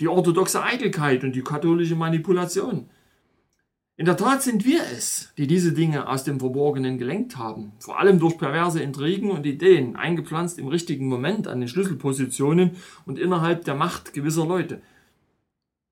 die 0.00 0.08
orthodoxe 0.08 0.62
Eitelkeit 0.62 1.24
und 1.24 1.36
die 1.36 1.44
katholische 1.44 1.94
Manipulation. 1.94 2.88
In 4.02 4.06
der 4.06 4.16
Tat 4.16 4.42
sind 4.42 4.64
wir 4.64 4.80
es, 4.82 5.32
die 5.38 5.46
diese 5.46 5.72
Dinge 5.72 6.08
aus 6.08 6.24
dem 6.24 6.40
Verborgenen 6.40 6.98
gelenkt 6.98 7.36
haben, 7.36 7.70
vor 7.78 8.00
allem 8.00 8.18
durch 8.18 8.36
perverse 8.36 8.82
Intrigen 8.82 9.30
und 9.30 9.46
Ideen, 9.46 9.94
eingepflanzt 9.94 10.58
im 10.58 10.66
richtigen 10.66 11.06
Moment 11.06 11.46
an 11.46 11.60
den 11.60 11.68
Schlüsselpositionen 11.68 12.72
und 13.06 13.20
innerhalb 13.20 13.64
der 13.64 13.76
Macht 13.76 14.12
gewisser 14.12 14.44
Leute. 14.44 14.82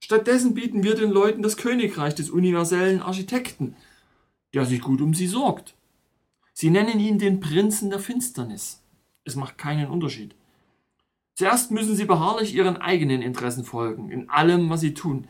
Stattdessen 0.03 0.55
bieten 0.55 0.83
wir 0.83 0.97
den 0.97 1.13
Leuten 1.13 1.41
das 1.41 1.57
Königreich 1.57 2.17
des 2.17 2.31
universellen 2.31 3.01
Architekten, 3.01 3.77
der 4.55 4.65
sich 4.65 4.81
gut 4.81 5.01
um 5.01 5.15
sie 5.15 5.29
sorgt. 5.29 5.77
Sie 6.53 6.71
nennen 6.71 6.99
ihn 6.99 7.21
den 7.21 7.39
Prinzen 7.39 7.91
der 7.91 8.01
Finsternis. 8.01 8.83
Es 9.23 9.37
macht 9.37 9.57
keinen 9.57 9.87
Unterschied. 9.87 10.35
Zuerst 11.37 11.71
müssen 11.71 11.95
sie 11.95 12.07
beharrlich 12.07 12.57
ihren 12.57 12.77
eigenen 12.77 13.23
Interessen 13.23 13.63
folgen, 13.63 14.11
in 14.11 14.29
allem, 14.31 14.69
was 14.69 14.81
sie 14.81 14.95
tun. 14.95 15.29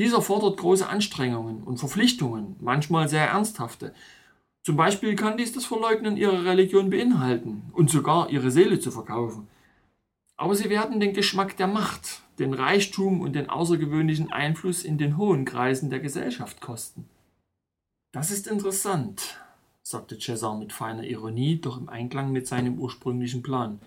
Dieser 0.00 0.22
fordert 0.22 0.56
große 0.56 0.88
Anstrengungen 0.88 1.62
und 1.62 1.76
Verpflichtungen, 1.76 2.56
manchmal 2.58 3.06
sehr 3.10 3.26
ernsthafte. 3.26 3.92
Zum 4.62 4.74
Beispiel 4.74 5.14
kann 5.14 5.36
dies 5.36 5.52
das 5.52 5.66
Verleugnen 5.66 6.16
ihrer 6.16 6.42
Religion 6.46 6.88
beinhalten 6.88 7.64
und 7.72 7.90
sogar 7.90 8.30
ihre 8.30 8.50
Seele 8.50 8.80
zu 8.80 8.90
verkaufen. 8.90 9.46
Aber 10.38 10.54
sie 10.54 10.70
werden 10.70 11.00
den 11.00 11.12
Geschmack 11.12 11.58
der 11.58 11.66
Macht, 11.66 12.22
den 12.38 12.54
Reichtum 12.54 13.20
und 13.20 13.34
den 13.34 13.50
außergewöhnlichen 13.50 14.32
Einfluss 14.32 14.84
in 14.84 14.96
den 14.96 15.18
hohen 15.18 15.44
Kreisen 15.44 15.90
der 15.90 16.00
Gesellschaft 16.00 16.62
kosten. 16.62 17.06
Das 18.10 18.30
ist 18.30 18.46
interessant, 18.46 19.38
sagte 19.82 20.18
Cesar 20.18 20.56
mit 20.56 20.72
feiner 20.72 21.04
Ironie, 21.04 21.60
doch 21.60 21.76
im 21.76 21.90
Einklang 21.90 22.32
mit 22.32 22.46
seinem 22.46 22.78
ursprünglichen 22.78 23.42
Plan. 23.42 23.80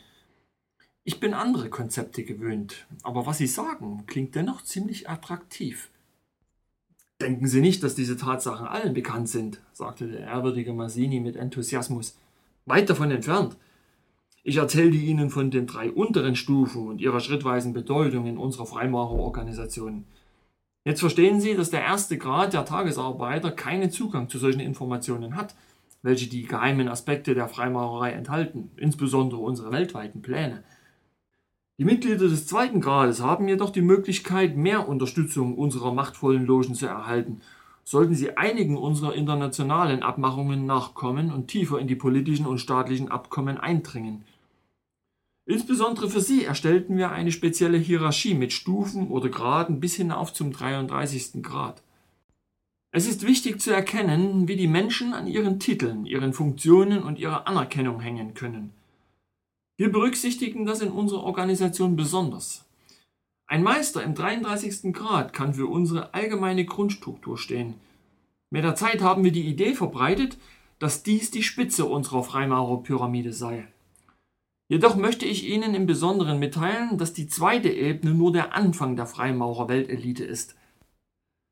Ich 1.06 1.20
bin 1.20 1.34
andere 1.34 1.72
Konzepte 1.72 2.24
gewöhnt, 2.24 2.86
aber 3.02 3.26
was 3.26 3.40
Sie 3.40 3.48
sagen, 3.48 4.04
klingt 4.06 4.36
dennoch 4.36 4.62
ziemlich 4.62 5.10
attraktiv. 5.10 5.90
Denken 7.24 7.48
Sie 7.48 7.62
nicht, 7.62 7.82
dass 7.84 7.96
diese 7.96 8.18
Tatsachen 8.18 8.68
allen 8.68 8.94
bekannt 8.94 9.30
sind, 9.30 9.62
sagte 9.72 10.08
der 10.08 10.20
ehrwürdige 10.20 10.74
Massini 10.74 11.22
mit 11.22 11.38
Enthusiasmus. 11.38 12.18
Weit 12.66 12.90
davon 12.90 13.12
entfernt. 13.12 13.56
Ich 14.44 14.58
erzählte 14.58 14.98
Ihnen 14.98 15.30
von 15.30 15.50
den 15.50 15.66
drei 15.66 15.90
unteren 15.90 16.36
Stufen 16.36 16.86
und 16.86 17.00
ihrer 17.00 17.22
schrittweisen 17.22 17.72
Bedeutung 17.72 18.26
in 18.26 18.38
unserer 18.38 18.66
Freimaurerorganisation. 18.66 20.04
Jetzt 20.84 21.00
verstehen 21.00 21.40
Sie, 21.40 21.56
dass 21.56 21.70
der 21.70 21.84
erste 21.84 22.18
Grad 22.18 22.52
der 22.52 22.66
Tagesarbeiter 22.66 23.52
keinen 23.52 23.90
Zugang 23.90 24.28
zu 24.28 24.38
solchen 24.38 24.60
Informationen 24.60 25.38
hat, 25.38 25.56
welche 26.02 26.28
die 26.28 26.44
geheimen 26.44 26.90
Aspekte 26.90 27.36
der 27.36 27.48
Freimaurerei 27.48 28.12
enthalten, 28.12 28.70
insbesondere 28.76 29.40
unsere 29.40 29.72
weltweiten 29.72 30.22
Pläne. 30.22 30.66
Die 31.80 31.86
Mitglieder 31.86 32.28
des 32.28 32.46
zweiten 32.46 32.82
Grades 32.82 33.22
haben 33.22 33.48
jedoch 33.48 33.72
die 33.72 33.82
Möglichkeit, 33.82 34.56
mehr 34.56 34.88
Unterstützung 34.88 35.58
unserer 35.58 35.92
machtvollen 35.92 36.46
Logen 36.46 36.76
zu 36.76 36.86
erhalten, 36.86 37.42
sollten 37.84 38.14
sie 38.14 38.38
einigen 38.38 38.78
unserer 38.78 39.16
internationalen 39.16 40.04
Abmachungen 40.04 40.68
nachkommen 40.68 41.32
und 41.32 41.48
tiefer 41.48 41.80
in 41.80 41.88
die 41.88 41.96
politischen 41.96 42.46
und 42.46 42.60
staatlichen 42.60 43.10
Abkommen 43.10 43.58
eindringen. 43.58 44.24
Insbesondere 45.46 46.10
für 46.10 46.22
sie 46.22 46.46
erstellten 46.46 46.96
wir 46.96 47.12
eine 47.12 47.32
spezielle 47.32 47.78
Hierarchie 47.78 48.36
mit 48.36 48.54
Stufen 48.54 49.10
oder 49.10 49.30
Graden 49.30 49.80
bis 49.80 49.96
hinauf 49.96 50.32
zum 50.32 50.54
33. 50.54 51.42
Grad. 51.42 51.82
Es 52.92 53.08
ist 53.08 53.26
wichtig 53.26 53.60
zu 53.60 53.72
erkennen, 53.72 54.48
wie 54.48 54.56
die 54.56 54.68
Menschen 54.68 55.14
an 55.14 55.26
ihren 55.26 55.60
Titeln, 55.60 56.06
ihren 56.06 56.34
Funktionen 56.34 57.02
und 57.02 57.18
ihrer 57.18 57.48
Anerkennung 57.48 58.00
hängen 58.00 58.36
können. 58.36 58.72
Wir 59.76 59.92
berücksichtigen 59.92 60.66
das 60.66 60.82
in 60.82 60.92
unserer 60.92 61.24
Organisation 61.24 61.96
besonders. 61.96 62.66
Ein 63.48 63.64
Meister 63.64 64.04
im 64.04 64.14
33. 64.14 64.94
Grad 64.94 65.34
kann 65.34 65.56
für 65.56 65.68
unsere 65.68 66.14
allgemeine 66.14 66.66
Grundstruktur 66.66 67.38
stehen. 67.38 67.76
Mit 68.52 68.64
der 68.64 68.76
Zeit 68.76 69.02
haben 69.02 69.24
wir 69.24 69.32
die 69.32 69.48
Idee 69.48 69.74
verbreitet, 69.74 70.38
dass 70.78 71.02
dies 71.02 71.32
die 71.32 71.44
Spitze 71.44 71.86
unserer 71.86 72.24
Freimaurerpyramide 72.24 73.34
sei. 73.34 73.68
Jedoch 74.70 74.96
möchte 74.96 75.26
ich 75.26 75.48
Ihnen 75.48 75.76
im 75.76 75.88
Besonderen 75.88 76.40
mitteilen, 76.40 76.98
dass 76.98 77.14
die 77.14 77.28
zweite 77.28 77.70
Ebene 77.70 78.14
nur 78.14 78.32
der 78.32 78.56
Anfang 78.56 78.96
der 78.96 79.08
Freimaurer-Weltelite 79.08 80.24
ist. 80.24 80.56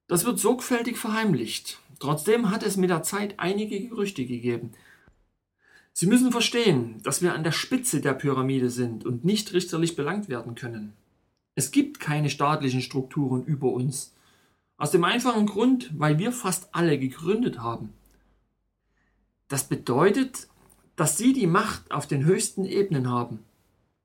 Das 0.08 0.26
wird 0.26 0.40
sorgfältig 0.40 0.98
verheimlicht. 0.98 1.80
Trotzdem 2.00 2.50
hat 2.50 2.64
es 2.64 2.78
mit 2.78 2.90
der 2.90 3.04
Zeit 3.04 3.36
einige 3.38 3.80
Gerüchte 3.80 4.26
gegeben, 4.26 4.72
Sie 5.94 6.08
müssen 6.08 6.32
verstehen, 6.32 7.02
dass 7.04 7.22
wir 7.22 7.34
an 7.34 7.44
der 7.44 7.52
Spitze 7.52 8.02
der 8.02 8.14
Pyramide 8.14 8.70
sind 8.70 9.06
und 9.06 9.26
nicht 9.26 9.54
richterlich 9.54 9.96
belangt 9.96 10.30
werden 10.30 10.56
können. 10.56 10.94
Es 11.56 11.72
gibt 11.72 12.00
keine 12.00 12.30
staatlichen 12.30 12.82
Strukturen 12.82 13.44
über 13.44 13.72
uns. 13.72 14.14
Aus 14.78 14.92
dem 14.92 15.04
einfachen 15.04 15.46
Grund, 15.46 15.92
weil 15.98 16.18
wir 16.18 16.32
fast 16.32 16.74
alle 16.74 16.98
gegründet 16.98 17.60
haben. 17.60 17.94
Das 19.48 19.66
bedeutet, 19.66 20.48
dass 20.96 21.18
Sie 21.18 21.34
die 21.34 21.48
Macht 21.48 21.92
auf 21.92 22.08
den 22.08 22.26
höchsten 22.26 22.66
Ebenen 22.66 23.10
haben. 23.10 23.40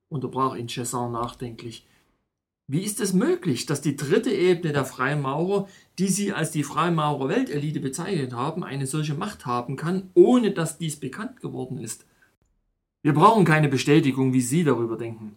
unterbrach 0.09 0.55
ihn 0.55 0.69
Cesar 0.69 1.09
nachdenklich. 1.09 1.87
Wie 2.69 2.83
ist 2.83 3.01
es 3.01 3.13
möglich, 3.13 3.67
dass 3.67 3.81
die 3.81 3.95
dritte 3.95 4.31
Ebene 4.31 4.73
der 4.73 4.85
Freimaurer, 4.85 5.69
die 6.01 6.09
Sie 6.09 6.33
als 6.33 6.51
die 6.51 6.65
Freimaurer 6.65 7.29
Weltelite 7.29 7.79
bezeichnet 7.79 8.33
haben, 8.33 8.65
eine 8.65 8.87
solche 8.87 9.15
Macht 9.15 9.47
haben 9.47 9.77
kann, 9.77 10.11
ohne 10.15 10.51
dass 10.51 10.77
dies 10.77 10.97
bekannt 10.97 11.41
geworden 11.41 11.79
ist? 11.79 12.07
Wir 13.03 13.15
brauchen 13.15 13.45
keine 13.45 13.69
Bestätigung, 13.69 14.33
wie 14.33 14.41
Sie 14.41 14.65
darüber 14.65 14.97
denken. 14.97 15.37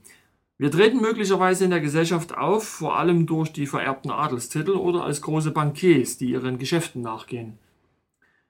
Wir 0.57 0.71
treten 0.71 1.01
möglicherweise 1.01 1.65
in 1.65 1.69
der 1.69 1.82
Gesellschaft 1.82 2.36
auf, 2.36 2.67
vor 2.67 2.97
allem 2.97 3.27
durch 3.27 3.53
die 3.53 3.67
vererbten 3.67 4.09
Adelstitel 4.09 4.71
oder 4.71 5.03
als 5.03 5.21
große 5.21 5.51
Bankiers, 5.51 6.17
die 6.17 6.32
ihren 6.32 6.57
Geschäften 6.57 7.03
nachgehen. 7.03 7.59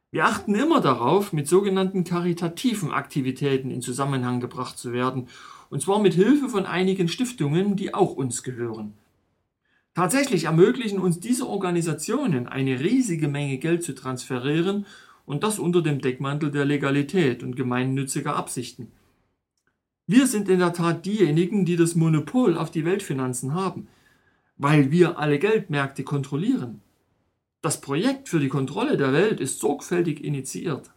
Wir 0.09 0.25
achten 0.25 0.55
immer 0.55 0.80
darauf, 0.80 1.34
mit 1.34 1.49
sogenannten 1.49 2.05
karitativen 2.05 2.91
Aktivitäten 2.91 3.71
in 3.71 3.82
Zusammenhang 3.82 4.39
gebracht 4.39 4.77
zu 4.77 4.93
werden, 4.93 5.27
und 5.70 5.82
zwar 5.82 5.99
mit 5.99 6.13
Hilfe 6.13 6.49
von 6.49 6.65
einigen 6.65 7.07
Stiftungen, 7.07 7.76
die 7.76 7.93
auch 7.93 8.13
uns 8.13 8.43
gehören. 8.43 8.93
Tatsächlich 9.93 10.45
ermöglichen 10.45 10.99
uns 10.99 11.20
diese 11.20 11.47
Organisationen 11.47 12.47
eine 12.47 12.80
riesige 12.80 13.28
Menge 13.28 13.57
Geld 13.57 13.84
zu 13.84 13.93
transferieren 13.93 14.86
und 15.26 15.43
das 15.43 15.59
unter 15.59 15.82
dem 15.82 15.99
Deckmantel 15.99 16.51
der 16.51 16.65
Legalität 16.65 17.43
und 17.43 17.55
gemeinnütziger 17.55 18.36
Absichten. 18.36 18.91
Wir 20.07 20.26
sind 20.26 20.49
in 20.49 20.59
der 20.59 20.74
Tat 20.74 21.05
diejenigen, 21.05 21.65
die 21.65 21.76
das 21.76 21.95
Monopol 21.95 22.57
auf 22.57 22.72
die 22.72 22.86
Weltfinanzen 22.86 23.53
haben, 23.53 23.88
weil 24.57 24.89
wir 24.89 25.20
alle 25.20 25.38
Geldmärkte 25.38 26.03
kontrollieren. 26.03 26.82
Das 27.61 27.82
Projekt 27.82 28.30
für 28.30 28.39
die 28.39 28.49
Kontrolle 28.49 28.97
der 28.97 29.13
Welt 29.13 29.39
ist 29.39 29.59
sorgfältig 29.59 30.24
initiiert. 30.24 30.89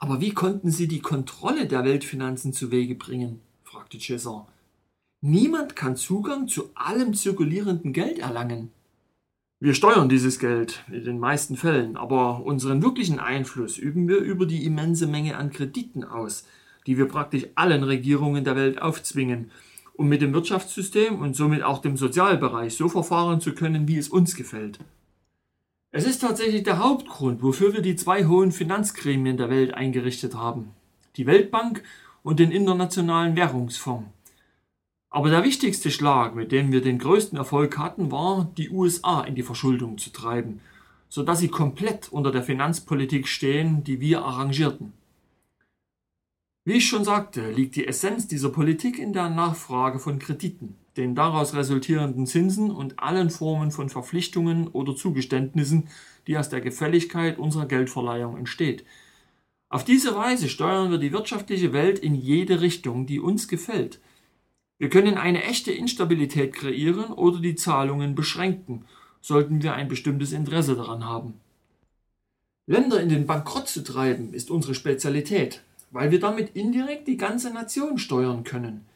Aber 0.00 0.20
wie 0.20 0.32
konnten 0.32 0.70
Sie 0.70 0.88
die 0.88 1.00
Kontrolle 1.00 1.66
der 1.66 1.84
Weltfinanzen 1.84 2.54
zu 2.54 2.70
Wege 2.70 2.94
bringen? 2.94 3.40
fragte 3.62 3.98
Cesar. 3.98 4.48
Niemand 5.20 5.76
kann 5.76 5.94
Zugang 5.94 6.48
zu 6.48 6.70
allem 6.74 7.12
zirkulierenden 7.12 7.92
Geld 7.92 8.18
erlangen. 8.18 8.72
Wir 9.60 9.74
steuern 9.74 10.08
dieses 10.08 10.38
Geld 10.38 10.82
in 10.90 11.04
den 11.04 11.18
meisten 11.18 11.54
Fällen, 11.54 11.98
aber 11.98 12.42
unseren 12.46 12.82
wirklichen 12.82 13.18
Einfluss 13.18 13.76
üben 13.76 14.08
wir 14.08 14.16
über 14.16 14.46
die 14.46 14.64
immense 14.64 15.06
Menge 15.06 15.36
an 15.36 15.50
Krediten 15.50 16.02
aus, 16.02 16.46
die 16.86 16.96
wir 16.96 17.04
praktisch 17.04 17.46
allen 17.54 17.82
Regierungen 17.82 18.42
der 18.42 18.56
Welt 18.56 18.80
aufzwingen, 18.80 19.50
um 19.92 20.08
mit 20.08 20.22
dem 20.22 20.32
Wirtschaftssystem 20.32 21.20
und 21.20 21.36
somit 21.36 21.62
auch 21.62 21.82
dem 21.82 21.98
Sozialbereich 21.98 22.74
so 22.74 22.88
verfahren 22.88 23.42
zu 23.42 23.52
können, 23.52 23.86
wie 23.86 23.98
es 23.98 24.08
uns 24.08 24.34
gefällt. 24.34 24.78
Es 25.92 26.06
ist 26.06 26.20
tatsächlich 26.20 26.62
der 26.62 26.78
Hauptgrund, 26.78 27.42
wofür 27.42 27.72
wir 27.72 27.82
die 27.82 27.96
zwei 27.96 28.26
hohen 28.26 28.52
Finanzgremien 28.52 29.36
der 29.36 29.50
Welt 29.50 29.74
eingerichtet 29.74 30.36
haben, 30.36 30.70
die 31.16 31.26
Weltbank 31.26 31.82
und 32.22 32.38
den 32.38 32.52
Internationalen 32.52 33.34
Währungsfonds. 33.34 34.08
Aber 35.08 35.30
der 35.30 35.42
wichtigste 35.42 35.90
Schlag, 35.90 36.36
mit 36.36 36.52
dem 36.52 36.70
wir 36.70 36.80
den 36.80 37.00
größten 37.00 37.36
Erfolg 37.36 37.76
hatten, 37.76 38.12
war, 38.12 38.52
die 38.56 38.70
USA 38.70 39.22
in 39.22 39.34
die 39.34 39.42
Verschuldung 39.42 39.98
zu 39.98 40.10
treiben, 40.10 40.60
sodass 41.08 41.40
sie 41.40 41.48
komplett 41.48 42.08
unter 42.12 42.30
der 42.30 42.44
Finanzpolitik 42.44 43.26
stehen, 43.26 43.82
die 43.82 44.00
wir 44.00 44.24
arrangierten. 44.24 44.92
Wie 46.64 46.74
ich 46.74 46.86
schon 46.86 47.02
sagte, 47.02 47.50
liegt 47.50 47.74
die 47.74 47.88
Essenz 47.88 48.28
dieser 48.28 48.50
Politik 48.50 48.96
in 48.96 49.12
der 49.12 49.28
Nachfrage 49.28 49.98
von 49.98 50.20
Krediten, 50.20 50.76
den 50.96 51.14
daraus 51.14 51.54
resultierenden 51.54 52.26
Zinsen 52.26 52.70
und 52.70 52.98
allen 52.98 53.30
Formen 53.30 53.70
von 53.70 53.88
Verpflichtungen 53.88 54.68
oder 54.68 54.96
Zugeständnissen, 54.96 55.88
die 56.26 56.36
aus 56.36 56.48
der 56.48 56.60
Gefälligkeit 56.60 57.38
unserer 57.38 57.66
Geldverleihung 57.66 58.36
entsteht. 58.36 58.84
Auf 59.68 59.84
diese 59.84 60.16
Weise 60.16 60.48
steuern 60.48 60.90
wir 60.90 60.98
die 60.98 61.12
wirtschaftliche 61.12 61.72
Welt 61.72 61.98
in 61.98 62.14
jede 62.14 62.60
Richtung, 62.60 63.06
die 63.06 63.20
uns 63.20 63.46
gefällt. 63.46 64.00
Wir 64.78 64.88
können 64.88 65.16
eine 65.16 65.44
echte 65.44 65.72
Instabilität 65.72 66.52
kreieren 66.52 67.12
oder 67.12 67.38
die 67.38 67.54
Zahlungen 67.54 68.14
beschränken, 68.14 68.84
sollten 69.20 69.62
wir 69.62 69.74
ein 69.74 69.88
bestimmtes 69.88 70.32
Interesse 70.32 70.74
daran 70.74 71.04
haben. 71.04 71.34
Länder 72.66 73.00
in 73.00 73.08
den 73.08 73.26
Bankrott 73.26 73.68
zu 73.68 73.84
treiben, 73.84 74.32
ist 74.32 74.50
unsere 74.50 74.74
Spezialität 74.74 75.62
weil 75.90 76.10
wir 76.10 76.20
damit 76.20 76.50
indirekt 76.54 77.08
die 77.08 77.16
ganze 77.16 77.52
Nation 77.52 77.98
steuern 77.98 78.44
können. 78.44 78.86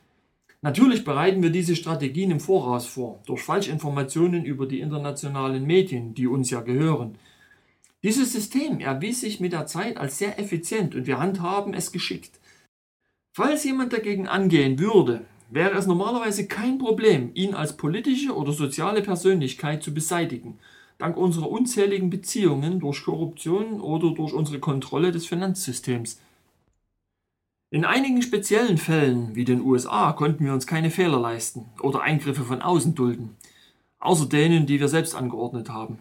Natürlich 0.65 1.05
bereiten 1.05 1.43
wir 1.43 1.51
diese 1.51 1.77
Strategien 1.77 2.31
im 2.31 2.41
Voraus 2.41 2.87
vor, 2.87 3.21
durch 3.27 3.43
Falschinformationen 3.43 4.47
über 4.47 4.65
die 4.65 4.81
internationalen 4.81 5.67
Medien, 5.67 6.15
die 6.15 6.27
uns 6.27 6.49
ja 6.49 6.62
gehören. 6.62 7.19
Dieses 8.03 8.33
System 8.33 8.81
erwies 8.81 9.21
sich 9.21 9.41
mit 9.41 9.53
der 9.53 9.67
Zeit 9.67 9.99
als 9.99 10.17
sehr 10.17 10.39
effizient 10.39 10.95
und 10.95 11.07
wir 11.07 11.19
handhaben 11.19 11.75
es 11.75 11.93
geschickt. 11.93 12.41
Falls 13.37 13.62
jemand 13.65 13.93
dagegen 13.93 14.27
angehen 14.27 14.79
würde, 14.79 15.27
wäre 15.51 15.77
es 15.77 15.87
normalerweise 15.87 16.49
kein 16.49 16.79
Problem, 16.79 17.31
ihn 17.35 17.53
als 17.53 17.77
politische 17.77 18.35
oder 18.35 18.53
soziale 18.53 19.03
Persönlichkeit 19.03 19.83
zu 19.83 19.93
beseitigen, 19.93 20.59
dank 20.97 21.19
unserer 21.19 21.51
unzähligen 21.51 22.09
Beziehungen 22.09 22.81
durch 22.81 23.05
Korruption 23.05 23.83
oder 23.83 24.15
durch 24.15 24.33
unsere 24.33 24.61
Kontrolle 24.61 25.12
des 25.12 25.27
Finanzsystems. 25.27 26.23
In 27.71 27.85
einigen 27.85 28.23
speziellen 28.23 28.79
Fällen, 28.79 29.35
wie 29.35 29.45
den 29.45 29.61
USA, 29.61 30.12
konnten 30.12 30.45
wir 30.45 30.53
uns 30.53 30.67
keine 30.67 30.91
Fehler 30.91 31.19
leisten 31.19 31.67
oder 31.81 32.03
Eingriffe 32.03 32.45
von 32.45 32.62
außen 32.62 32.95
dulden, 32.95 33.37
außer 33.99 34.27
denen, 34.27 34.67
die 34.67 34.79
wir 34.81 34.89
selbst 34.89 35.15
angeordnet 35.15 35.71
haben. 35.71 35.99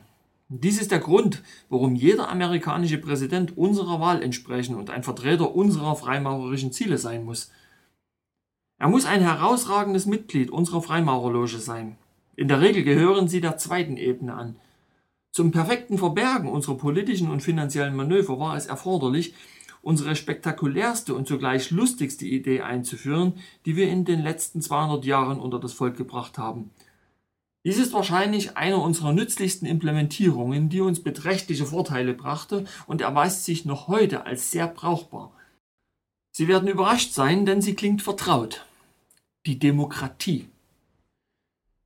Dies 0.50 0.80
ist 0.80 0.92
der 0.92 1.00
Grund, 1.00 1.42
warum 1.70 1.96
jeder 1.96 2.30
amerikanische 2.30 3.00
Präsident 3.00 3.58
unserer 3.58 4.00
Wahl 4.00 4.22
entsprechen 4.22 4.76
und 4.76 4.92
ein 4.92 5.02
Vertreter 5.02 5.56
unserer 5.56 5.96
freimaurerischen 5.96 6.72
Ziele 6.72 7.00
sein 7.00 7.26
muss. 7.26 7.52
Er 8.78 8.90
muss 8.90 9.06
ein 9.06 9.22
herausragendes 9.22 10.06
Mitglied 10.06 10.52
unserer 10.52 10.82
Freimaurerloge 10.82 11.58
sein. 11.58 11.98
In 12.36 12.48
der 12.50 12.62
Regel 12.62 12.84
gehören 12.84 13.28
sie 13.28 13.42
der 13.42 13.58
zweiten 13.58 13.98
Ebene 13.98 14.34
an. 14.34 14.58
Zum 15.32 15.52
perfekten 15.52 15.98
Verbergen 15.98 16.50
unserer 16.50 16.76
politischen 16.76 17.32
und 17.32 17.42
finanziellen 17.42 17.96
Manöver 17.96 18.40
war 18.40 18.56
es 18.56 18.68
erforderlich, 18.68 19.34
unsere 19.84 20.16
spektakulärste 20.16 21.14
und 21.14 21.28
zugleich 21.28 21.70
lustigste 21.70 22.26
Idee 22.26 22.62
einzuführen, 22.62 23.34
die 23.66 23.76
wir 23.76 23.90
in 23.90 24.06
den 24.06 24.24
letzten 24.24 24.62
200 24.62 25.06
Jahren 25.06 25.40
unter 25.40 25.60
das 25.60 25.74
Volk 25.74 25.98
gebracht 25.98 26.38
haben. 26.38 26.72
Dies 27.66 27.78
ist 27.78 27.94
wahrscheinlich 27.94 28.58
eine 28.58 28.78
unserer 28.78 29.14
nützlichsten 29.14 29.68
Implementierungen, 29.68 30.70
die 30.70 30.82
uns 30.82 31.02
beträchtliche 31.02 31.66
Vorteile 31.66 32.14
brachte 32.14 32.66
und 32.88 33.02
erweist 33.02 33.46
sich 33.46 33.66
noch 33.66 33.88
heute 33.88 34.26
als 34.26 34.52
sehr 34.52 34.68
brauchbar. 34.68 35.32
Sie 36.32 36.48
werden 36.48 36.68
überrascht 36.68 37.14
sein, 37.14 37.46
denn 37.46 37.62
sie 37.62 37.76
klingt 37.76 38.02
vertraut. 38.02 38.66
Die 39.46 39.60
Demokratie. 39.60 40.48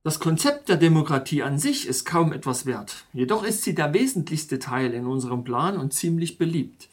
Das 0.04 0.20
Konzept 0.20 0.68
der 0.68 0.76
Demokratie 0.76 1.42
an 1.42 1.58
sich 1.58 1.86
ist 1.86 2.04
kaum 2.04 2.32
etwas 2.32 2.64
wert, 2.64 3.04
jedoch 3.12 3.42
ist 3.42 3.62
sie 3.62 3.74
der 3.74 3.92
wesentlichste 3.92 4.58
Teil 4.58 4.94
in 4.94 5.06
unserem 5.06 5.44
Plan 5.44 5.76
und 5.76 5.92
ziemlich 5.92 6.38
beliebt. 6.38 6.88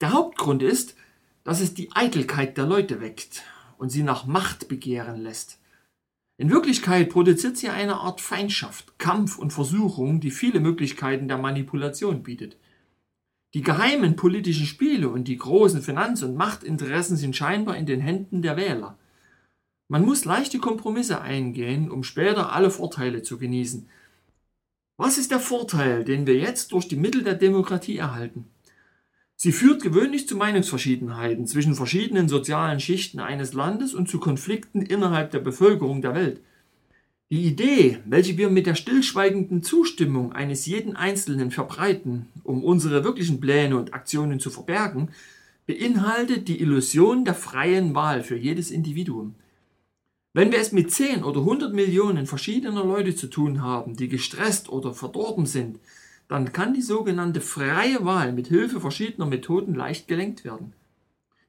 Der 0.00 0.12
Hauptgrund 0.12 0.62
ist, 0.62 0.96
dass 1.44 1.60
es 1.60 1.74
die 1.74 1.90
Eitelkeit 1.92 2.56
der 2.56 2.66
Leute 2.66 3.00
weckt 3.00 3.42
und 3.76 3.90
sie 3.90 4.02
nach 4.02 4.24
Macht 4.24 4.68
begehren 4.68 5.22
lässt. 5.22 5.58
In 6.38 6.50
Wirklichkeit 6.50 7.10
produziert 7.10 7.58
sie 7.58 7.68
eine 7.68 7.96
Art 7.96 8.22
Feindschaft, 8.22 8.98
Kampf 8.98 9.38
und 9.38 9.52
Versuchung, 9.52 10.20
die 10.20 10.30
viele 10.30 10.60
Möglichkeiten 10.60 11.28
der 11.28 11.36
Manipulation 11.36 12.22
bietet. 12.22 12.56
Die 13.52 13.60
geheimen 13.60 14.16
politischen 14.16 14.64
Spiele 14.64 15.10
und 15.10 15.24
die 15.24 15.36
großen 15.36 15.82
Finanz- 15.82 16.22
und 16.22 16.34
Machtinteressen 16.34 17.18
sind 17.18 17.36
scheinbar 17.36 17.76
in 17.76 17.84
den 17.84 18.00
Händen 18.00 18.40
der 18.40 18.56
Wähler. 18.56 18.96
Man 19.88 20.04
muss 20.04 20.24
leichte 20.24 20.60
Kompromisse 20.60 21.20
eingehen, 21.20 21.90
um 21.90 22.04
später 22.04 22.52
alle 22.52 22.70
Vorteile 22.70 23.22
zu 23.22 23.36
genießen. 23.38 23.88
Was 24.96 25.18
ist 25.18 25.32
der 25.32 25.40
Vorteil, 25.40 26.04
den 26.04 26.26
wir 26.26 26.36
jetzt 26.36 26.72
durch 26.72 26.88
die 26.88 26.96
Mittel 26.96 27.22
der 27.22 27.34
Demokratie 27.34 27.98
erhalten? 27.98 28.46
Sie 29.42 29.52
führt 29.52 29.82
gewöhnlich 29.82 30.28
zu 30.28 30.36
Meinungsverschiedenheiten 30.36 31.46
zwischen 31.46 31.74
verschiedenen 31.74 32.28
sozialen 32.28 32.78
Schichten 32.78 33.20
eines 33.20 33.54
Landes 33.54 33.94
und 33.94 34.06
zu 34.06 34.20
Konflikten 34.20 34.82
innerhalb 34.82 35.30
der 35.30 35.38
Bevölkerung 35.38 36.02
der 36.02 36.14
Welt. 36.14 36.42
Die 37.30 37.46
Idee, 37.46 38.00
welche 38.04 38.36
wir 38.36 38.50
mit 38.50 38.66
der 38.66 38.74
stillschweigenden 38.74 39.62
Zustimmung 39.62 40.34
eines 40.34 40.66
jeden 40.66 40.94
Einzelnen 40.94 41.50
verbreiten, 41.50 42.26
um 42.44 42.62
unsere 42.62 43.02
wirklichen 43.02 43.40
Pläne 43.40 43.78
und 43.78 43.94
Aktionen 43.94 44.40
zu 44.40 44.50
verbergen, 44.50 45.08
beinhaltet 45.66 46.46
die 46.46 46.60
Illusion 46.60 47.24
der 47.24 47.34
freien 47.34 47.94
Wahl 47.94 48.22
für 48.22 48.36
jedes 48.36 48.70
Individuum. 48.70 49.36
Wenn 50.34 50.52
wir 50.52 50.58
es 50.58 50.72
mit 50.72 50.92
10 50.92 51.24
oder 51.24 51.40
100 51.40 51.72
Millionen 51.72 52.26
verschiedener 52.26 52.84
Leute 52.84 53.16
zu 53.16 53.28
tun 53.28 53.62
haben, 53.62 53.96
die 53.96 54.08
gestresst 54.08 54.68
oder 54.68 54.92
verdorben 54.92 55.46
sind, 55.46 55.78
dann 56.30 56.52
kann 56.52 56.74
die 56.74 56.80
sogenannte 56.80 57.40
freie 57.40 58.04
Wahl 58.04 58.32
mit 58.32 58.46
Hilfe 58.46 58.80
verschiedener 58.80 59.26
Methoden 59.26 59.74
leicht 59.74 60.06
gelenkt 60.06 60.44
werden. 60.44 60.74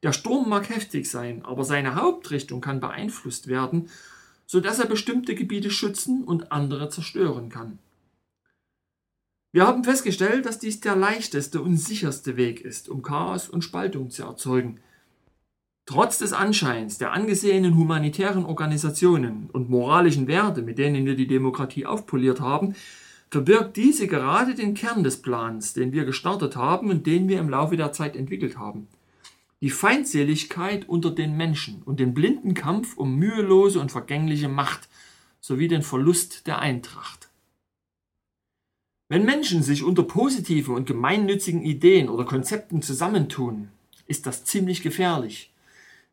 Der 0.01 0.11
Sturm 0.11 0.49
mag 0.49 0.69
heftig 0.69 1.07
sein, 1.07 1.45
aber 1.45 1.63
seine 1.63 1.93
Hauptrichtung 1.93 2.61
kann 2.61 2.79
beeinflusst 2.79 3.45
werden, 3.45 3.89
so 4.47 4.59
dass 4.59 4.79
er 4.79 4.87
bestimmte 4.87 5.35
Gebiete 5.35 5.69
schützen 5.69 6.23
und 6.23 6.51
andere 6.51 6.89
zerstören 6.89 7.49
kann. 7.49 7.77
Wir 9.51 9.67
haben 9.67 9.83
festgestellt, 9.83 10.47
dass 10.47 10.57
dies 10.57 10.79
der 10.79 10.95
leichteste 10.95 11.61
und 11.61 11.77
sicherste 11.77 12.35
Weg 12.35 12.61
ist, 12.61 12.89
um 12.89 13.03
Chaos 13.03 13.49
und 13.49 13.63
Spaltung 13.63 14.09
zu 14.09 14.23
erzeugen. 14.23 14.79
Trotz 15.85 16.17
des 16.17 16.33
Anscheins 16.33 16.97
der 16.97 17.11
angesehenen 17.11 17.75
humanitären 17.75 18.45
Organisationen 18.45 19.47
und 19.53 19.69
moralischen 19.69 20.25
Werte, 20.25 20.63
mit 20.63 20.79
denen 20.79 21.05
wir 21.05 21.15
die 21.15 21.27
Demokratie 21.27 21.85
aufpoliert 21.85 22.41
haben, 22.41 22.73
verbirgt 23.31 23.77
diese 23.77 24.07
gerade 24.07 24.55
den 24.55 24.73
Kern 24.73 25.03
des 25.03 25.21
Plans, 25.21 25.73
den 25.73 25.93
wir 25.93 26.03
gestartet 26.03 26.57
haben 26.57 26.89
und 26.89 27.07
den 27.07 27.29
wir 27.29 27.39
im 27.39 27.49
Laufe 27.49 27.77
der 27.77 27.93
Zeit 27.93 28.17
entwickelt 28.17 28.57
haben. 28.57 28.87
Die 29.61 29.69
Feindseligkeit 29.69 30.89
unter 30.89 31.11
den 31.11 31.37
Menschen 31.37 31.81
und 31.83 31.99
den 31.99 32.13
blinden 32.13 32.53
Kampf 32.53 32.97
um 32.97 33.15
mühelose 33.15 33.79
und 33.79 33.91
vergängliche 33.91 34.49
Macht 34.49 34.89
sowie 35.39 35.69
den 35.69 35.81
Verlust 35.81 36.45
der 36.45 36.59
Eintracht. 36.59 37.29
Wenn 39.07 39.23
Menschen 39.23 39.63
sich 39.63 39.83
unter 39.83 40.03
positiven 40.03 40.75
und 40.75 40.85
gemeinnützigen 40.85 41.61
Ideen 41.63 42.09
oder 42.09 42.25
Konzepten 42.25 42.81
zusammentun, 42.81 43.69
ist 44.07 44.25
das 44.25 44.43
ziemlich 44.43 44.83
gefährlich. 44.83 45.53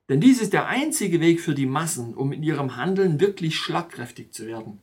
Denn 0.09 0.21
dies 0.21 0.41
ist 0.41 0.53
der 0.53 0.67
einzige 0.67 1.21
Weg 1.21 1.41
für 1.41 1.55
die 1.55 1.67
Massen, 1.67 2.15
um 2.15 2.33
in 2.33 2.43
ihrem 2.43 2.77
Handeln 2.77 3.21
wirklich 3.21 3.57
schlagkräftig 3.57 4.33
zu 4.33 4.47
werden. 4.47 4.81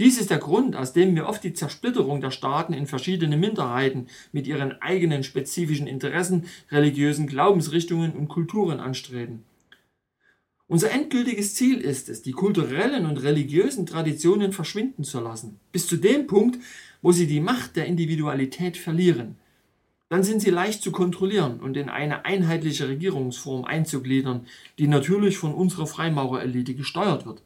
Dies 0.00 0.18
ist 0.18 0.30
der 0.30 0.38
Grund, 0.38 0.76
aus 0.76 0.94
dem 0.94 1.14
wir 1.14 1.26
oft 1.26 1.44
die 1.44 1.52
Zersplitterung 1.52 2.22
der 2.22 2.30
Staaten 2.30 2.72
in 2.72 2.86
verschiedene 2.86 3.36
Minderheiten 3.36 4.06
mit 4.32 4.46
ihren 4.46 4.80
eigenen 4.80 5.22
spezifischen 5.22 5.86
Interessen, 5.86 6.46
religiösen 6.70 7.26
Glaubensrichtungen 7.26 8.12
und 8.12 8.28
Kulturen 8.28 8.80
anstreben. 8.80 9.44
Unser 10.68 10.90
endgültiges 10.90 11.54
Ziel 11.54 11.82
ist 11.82 12.08
es, 12.08 12.22
die 12.22 12.32
kulturellen 12.32 13.04
und 13.04 13.22
religiösen 13.22 13.84
Traditionen 13.84 14.52
verschwinden 14.52 15.04
zu 15.04 15.20
lassen, 15.20 15.60
bis 15.70 15.86
zu 15.86 15.98
dem 15.98 16.26
Punkt, 16.26 16.58
wo 17.02 17.12
sie 17.12 17.26
die 17.26 17.40
Macht 17.40 17.76
der 17.76 17.84
Individualität 17.84 18.78
verlieren. 18.78 19.36
Dann 20.08 20.22
sind 20.22 20.40
sie 20.40 20.50
leicht 20.50 20.80
zu 20.82 20.92
kontrollieren 20.92 21.60
und 21.60 21.76
in 21.76 21.90
eine 21.90 22.24
einheitliche 22.24 22.88
Regierungsform 22.88 23.66
einzugliedern, 23.66 24.46
die 24.78 24.88
natürlich 24.88 25.36
von 25.36 25.52
unserer 25.52 25.86
Freimaurerelite 25.86 26.72
gesteuert 26.72 27.26
wird. 27.26 27.42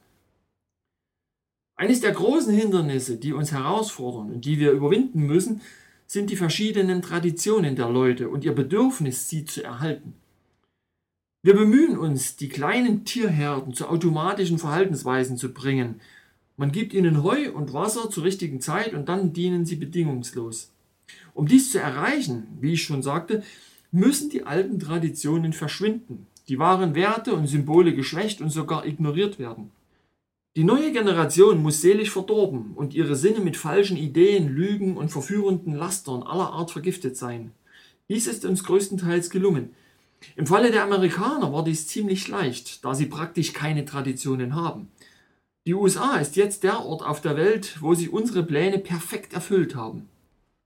Eines 1.77 2.01
der 2.01 2.13
großen 2.13 2.55
Hindernisse, 2.55 3.17
die 3.17 3.33
uns 3.33 3.51
herausfordern 3.51 4.33
und 4.33 4.45
die 4.45 4.61
wir 4.61 4.71
überwinden 4.71 5.27
müssen, 5.27 5.61
sind 6.07 6.31
die 6.31 6.37
verschiedenen 6.37 7.03
Traditionen 7.03 7.75
der 7.75 7.89
Leute 7.89 8.29
und 8.29 8.45
ihr 8.45 8.55
Bedürfnis, 8.55 9.29
sie 9.29 9.45
zu 9.45 9.65
erhalten. 9.65 10.15
Wir 11.43 11.55
bemühen 11.55 11.99
uns, 11.99 12.37
die 12.37 12.49
kleinen 12.49 13.05
Tierherden 13.05 13.75
zu 13.75 13.89
automatischen 13.89 14.59
Verhaltensweisen 14.59 15.37
zu 15.37 15.53
bringen. 15.53 16.01
Man 16.57 16.71
gibt 16.71 16.95
ihnen 16.95 17.23
Heu 17.23 17.53
und 17.53 17.73
Wasser 17.73 18.09
zur 18.09 18.25
richtigen 18.25 18.61
Zeit 18.61 18.95
und 18.95 19.09
dann 19.09 19.33
dienen 19.33 19.67
sie 19.67 19.77
bedingungslos. 19.77 20.71
Um 21.35 21.47
dies 21.47 21.73
zu 21.73 21.81
erreichen, 21.81 22.47
wie 22.61 22.75
ich 22.75 22.85
schon 22.85 23.03
sagte, 23.03 23.43
müssen 23.91 24.31
die 24.31 24.45
alten 24.45 24.79
Traditionen 24.79 25.53
verschwinden, 25.53 26.27
die 26.49 26.59
wahren 26.59 26.95
Werte 26.95 27.35
und 27.35 27.47
Symbole 27.47 27.95
geschwächt 27.95 28.41
und 28.41 28.51
sogar 28.51 28.87
ignoriert 28.87 29.39
werden. 29.39 29.71
Die 30.57 30.63
neue 30.63 30.93
Generation 30.93 31.61
muss 31.61 31.81
seelisch 31.81 32.11
verdorben 32.11 32.75
und 32.77 32.95
ihre 32.95 33.17
Sinne 33.17 33.41
mit 33.41 33.57
falschen 33.57 33.97
Ideen, 33.97 34.49
Lügen 34.49 34.97
und 34.97 35.09
verführenden 35.09 35.75
Lastern 35.75 36.23
aller 36.23 36.53
Art 36.53 36.71
vergiftet 36.71 37.17
sein. 37.17 37.51
Dies 38.09 38.29
ist 38.29 38.45
uns 38.45 38.63
größtenteils 38.63 39.31
gelungen. 39.31 39.75
Im 40.37 40.47
Falle 40.47 40.71
der 40.71 40.85
Amerikaner 40.85 41.53
war 41.53 41.65
dies 41.65 41.89
ziemlich 41.89 42.29
leicht, 42.29 42.85
da 42.85 42.95
sie 42.95 43.07
praktisch 43.07 43.53
keine 43.53 43.85
Traditionen 43.85 44.55
haben. 44.55 44.93
Die 45.67 45.75
USA 45.75 46.19
ist 46.19 46.37
jetzt 46.37 46.63
der 46.63 46.85
Ort 46.85 47.03
auf 47.03 47.21
der 47.21 47.37
Welt, 47.37 47.79
wo 47.81 47.95
sie 47.95 48.09
unsere 48.09 48.45
Pläne 48.45 48.79
perfekt 48.79 49.33
erfüllt 49.33 49.75
haben. 49.75 50.09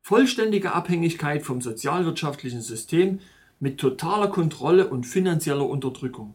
Vollständige 0.03 0.75
Abhängigkeit 0.75 1.43
vom 1.43 1.63
sozialwirtschaftlichen 1.63 2.61
System 2.61 3.21
mit 3.59 3.79
totaler 3.79 4.29
Kontrolle 4.29 4.89
und 4.89 5.07
finanzieller 5.07 5.67
Unterdrückung. 5.67 6.35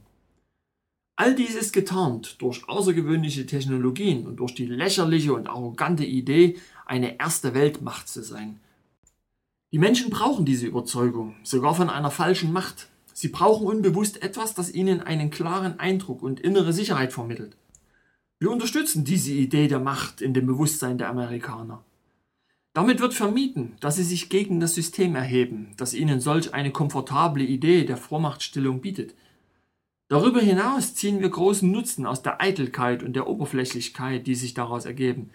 All 1.24 1.36
dies 1.36 1.56
ist 1.56 1.72
getarnt 1.72 2.42
durch 2.42 2.68
außergewöhnliche 2.68 3.46
Technologien 3.46 4.28
und 4.28 4.42
durch 4.42 4.56
die 4.56 4.66
lächerliche 4.66 5.34
und 5.34 5.48
arrogante 5.48 6.04
Idee, 6.04 6.58
eine 6.86 7.18
erste 7.18 7.54
Weltmacht 7.54 8.10
zu 8.10 8.22
sein. 8.22 8.60
Die 9.72 9.78
Menschen 9.78 10.10
brauchen 10.10 10.44
diese 10.44 10.68
Überzeugung, 10.68 11.38
sogar 11.44 11.76
von 11.76 11.90
einer 11.90 12.12
falschen 12.12 12.52
Macht. 12.52 12.90
Sie 13.14 13.30
brauchen 13.30 13.66
unbewusst 13.66 14.22
etwas, 14.22 14.54
das 14.54 14.74
ihnen 14.74 15.00
einen 15.00 15.30
klaren 15.30 15.80
Eindruck 15.80 16.22
und 16.22 16.42
innere 16.42 16.74
Sicherheit 16.74 17.14
vermittelt. 17.14 17.56
Wir 18.42 18.52
unterstützen 18.52 19.06
diese 19.06 19.32
Idee 19.32 19.70
der 19.70 19.80
Macht 19.80 20.20
in 20.20 20.34
dem 20.34 20.46
Bewusstsein 20.46 20.98
der 20.98 21.08
Amerikaner. 21.08 21.86
Damit 22.74 23.00
wird 23.00 23.14
vermieden, 23.14 23.78
dass 23.80 23.96
sie 23.96 24.04
sich 24.04 24.28
gegen 24.28 24.60
das 24.60 24.76
System 24.76 25.16
erheben, 25.16 25.72
das 25.78 25.94
ihnen 25.94 26.20
solch 26.20 26.54
eine 26.54 26.72
komfortable 26.72 27.46
Idee 27.46 27.86
der 27.86 27.96
Vormachtstellung 27.96 28.82
bietet. 28.82 29.16
Darüber 30.08 30.42
hinaus 30.42 30.96
ziehen 30.96 31.22
wir 31.22 31.30
großen 31.30 31.70
Nutzen 31.72 32.06
aus 32.06 32.22
der 32.22 32.42
Eitelkeit 32.42 33.04
und 33.04 33.14
der 33.14 33.28
Oberflächlichkeit, 33.28 34.28
die 34.28 34.36
sich 34.36 34.54
daraus 34.54 34.86
ergeben. 34.86 35.32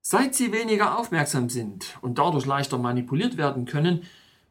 Seit 0.00 0.34
sie 0.34 0.52
weniger 0.52 0.98
aufmerksam 0.98 1.48
sind 1.48 1.98
und 2.02 2.18
dadurch 2.18 2.44
leichter 2.44 2.78
manipuliert 2.78 3.36
werden 3.36 3.64
können, 3.64 4.02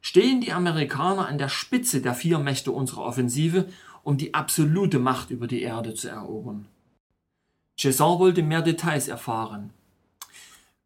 stehen 0.02 0.42
die 0.42 0.52
Amerikaner 0.52 1.28
an 1.28 1.38
der 1.38 1.50
Spitze 1.50 2.02
der 2.02 2.14
vier 2.14 2.40
Mächte 2.40 2.72
unserer 2.72 3.04
Offensive, 3.04 3.68
um 4.04 4.18
die 4.18 4.34
absolute 4.34 5.00
Macht 5.00 5.30
über 5.30 5.48
die 5.48 5.62
Erde 5.62 5.94
zu 5.94 6.10
erobern. 6.10 6.68
César 7.78 8.20
wollte 8.20 8.44
mehr 8.44 8.62
Details 8.62 9.08
erfahren. 9.08 9.72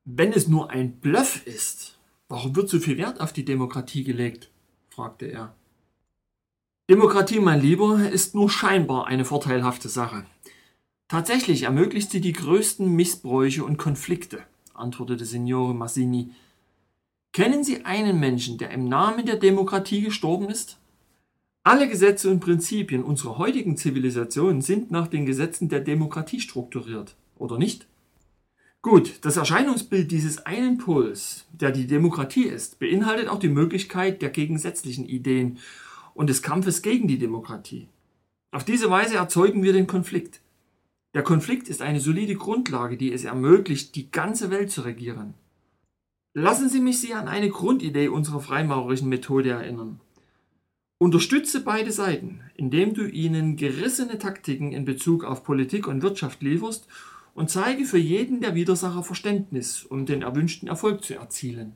Wenn 0.06 0.32
es 0.32 0.48
nur 0.48 0.70
ein 0.70 0.93
Bluff 0.93 1.45
ist, 1.45 1.98
warum 2.30 2.56
wird 2.56 2.70
so 2.70 2.80
viel 2.80 2.98
Wert 2.98 3.20
auf 3.20 3.34
die 3.34 3.45
Demokratie 3.45 4.04
gelegt? 4.04 4.50
fragte 4.89 5.26
er. 5.26 5.54
Demokratie, 6.90 7.42
mein 7.42 7.60
Lieber, 7.60 8.10
ist 8.10 8.34
nur 8.34 8.50
scheinbar 8.50 9.08
eine 9.08 9.26
vorteilhafte 9.26 9.90
Sache. 9.90 10.26
Tatsächlich 11.10 11.64
ermöglicht 11.64 12.12
sie 12.12 12.22
die 12.22 12.32
größten 12.32 12.90
Missbräuche 12.90 13.66
und 13.66 13.78
Konflikte, 13.78 14.40
antwortete 14.74 15.26
Signore 15.26 15.76
Massini. 15.76 16.30
Kennen 17.34 17.66
Sie 17.66 17.84
einen 17.84 18.22
Menschen, 18.22 18.58
der 18.58 18.72
im 18.72 18.88
Namen 18.88 19.26
der 19.26 19.36
Demokratie 19.36 20.02
gestorben 20.02 20.48
ist? 20.50 20.78
Alle 21.62 21.90
Gesetze 21.90 22.30
und 22.30 22.40
Prinzipien 22.40 23.04
unserer 23.04 23.38
heutigen 23.38 23.76
Zivilisation 23.76 24.62
sind 24.62 24.90
nach 24.90 25.10
den 25.10 25.26
Gesetzen 25.26 25.68
der 25.68 25.82
Demokratie 25.82 26.40
strukturiert, 26.40 27.18
oder 27.38 27.58
nicht? 27.58 27.86
Gut, 28.82 29.26
das 29.26 29.36
Erscheinungsbild 29.36 30.10
dieses 30.10 30.46
einen 30.46 30.78
Pols, 30.78 31.48
der 31.52 31.72
die 31.72 31.86
Demokratie 31.86 32.46
ist, 32.46 32.80
beinhaltet 32.80 33.28
auch 33.28 33.40
die 33.40 33.50
Möglichkeit 33.50 34.22
der 34.22 34.30
gegensätzlichen 34.30 35.06
Ideen 35.06 35.58
und 36.18 36.28
des 36.28 36.41
Kampfes 36.41 36.82
gegen 36.82 37.07
die 37.07 37.20
Demokratie. 37.20 37.88
Auf 38.51 38.65
diese 38.65 38.89
Weise 38.89 39.18
erzeugen 39.18 39.61
wir 39.61 39.72
den 39.72 39.86
Konflikt. 39.86 40.41
Der 41.13 41.22
Konflikt 41.22 41.70
ist 41.70 41.84
eine 41.84 41.99
solide 41.99 42.36
Grundlage, 42.36 42.97
die 42.97 43.13
es 43.13 43.24
ermöglicht, 43.24 43.95
die 43.95 44.09
ganze 44.09 44.49
Welt 44.49 44.72
zu 44.72 44.82
regieren. 44.82 45.36
Lassen 46.34 46.70
Sie 46.70 46.82
mich 46.82 46.99
Sie 46.99 47.13
an 47.13 47.28
eine 47.28 47.49
Grundidee 47.49 48.07
unserer 48.07 48.39
freimaurerischen 48.39 49.09
Methode 49.09 49.51
erinnern. 49.51 50.01
Unterstütze 50.97 51.63
beide 51.63 51.91
Seiten, 51.91 52.41
indem 52.55 52.95
du 52.95 53.07
ihnen 53.07 53.55
gerissene 53.55 54.18
Taktiken 54.18 54.72
in 54.72 54.86
Bezug 54.86 55.24
auf 55.24 55.43
Politik 55.43 55.88
und 55.88 56.01
Wirtschaft 56.01 56.41
lieferst 56.41 56.88
und 57.36 57.51
zeige 57.51 57.86
für 57.86 57.99
jeden 57.99 58.41
der 58.41 58.55
Widersacher 58.55 59.03
Verständnis, 59.03 59.84
um 59.84 60.07
den 60.07 60.24
erwünschten 60.24 60.68
Erfolg 60.68 61.03
zu 61.03 61.13
erzielen. 61.13 61.74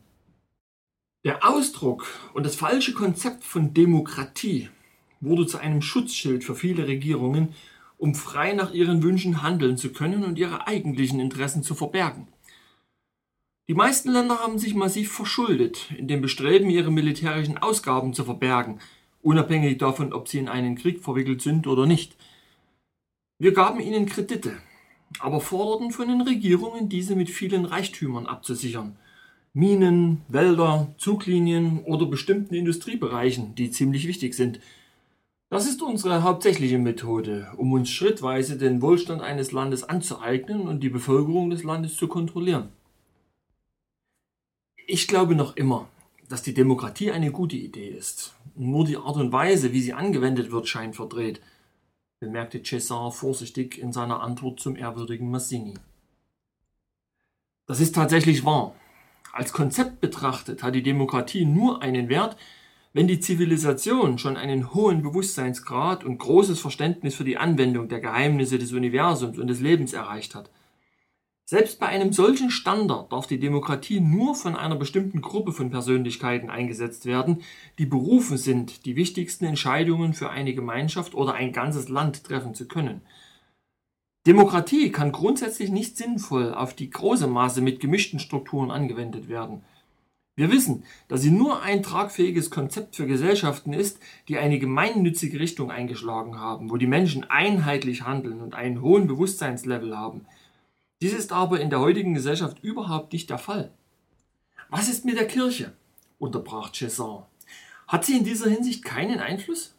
Der 1.23 1.47
Ausdruck 1.47 2.07
und 2.33 2.47
das 2.47 2.55
falsche 2.55 2.93
Konzept 2.93 3.43
von 3.43 3.75
Demokratie 3.75 4.69
wurde 5.19 5.45
zu 5.45 5.59
einem 5.59 5.83
Schutzschild 5.83 6.43
für 6.43 6.55
viele 6.55 6.87
Regierungen, 6.87 7.53
um 7.99 8.15
frei 8.15 8.53
nach 8.53 8.73
ihren 8.73 9.03
Wünschen 9.03 9.43
handeln 9.43 9.77
zu 9.77 9.93
können 9.93 10.23
und 10.23 10.39
ihre 10.39 10.65
eigentlichen 10.65 11.19
Interessen 11.19 11.61
zu 11.61 11.75
verbergen. 11.75 12.27
Die 13.67 13.75
meisten 13.75 14.09
Länder 14.09 14.39
haben 14.39 14.57
sich 14.57 14.73
massiv 14.73 15.11
verschuldet, 15.11 15.91
in 15.95 16.07
dem 16.07 16.21
Bestreben, 16.21 16.71
ihre 16.71 16.91
militärischen 16.91 17.59
Ausgaben 17.59 18.15
zu 18.15 18.25
verbergen, 18.25 18.79
unabhängig 19.21 19.77
davon, 19.77 20.13
ob 20.13 20.27
sie 20.27 20.39
in 20.39 20.49
einen 20.49 20.75
Krieg 20.75 21.03
verwickelt 21.03 21.43
sind 21.43 21.67
oder 21.67 21.85
nicht. 21.85 22.15
Wir 23.37 23.53
gaben 23.53 23.79
ihnen 23.79 24.07
Kredite, 24.07 24.57
aber 25.19 25.39
forderten 25.39 25.91
von 25.91 26.07
den 26.07 26.21
Regierungen, 26.21 26.89
diese 26.89 27.15
mit 27.15 27.29
vielen 27.29 27.65
Reichtümern 27.65 28.25
abzusichern– 28.25 28.97
Minen, 29.53 30.21
Wälder, 30.29 30.93
Zuglinien 30.97 31.83
oder 31.83 32.05
bestimmten 32.05 32.55
Industriebereichen, 32.55 33.53
die 33.55 33.69
ziemlich 33.69 34.07
wichtig 34.07 34.33
sind. 34.33 34.61
Das 35.49 35.67
ist 35.67 35.81
unsere 35.81 36.23
hauptsächliche 36.23 36.77
Methode, 36.77 37.51
um 37.57 37.73
uns 37.73 37.89
schrittweise 37.89 38.57
den 38.57 38.81
Wohlstand 38.81 39.21
eines 39.21 39.51
Landes 39.51 39.83
anzueignen 39.83 40.61
und 40.61 40.81
die 40.81 40.89
Bevölkerung 40.89 41.49
des 41.49 41.63
Landes 41.63 41.97
zu 41.97 42.07
kontrollieren. 42.07 42.69
Ich 44.87 45.09
glaube 45.09 45.35
noch 45.35 45.57
immer, 45.57 45.89
dass 46.29 46.43
die 46.43 46.53
Demokratie 46.53 47.11
eine 47.11 47.31
gute 47.31 47.57
Idee 47.57 47.89
ist. 47.89 48.33
Nur 48.55 48.85
die 48.85 48.95
Art 48.95 49.17
und 49.17 49.33
Weise, 49.33 49.73
wie 49.73 49.81
sie 49.81 49.93
angewendet 49.93 50.51
wird, 50.51 50.69
scheint 50.69 50.95
verdreht, 50.95 51.41
bemerkte 52.21 52.59
César 52.59 53.11
vorsichtig 53.11 53.77
in 53.77 53.91
seiner 53.91 54.21
Antwort 54.21 54.61
zum 54.61 54.77
ehrwürdigen 54.77 55.29
Massini. 55.29 55.73
Das 57.67 57.81
ist 57.81 57.95
tatsächlich 57.95 58.45
wahr. 58.45 58.75
Als 59.33 59.53
Konzept 59.53 60.01
betrachtet 60.01 60.63
hat 60.63 60.75
die 60.75 60.83
Demokratie 60.83 61.45
nur 61.45 61.81
einen 61.81 62.09
Wert, 62.09 62.37
Wenn 62.93 63.07
die 63.07 63.21
Zivilisation 63.21 64.17
schon 64.17 64.35
einen 64.35 64.73
hohen 64.73 65.01
Bewusstseinsgrad 65.01 66.03
und 66.03 66.17
großes 66.17 66.59
Verständnis 66.59 67.15
für 67.15 67.23
die 67.23 67.37
Anwendung 67.37 67.87
der 67.87 68.01
Geheimnisse 68.01 68.59
des 68.59 68.73
Universums 68.73 69.37
und 69.37 69.47
des 69.47 69.61
Lebens 69.61 69.93
erreicht 69.93 70.35
hat, 70.35 70.49
selbst 71.45 71.79
bei 71.79 71.87
einem 71.87 72.11
solchen 72.11 72.49
Standard 72.49 73.11
darf 73.11 73.27
die 73.27 73.39
Demokratie 73.39 74.01
nur 74.01 74.35
von 74.35 74.55
einer 74.57 74.75
bestimmten 74.75 75.21
Gruppe 75.21 75.53
von 75.53 75.69
Persönlichkeiten 75.69 76.49
eingesetzt 76.49 77.05
werden, 77.05 77.43
die 77.77 77.85
berufen 77.85 78.37
sind, 78.37 78.85
die 78.85 78.97
wichtigsten 78.97 79.45
Entscheidungen 79.45 80.13
für 80.13 80.29
eine 80.29 80.53
Gemeinschaft 80.53 81.13
oder 81.13 81.33
ein 81.33 81.53
ganzes 81.53 81.87
Land 81.87 82.25
treffen 82.25 82.53
zu 82.53 82.67
können. 82.67 83.01
Demokratie 84.27 84.91
kann 84.91 85.11
grundsätzlich 85.11 85.71
nicht 85.71 85.97
sinnvoll 85.97 86.53
auf 86.53 86.75
die 86.75 86.91
große 86.91 87.25
Masse 87.25 87.61
mit 87.61 87.79
gemischten 87.79 88.19
Strukturen 88.19 88.69
angewendet 88.69 89.27
werden. 89.27 89.63
Wir 90.35 90.51
wissen, 90.51 90.83
dass 91.07 91.21
sie 91.21 91.31
nur 91.31 91.61
ein 91.63 91.83
tragfähiges 91.83 92.49
Konzept 92.51 92.95
für 92.95 93.05
Gesellschaften 93.05 93.73
ist, 93.73 93.99
die 94.27 94.37
eine 94.37 94.59
gemeinnützige 94.59 95.39
Richtung 95.39 95.71
eingeschlagen 95.71 96.39
haben, 96.39 96.69
wo 96.69 96.77
die 96.77 96.87
Menschen 96.87 97.29
einheitlich 97.29 98.03
handeln 98.03 98.41
und 98.41 98.53
einen 98.53 98.81
hohen 98.81 99.07
Bewusstseinslevel 99.07 99.97
haben. 99.97 100.25
Dies 101.01 101.13
ist 101.13 101.31
aber 101.31 101.59
in 101.59 101.71
der 101.71 101.79
heutigen 101.79 102.13
Gesellschaft 102.13 102.63
überhaupt 102.63 103.13
nicht 103.13 103.29
der 103.29 103.39
Fall. 103.39 103.71
Was 104.69 104.87
ist 104.87 105.03
mit 105.03 105.17
der 105.17 105.27
Kirche? 105.27 105.73
unterbrach 106.19 106.71
Cesar. 106.71 107.27
Hat 107.87 108.05
sie 108.05 108.17
in 108.17 108.23
dieser 108.23 108.49
Hinsicht 108.49 108.85
keinen 108.85 109.19
Einfluss? 109.19 109.73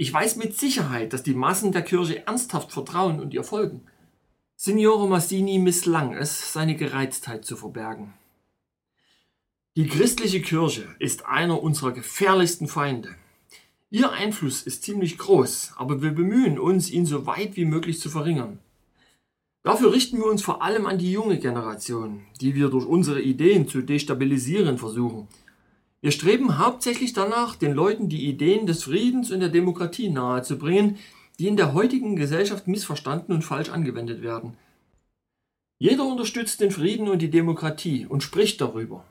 Ich 0.00 0.10
weiß 0.10 0.36
mit 0.36 0.58
Sicherheit, 0.58 1.12
dass 1.12 1.24
die 1.24 1.34
Massen 1.34 1.72
der 1.72 1.82
Kirche 1.82 2.26
ernsthaft 2.26 2.72
vertrauen 2.72 3.20
und 3.20 3.34
ihr 3.34 3.44
folgen. 3.44 3.82
Signore 4.56 5.06
Massini 5.06 5.58
misslang 5.58 6.14
es, 6.14 6.54
seine 6.54 6.74
Gereiztheit 6.74 7.44
zu 7.44 7.54
verbergen. 7.54 8.14
Die 9.76 9.86
christliche 9.86 10.40
Kirche 10.40 10.88
ist 11.00 11.26
einer 11.26 11.62
unserer 11.62 11.92
gefährlichsten 11.92 12.66
Feinde. 12.66 13.14
Ihr 13.90 14.10
Einfluss 14.10 14.62
ist 14.62 14.84
ziemlich 14.84 15.18
groß, 15.18 15.74
aber 15.76 16.00
wir 16.00 16.12
bemühen 16.12 16.58
uns, 16.58 16.90
ihn 16.90 17.04
so 17.04 17.26
weit 17.26 17.56
wie 17.56 17.66
möglich 17.66 18.00
zu 18.00 18.08
verringern. 18.08 18.58
Dafür 19.64 19.92
richten 19.92 20.16
wir 20.16 20.30
uns 20.30 20.42
vor 20.42 20.62
allem 20.62 20.86
an 20.86 20.96
die 20.96 21.12
junge 21.12 21.38
Generation, 21.38 22.22
die 22.40 22.54
wir 22.54 22.70
durch 22.70 22.86
unsere 22.86 23.20
Ideen 23.20 23.68
zu 23.68 23.82
destabilisieren 23.82 24.78
versuchen– 24.78 25.28
wir 26.02 26.12
streben 26.12 26.58
hauptsächlich 26.58 27.12
danach, 27.12 27.56
den 27.56 27.72
Leuten 27.72 28.08
die 28.08 28.26
Ideen 28.26 28.66
des 28.66 28.84
Friedens 28.84 29.30
und 29.30 29.40
der 29.40 29.50
Demokratie 29.50 30.08
nahezubringen, 30.08 30.98
die 31.38 31.46
in 31.46 31.56
der 31.56 31.74
heutigen 31.74 32.16
Gesellschaft 32.16 32.66
missverstanden 32.66 33.34
und 33.34 33.42
falsch 33.42 33.68
angewendet 33.68 34.22
werden. 34.22 34.56
Jeder 35.78 36.04
unterstützt 36.04 36.60
den 36.60 36.70
Frieden 36.70 37.08
und 37.08 37.20
die 37.20 37.30
Demokratie 37.30 38.06
und 38.06 38.22
spricht 38.22 38.60
darüber. 38.60 39.04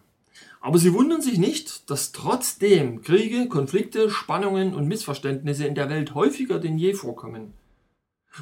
Aber 0.62 0.78
sie 0.78 0.94
wundern 0.94 1.22
sich 1.22 1.38
nicht, 1.38 1.90
dass 1.90 2.12
trotzdem 2.12 3.02
Kriege, 3.02 3.48
Konflikte, 3.48 4.10
Spannungen 4.10 4.74
und 4.74 4.88
Missverständnisse 4.88 5.66
in 5.66 5.76
der 5.76 5.90
Welt 5.90 6.16
häufiger 6.16 6.60
denn 6.60 6.78
je 6.78 6.94
vorkommen. 6.94 7.54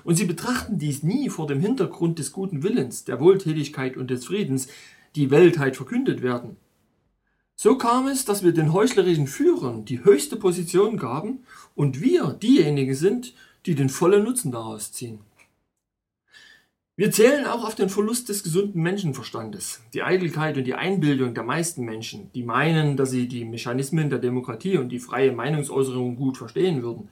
Und 0.03 0.15
sie 0.15 0.25
betrachten 0.25 0.77
dies 0.77 1.03
nie 1.03 1.29
vor 1.29 1.47
dem 1.47 1.59
Hintergrund 1.59 2.19
des 2.19 2.31
guten 2.31 2.63
Willens, 2.63 3.05
der 3.05 3.19
Wohltätigkeit 3.19 3.97
und 3.97 4.09
des 4.09 4.25
Friedens, 4.25 4.67
die 5.15 5.31
Weltheit 5.31 5.75
verkündet 5.75 6.21
werden. 6.21 6.57
So 7.59 7.75
kam 7.75 8.07
es, 8.07 8.23
dass 8.23 8.43
wir 8.43 8.51
den 8.51 8.71
heuchlerischen 8.71 9.25
Führern 9.25 9.83
die 9.83 10.03
höchste 10.03 10.35
Position 10.35 10.95
gaben 10.95 11.39
und 11.73 11.99
wir 11.99 12.33
diejenigen 12.33 12.93
sind, 12.93 13.33
die 13.65 13.73
den 13.73 13.89
vollen 13.89 14.23
Nutzen 14.23 14.51
daraus 14.51 14.91
ziehen. 14.91 15.21
Wir 16.95 17.09
zählen 17.11 17.47
auch 17.47 17.65
auf 17.65 17.73
den 17.73 17.89
Verlust 17.89 18.29
des 18.29 18.43
gesunden 18.43 18.83
Menschenverstandes, 18.83 19.81
die 19.95 20.03
Eitelkeit 20.03 20.55
und 20.57 20.65
die 20.65 20.75
Einbildung 20.75 21.33
der 21.33 21.43
meisten 21.43 21.83
Menschen, 21.83 22.29
die 22.35 22.43
meinen, 22.43 22.95
dass 22.95 23.09
sie 23.09 23.27
die 23.27 23.43
Mechanismen 23.43 24.11
der 24.11 24.19
Demokratie 24.19 24.77
und 24.77 24.89
die 24.89 24.99
freie 24.99 25.31
Meinungsäußerung 25.31 26.15
gut 26.15 26.37
verstehen 26.37 26.83
würden. 26.83 27.09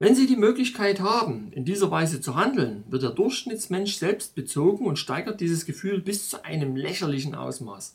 Wenn 0.00 0.16
sie 0.16 0.26
die 0.26 0.36
Möglichkeit 0.36 0.98
haben, 0.98 1.52
in 1.52 1.64
dieser 1.64 1.92
Weise 1.92 2.20
zu 2.20 2.34
handeln, 2.34 2.82
wird 2.88 3.04
der 3.04 3.10
Durchschnittsmensch 3.10 3.94
selbst 3.94 4.34
bezogen 4.34 4.86
und 4.86 4.98
steigert 4.98 5.40
dieses 5.40 5.66
Gefühl 5.66 6.00
bis 6.00 6.28
zu 6.28 6.44
einem 6.44 6.74
lächerlichen 6.74 7.36
Ausmaß. 7.36 7.94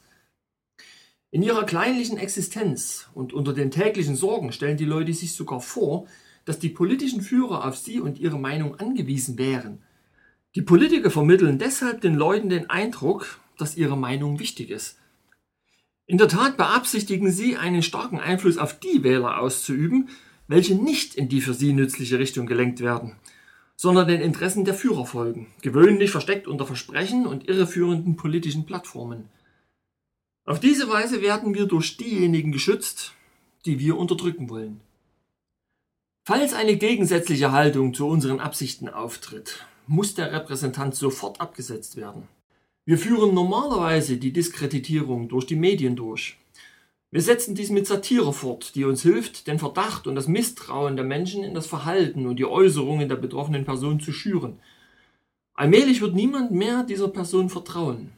In 1.34 1.44
ihrer 1.44 1.64
kleinlichen 1.64 2.18
Existenz 2.18 3.08
und 3.14 3.32
unter 3.32 3.54
den 3.54 3.72
täglichen 3.72 4.18
Sorgen 4.18 4.52
stellen 4.52 4.76
die 4.76 4.84
Leute 4.84 5.14
sich 5.14 5.32
sogar 5.34 5.62
vor, 5.62 6.06
dass 6.44 6.60
die 6.60 6.68
politischen 6.68 7.22
Führer 7.22 7.66
auf 7.66 7.78
sie 7.78 8.02
und 8.02 8.20
ihre 8.20 8.38
Meinung 8.38 8.76
angewiesen 8.82 9.38
wären. 9.38 9.82
Die 10.56 10.62
Politiker 10.62 11.10
vermitteln 11.10 11.58
deshalb 11.58 12.02
den 12.02 12.16
Leuten 12.16 12.50
den 12.50 12.70
Eindruck, 12.70 13.40
dass 13.58 13.78
ihre 13.78 13.98
Meinung 13.98 14.40
wichtig 14.40 14.70
ist. 14.70 14.98
In 16.06 16.18
der 16.18 16.28
Tat 16.28 16.58
beabsichtigen 16.58 17.32
sie, 17.32 17.56
einen 17.56 17.84
starken 17.84 18.20
Einfluss 18.20 18.58
auf 18.58 18.78
die 18.78 19.02
Wähler 19.02 19.40
auszuüben, 19.40 20.10
welche 20.50 20.76
nicht 20.76 21.16
in 21.16 21.30
die 21.30 21.40
für 21.40 21.54
sie 21.54 21.72
nützliche 21.72 22.20
Richtung 22.20 22.46
gelenkt 22.46 22.82
werden, 22.82 23.16
sondern 23.78 24.10
den 24.10 24.20
Interessen 24.20 24.66
der 24.66 24.74
Führer 24.74 25.06
folgen, 25.06 25.48
gewöhnlich 25.62 26.12
versteckt 26.12 26.50
unter 26.50 26.66
Versprechen 26.66 27.26
und 27.26 27.48
irreführenden 27.48 28.18
politischen 28.18 28.66
Plattformen. 28.66 29.30
Auf 30.46 30.60
diese 30.60 30.90
Weise 30.90 31.22
werden 31.22 31.54
wir 31.54 31.68
durch 31.68 31.98
diejenigen 31.98 32.52
geschützt, 32.52 33.14
die 33.66 33.80
wir 33.80 33.98
unterdrücken 33.98 34.50
wollen. 34.50 34.82
Falls 36.26 36.54
eine 36.54 36.78
gegensätzliche 36.78 37.52
Haltung 37.52 37.94
zu 37.94 38.08
unseren 38.08 38.40
Absichten 38.40 38.90
auftritt, 38.90 39.66
muss 39.86 40.16
der 40.16 40.32
Repräsentant 40.32 40.96
sofort 40.96 41.40
abgesetzt 41.40 41.96
werden. 41.96 42.28
Wir 42.86 42.98
führen 42.98 43.36
normalerweise 43.36 44.18
die 44.18 44.34
Diskreditierung 44.34 45.30
durch 45.30 45.46
die 45.46 45.56
Medien 45.56 45.96
durch. 45.96 46.38
Wir 47.12 47.22
setzen 47.22 47.54
dies 47.54 47.70
mit 47.70 47.86
Satire 47.86 48.34
fort, 48.34 48.74
die 48.74 48.86
uns 48.86 49.04
hilft, 49.04 49.46
den 49.46 49.60
Verdacht 49.60 50.08
und 50.08 50.16
das 50.16 50.28
Misstrauen 50.28 50.96
der 50.96 51.06
Menschen 51.06 51.44
in 51.44 51.54
das 51.54 51.68
Verhalten 51.68 52.26
und 52.26 52.38
die 52.38 52.46
Äußerungen 52.46 53.10
der 53.10 53.18
betroffenen 53.18 53.66
Person 53.66 54.00
zu 54.00 54.12
schüren. 54.12 54.60
Allmählich 55.54 56.02
wird 56.02 56.16
niemand 56.16 56.52
mehr 56.52 56.84
dieser 56.84 57.10
Person 57.10 57.50
vertrauen. 57.50 58.12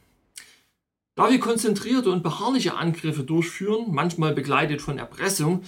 Da 1.15 1.29
wir 1.29 1.39
konzentrierte 1.39 2.09
und 2.09 2.23
beharrliche 2.23 2.75
Angriffe 2.75 3.23
durchführen, 3.23 3.87
manchmal 3.89 4.33
begleitet 4.33 4.81
von 4.81 4.97
Erpressung, 4.97 5.63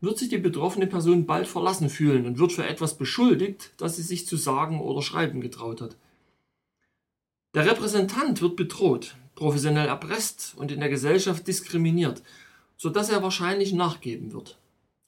wird 0.00 0.18
sich 0.18 0.28
die 0.28 0.38
betroffene 0.38 0.86
Person 0.86 1.26
bald 1.26 1.46
verlassen 1.46 1.90
fühlen 1.90 2.26
und 2.26 2.38
wird 2.38 2.52
für 2.52 2.66
etwas 2.66 2.96
beschuldigt, 2.96 3.72
das 3.76 3.96
sie 3.96 4.02
sich 4.02 4.26
zu 4.26 4.36
sagen 4.36 4.80
oder 4.80 5.02
schreiben 5.02 5.40
getraut 5.40 5.80
hat. 5.80 5.96
Der 7.54 7.66
Repräsentant 7.66 8.40
wird 8.40 8.56
bedroht, 8.56 9.16
professionell 9.34 9.88
erpresst 9.88 10.54
und 10.56 10.72
in 10.72 10.80
der 10.80 10.88
Gesellschaft 10.88 11.46
diskriminiert, 11.46 12.22
sodass 12.76 13.10
er 13.10 13.22
wahrscheinlich 13.22 13.72
nachgeben 13.72 14.32
wird. 14.32 14.58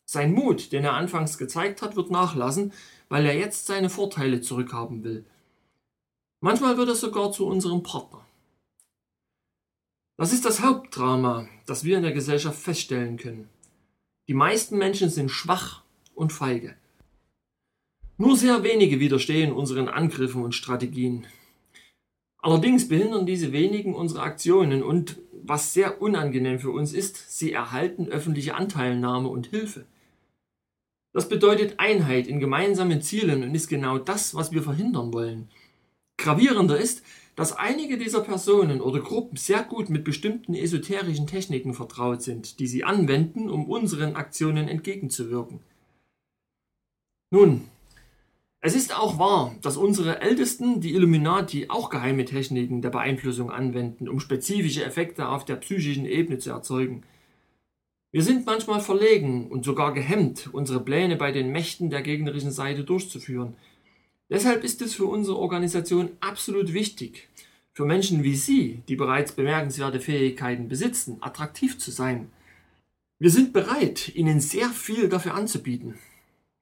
Sein 0.05 0.33
Mut, 0.33 0.73
den 0.73 0.85
er 0.85 0.95
anfangs 0.95 1.37
gezeigt 1.37 1.83
hat, 1.83 1.97
wird 1.97 2.11
nachlassen, 2.11 2.73
weil 3.11 3.27
er 3.27 3.37
jetzt 3.37 3.67
seine 3.67 3.91
Vorteile 3.91 4.41
zurückhaben 4.41 5.05
will. 5.05 5.27
Manchmal 6.41 6.79
wird 6.79 6.89
er 6.89 6.95
sogar 6.95 7.33
zu 7.33 7.47
unserem 7.47 7.83
Partner. 7.83 8.25
Das 10.19 10.33
ist 10.33 10.45
das 10.45 10.63
Hauptdrama, 10.63 11.49
das 11.65 11.85
wir 11.85 11.97
in 11.97 12.03
der 12.03 12.13
Gesellschaft 12.13 12.61
feststellen 12.61 13.19
können. 13.19 13.49
Die 14.27 14.35
meisten 14.35 14.77
Menschen 14.77 15.11
sind 15.11 15.31
schwach 15.31 15.85
und 16.13 16.33
feige. 16.33 16.75
Nur 18.17 18.37
sehr 18.37 18.65
wenige 18.65 18.99
widerstehen 18.99 19.53
unseren 19.53 19.89
Angriffen 19.89 20.43
und 20.43 20.57
Strategien. 20.57 21.29
Allerdings 22.39 22.89
behindern 22.89 23.27
diese 23.27 23.53
wenigen 23.53 23.95
unsere 23.95 24.23
Aktionen 24.23 24.83
und, 24.83 25.19
was 25.45 25.73
sehr 25.73 26.03
unangenehm 26.03 26.59
für 26.59 26.73
uns 26.73 26.93
ist, 26.93 27.39
sie 27.39 27.53
erhalten 27.53 28.09
öffentliche 28.09 28.57
Anteilnahme 28.57 29.29
und 29.29 29.47
Hilfe. 29.47 29.87
Das 31.13 31.29
bedeutet 31.29 31.79
Einheit 31.79 32.27
in 32.27 32.41
gemeinsamen 32.41 33.03
Zielen 33.03 33.45
und 33.45 33.55
ist 33.55 33.69
genau 33.69 33.99
das, 33.99 34.35
was 34.35 34.51
wir 34.51 34.65
verhindern 34.65 35.13
wollen. 35.13 35.49
Gravierender 36.17 36.77
ist, 36.77 37.05
dass 37.39 37.57
einige 37.57 37.99
dieser 37.99 38.21
Personen 38.23 38.81
oder 38.81 38.99
Gruppen 38.99 39.37
sehr 39.37 39.63
gut 39.63 39.91
mit 39.91 40.03
bestimmten 40.03 40.57
esoterischen 40.57 41.29
Techniken 41.29 41.73
vertraut 41.73 42.21
sind, 42.21 42.59
die 42.59 42.67
sie 42.67 42.83
anwenden, 42.83 43.49
um 43.49 43.71
unseren 43.71 44.17
Aktionen 44.17 44.67
entgegenzuwirken. 44.67 45.61
Nun, 47.31 47.69
es 48.59 48.75
ist 48.75 48.93
auch 48.93 49.21
wahr, 49.21 49.55
dass 49.63 49.77
unsere 49.77 50.21
Ältesten, 50.21 50.81
die 50.81 50.95
Illuminati, 50.95 51.67
auch 51.69 51.91
geheime 51.91 52.25
Techniken 52.25 52.83
der 52.83 52.91
Beeinflussung 52.91 53.53
anwenden, 53.53 54.09
um 54.09 54.19
spezifische 54.19 54.85
Effekte 54.85 55.29
auf 55.29 55.45
der 55.45 55.55
psychischen 55.55 56.07
Ebene 56.07 56.39
zu 56.39 56.51
erzeugen. 56.51 57.05
Wir 58.11 58.25
sind 58.25 58.47
manchmal 58.47 58.81
verlegen 58.81 59.47
und 59.47 59.65
sogar 59.65 59.95
gehemmt, 59.95 60.51
unsere 60.51 60.81
Pläne 60.81 61.15
bei 61.15 61.31
den 61.31 61.53
Mächten 61.53 61.89
der 61.89 62.03
gegnerischen 62.03 62.51
Seite 62.51 62.83
durchzuführen– 62.83 63.55
Deshalb 64.31 64.63
ist 64.63 64.83
es 64.83 64.95
für 64.95 65.07
unsere 65.07 65.39
Organisation 65.39 66.11
absolut 66.21 66.75
wichtig, 66.75 67.28
für 67.79 67.85
Menschen 67.85 68.25
wie 68.25 68.35
Sie, 68.35 68.83
die 68.89 68.97
bereits 68.97 69.31
bemerkenswerte 69.31 70.01
Fähigkeiten 70.01 70.67
besitzen, 70.67 71.19
attraktiv 71.21 71.79
zu 71.79 71.93
sein. 71.93 72.29
Wir 73.21 73.31
sind 73.31 73.53
bereit, 73.53 74.17
Ihnen 74.17 74.41
sehr 74.41 74.69
viel 74.71 75.09
dafür 75.09 75.35
anzubieten. 75.35 75.97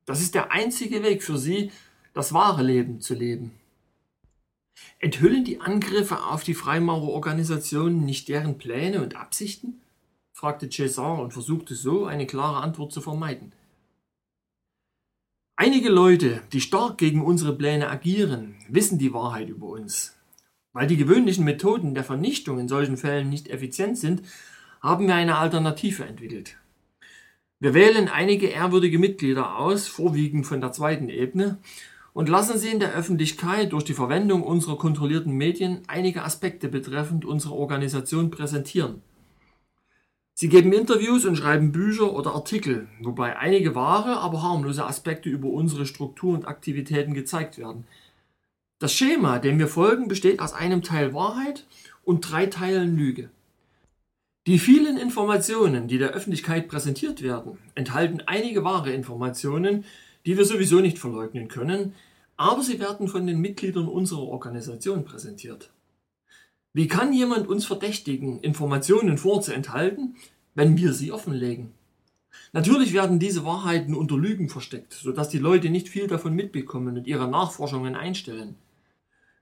Das 0.05 0.21
ist 0.21 0.35
der 0.35 0.53
einzige 0.53 1.03
Weg 1.03 1.23
für 1.23 1.39
Sie, 1.39 1.73
das 2.13 2.35
wahre 2.35 2.63
Leben 2.63 3.01
zu 3.01 3.15
leben. 3.15 3.53
Enthüllen 4.99 5.43
die 5.43 5.59
Angriffe 5.59 6.23
auf 6.23 6.45
die 6.45 6.53
Freimaurerorganisationen 6.53 8.05
nicht 8.05 8.29
deren 8.29 8.59
Pläne 8.59 9.03
und 9.03 9.17
Absichten? 9.17 9.81
fragte 10.35 10.67
César 10.67 11.23
und 11.23 11.33
versuchte 11.33 11.75
so 11.75 12.05
eine 12.05 12.27
klare 12.27 12.61
Antwort 12.61 12.93
zu 12.93 13.01
vermeiden. 13.01 13.55
Einige 15.57 15.89
Leute, 15.89 16.43
die 16.53 16.61
stark 16.61 16.99
gegen 16.99 17.25
unsere 17.25 17.57
Pläne 17.57 17.89
agieren, 17.89 18.55
wissen 18.69 18.99
die 18.99 19.15
Wahrheit 19.15 19.49
über 19.49 19.69
uns. 19.69 20.16
Weil 20.77 20.89
die 20.89 20.99
gewöhnlichen 20.99 21.47
Methoden 21.47 21.95
der 21.95 22.05
Vernichtung 22.05 22.59
in 22.59 22.69
solchen 22.69 22.99
Fällen 22.99 23.31
nicht 23.31 23.49
effizient 23.49 23.97
sind, 23.97 24.21
haben 24.83 25.07
wir 25.07 25.15
eine 25.15 25.39
Alternative 25.39 26.05
entwickelt. 26.05 26.59
Wir 27.59 27.73
wählen 27.73 28.09
einige 28.09 28.49
ehrwürdige 28.49 28.99
Mitglieder 28.99 29.57
aus, 29.57 29.89
vorwiegend 29.89 30.45
von 30.45 30.61
der 30.61 30.73
zweiten 30.73 31.09
Ebene, 31.09 31.57
und 32.13 32.29
lassen 32.29 32.59
sie 32.59 32.69
in 32.69 32.79
der 32.79 32.93
Öffentlichkeit 32.93 33.73
durch 33.73 33.85
die 33.85 33.95
Verwendung 33.95 34.43
unserer 34.43 34.77
kontrollierten 34.77 35.33
Medien 35.33 35.81
einige 35.87 36.23
Aspekte 36.25 36.69
betreffend 36.69 37.25
unsere 37.25 37.55
Organisation 37.55 38.31
präsentieren. 38.31 39.01
Sie 40.35 40.51
geben 40.51 40.75
Interviews 40.75 41.25
und 41.25 41.37
schreiben 41.37 41.73
Bücher 41.73 42.13
oder 42.13 42.35
Artikel, 42.35 42.87
wobei 43.01 43.39
einige 43.39 43.75
wahre, 43.75 44.19
aber 44.19 44.43
harmlose 44.43 44.85
Aspekte 44.85 45.31
über 45.31 45.49
unsere 45.49 45.87
Struktur 45.87 46.35
und 46.35 46.47
Aktivitäten 46.47 47.15
gezeigt 47.15 47.57
werden. 47.57 47.87
Das 48.79 48.93
Schema, 48.93 49.39
dem 49.39 49.59
wir 49.59 49.69
folgen, 49.69 50.07
besteht 50.07 50.39
aus 50.39 50.53
einem 50.53 50.83
Teil 50.83 51.15
Wahrheit 51.15 51.65
und 52.05 52.21
drei 52.21 52.45
Teilen 52.45 52.95
Lüge. 52.95 53.31
Die 54.47 54.59
vielen 54.59 54.99
Informationen, 54.99 55.89
die 55.89 55.97
der 55.97 56.11
Öffentlichkeit 56.11 56.69
präsentiert 56.69 57.23
werden, 57.23 57.57
enthalten 57.75 58.23
einige 58.27 58.65
wahre 58.65 58.93
Informationen, 58.93 59.87
die 60.27 60.37
wir 60.37 60.45
sowieso 60.45 60.81
nicht 60.81 60.99
verleugnen 60.99 61.49
können, 61.49 61.95
aber 62.37 62.63
sie 62.63 62.79
werden 62.79 63.09
von 63.09 63.27
den 63.27 63.41
Mitgliedern 63.41 63.89
unserer 63.89 64.25
Organisation 64.25 65.07
präsentiert. 65.07 65.71
Wie 66.75 66.87
kann 66.87 67.15
jemand 67.15 67.49
uns 67.49 67.65
verdächtigen, 67.65 68.41
Informationen 68.41 69.17
vorzuenthalten, 69.17 70.17
wenn 70.55 70.77
wir 70.77 70.93
sie 70.93 71.13
offenlegen? 71.13 71.73
Natürlich 72.53 72.93
werden 72.93 73.19
diese 73.19 73.47
Wahrheiten 73.47 73.95
unter 73.95 74.19
Lügen 74.19 74.51
versteckt, 74.51 74.93
sodass 74.93 75.31
die 75.31 75.39
Leute 75.39 75.71
nicht 75.71 75.89
viel 75.89 76.09
davon 76.09 76.35
mitbekommen 76.35 76.99
und 76.99 77.07
ihre 77.07 77.27
Nachforschungen 77.27 77.97
einstellen. 77.97 78.57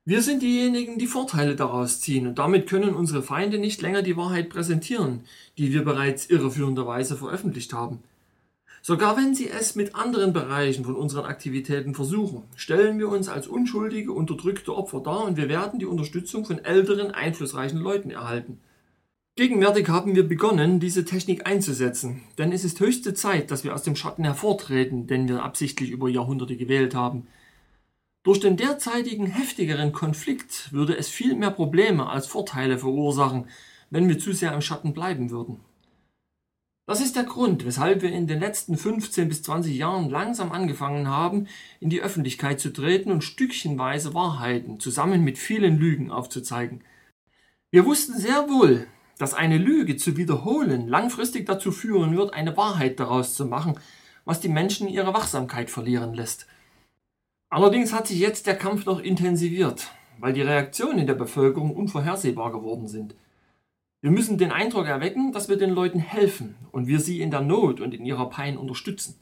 Wir 0.06 0.20
sind 0.20 0.43
diejenigen, 0.43 0.98
die 0.98 1.06
Vorteile 1.06 1.56
daraus 1.56 2.02
ziehen 2.02 2.26
und 2.26 2.39
damit 2.39 2.68
können 2.68 2.94
unsere 2.94 3.22
Feinde 3.22 3.56
nicht 3.56 3.81
länger 3.81 4.02
die 4.02 4.18
Wahrheit 4.18 4.51
präsentieren, 4.51 5.20
die 5.56 5.72
wir 5.72 5.82
bereits 5.82 6.26
irreführenderweise 6.26 7.16
veröffentlicht 7.16 7.72
haben. 7.72 8.01
Sogar 8.82 9.16
wenn 9.16 9.35
sie 9.35 9.48
es 9.48 9.76
mit 9.76 9.94
anderen 9.94 10.35
Bereichen 10.35 10.85
von 10.85 10.94
unseren 10.94 11.24
Aktivitäten 11.24 11.94
versuchen, 11.94 12.43
stellen 12.55 12.98
wir 12.98 13.09
uns 13.09 13.31
als 13.31 13.47
unschuldige, 13.47 14.12
unterdrückte 14.12 14.76
Opfer 14.76 15.01
dar 15.01 15.24
und 15.24 15.39
wir 15.39 15.48
werden 15.48 15.78
die 15.78 15.86
Unterstützung 15.86 16.44
von 16.44 16.62
älteren, 16.62 17.10
einflussreichen 17.10 17.78
Leuten 17.78 18.10
erhalten. 18.10 18.60
Gegenwärtig 19.36 19.89
haben 19.89 20.14
wir 20.14 20.28
begonnen, 20.28 20.81
diese 20.81 21.06
Technik 21.06 21.47
einzusetzen, 21.47 22.20
denn 22.36 22.52
es 22.52 22.62
ist 22.62 22.78
höchste 22.78 23.14
Zeit, 23.14 23.51
dass 23.51 23.64
wir 23.64 23.74
aus 23.74 23.85
dem 23.85 23.97
Schatten 23.97 24.24
hervortreten, 24.24 25.06
den 25.06 25.28
wir 25.28 25.43
absichtlich 25.43 25.90
über 25.90 26.10
Jahrhunderte 26.10 26.59
gewählt 26.59 26.94
haben. 26.94 27.26
Durch 28.24 28.40
den 28.40 28.56
derzeitigen 28.56 29.26
heftigeren 29.26 29.92
Konflikt 29.92 30.72
würde 30.72 30.96
es 30.96 31.10
viel 31.10 31.34
mehr 31.34 31.51
Probleme 31.51 32.09
als 32.09 32.26
Vorteile 32.26 32.78
verursachen, 32.78 33.48
wenn 33.90 34.09
wir 34.09 34.18
zu 34.18 34.32
sehr 34.32 34.55
im 34.55 34.62
Schatten 34.62 34.94
bleiben 34.94 35.30
würden. 35.30 35.60
Das 36.86 37.02
ist 37.02 37.16
der 37.16 37.24
Grund, 37.24 37.66
weshalb 37.66 38.01
wir 38.01 38.10
in 38.10 38.26
den 38.26 38.40
letzten 38.40 38.78
15 38.78 39.28
bis 39.28 39.42
20 39.42 39.76
Jahren 39.76 40.09
langsam 40.09 40.52
angefangen 40.52 41.06
haben, 41.09 41.48
in 41.80 41.90
die 41.90 42.01
Öffentlichkeit 42.01 42.60
zu 42.60 42.72
treten 42.72 43.12
und 43.12 43.24
stückchenweise 43.24 44.14
Wahrheiten 44.14 44.80
zusammen 44.80 45.22
mit 45.22 45.36
vielen 45.36 45.76
Lügen 45.76 46.10
aufzuzeigen. 46.10 46.82
Wir 47.70 47.84
wussten 47.84 48.18
sehr 48.18 48.48
wohl, 48.48 48.86
dass 49.18 49.34
eine 49.34 49.59
Lüge 49.59 49.96
zu 49.96 50.16
wiederholen 50.16 50.88
langfristig 50.88 51.44
dazu 51.44 51.72
führen 51.72 52.16
wird, 52.16 52.32
eine 52.32 52.56
Wahrheit 52.56 52.98
daraus 53.01 53.34
zu 53.34 53.44
machen, 53.44 53.78
was 54.24 54.40
die 54.40 54.48
Menschen 54.48 54.88
ihre 54.88 55.12
Wachsamkeit 55.12 55.70
verlieren 55.70 56.14
lässt. 56.14 56.46
Allerdings 57.55 57.93
hat 57.93 58.09
sich 58.09 58.18
jetzt 58.18 58.48
der 58.48 58.56
Kampf 58.56 58.85
noch 58.85 58.98
intensiviert, 58.98 59.86
weil 60.18 60.32
die 60.32 60.43
Reaktionen 60.43 60.98
in 60.98 61.06
der 61.06 61.14
Bevölkerung 61.14 61.70
unvorhersehbar 61.70 62.51
geworden 62.51 62.89
sind. 62.89 63.14
Wir 64.01 64.10
müssen 64.10 64.39
den 64.39 64.51
Eindruck 64.51 64.89
erwecken, 64.89 65.31
dass 65.31 65.48
wir 65.48 65.56
den 65.56 65.70
Leuten 65.70 66.01
helfen 66.01 66.56
und 66.72 66.89
wir 66.89 66.98
sie 66.98 67.20
in 67.20 67.31
der 67.31 67.43
Not 67.43 67.81
und 67.81 67.94
in 67.94 68.05
ihrer 68.05 68.28
Pein 68.28 68.59
unterstützen. 68.59 69.14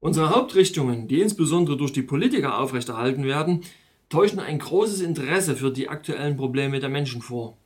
Unsere 0.00 0.30
Hauptrichtungen, 0.30 1.06
die 1.06 1.20
insbesondere 1.20 1.76
durch 1.76 1.92
die 1.92 2.00
Politiker 2.00 2.58
aufrechterhalten 2.58 3.24
werden, 3.24 3.60
täuschen 4.08 4.40
ein 4.40 4.58
großes 4.58 5.02
Interesse 5.02 5.54
für 5.54 5.70
die 5.70 5.90
aktuellen 5.90 6.38
Probleme 6.38 6.80
der 6.80 6.88
Menschen 6.88 7.20
vor. 7.20 7.58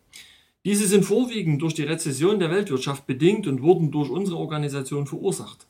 Diese 0.65 0.89
sind 0.89 1.05
vorwiegend 1.05 1.63
durch 1.63 1.75
die 1.75 1.85
Rezession 1.85 2.41
der 2.41 2.51
Weltwirtschaft 2.51 3.07
bedingt 3.07 3.47
und 3.47 3.63
wurden 3.63 3.93
durch 3.93 4.11
unsere 4.11 4.39
Organisation 4.39 5.07
verursacht. 5.07 5.69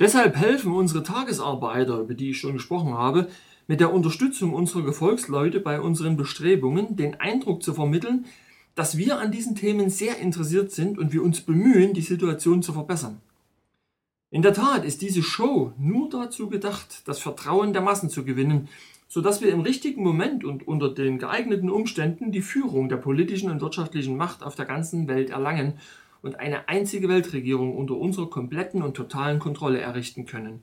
Deshalb 0.00 0.36
helfen 0.36 0.72
unsere 0.72 1.04
Tagesarbeiter, 1.04 2.00
über 2.00 2.14
die 2.14 2.30
ich 2.30 2.38
schon 2.38 2.54
gesprochen 2.54 2.94
habe, 2.94 3.28
mit 3.68 3.80
der 3.80 3.92
Unterstützung 3.92 4.52
unserer 4.52 4.82
Gefolgsleute 4.82 5.60
bei 5.60 5.80
unseren 5.80 6.16
Bestrebungen, 6.16 6.96
den 6.96 7.20
Eindruck 7.20 7.62
zu 7.62 7.74
vermitteln, 7.74 8.26
dass 8.74 8.98
wir 8.98 9.20
an 9.20 9.30
diesen 9.30 9.54
Themen 9.54 9.90
sehr 9.90 10.18
interessiert 10.18 10.72
sind 10.72 10.98
und 10.98 11.12
wir 11.12 11.22
uns 11.22 11.42
bemühen, 11.42 11.94
die 11.94 12.02
Situation 12.02 12.60
zu 12.60 12.72
verbessern. 12.72 13.20
In 14.30 14.42
der 14.42 14.52
Tat 14.52 14.84
ist 14.84 15.00
diese 15.00 15.22
Show 15.22 15.72
nur 15.78 16.10
dazu 16.10 16.48
gedacht, 16.48 17.02
das 17.06 17.20
Vertrauen 17.20 17.72
der 17.72 17.82
Massen 17.82 18.10
zu 18.10 18.24
gewinnen, 18.24 18.68
sodass 19.06 19.40
wir 19.40 19.52
im 19.52 19.60
richtigen 19.60 20.02
Moment 20.02 20.44
und 20.44 20.66
unter 20.66 20.92
den 20.92 21.18
geeigneten 21.18 21.70
Umständen 21.70 22.32
die 22.32 22.42
Führung 22.42 22.88
der 22.88 22.96
politischen 22.96 23.48
und 23.48 23.60
wirtschaftlichen 23.60 24.16
Macht 24.16 24.42
auf 24.42 24.56
der 24.56 24.64
ganzen 24.64 25.06
Welt 25.06 25.30
erlangen 25.30 25.74
und 26.24 26.40
eine 26.40 26.68
einzige 26.68 27.08
Weltregierung 27.08 27.76
unter 27.76 27.96
unserer 27.96 28.30
kompletten 28.30 28.82
und 28.82 28.94
totalen 28.94 29.38
Kontrolle 29.38 29.80
errichten 29.80 30.24
können. 30.24 30.62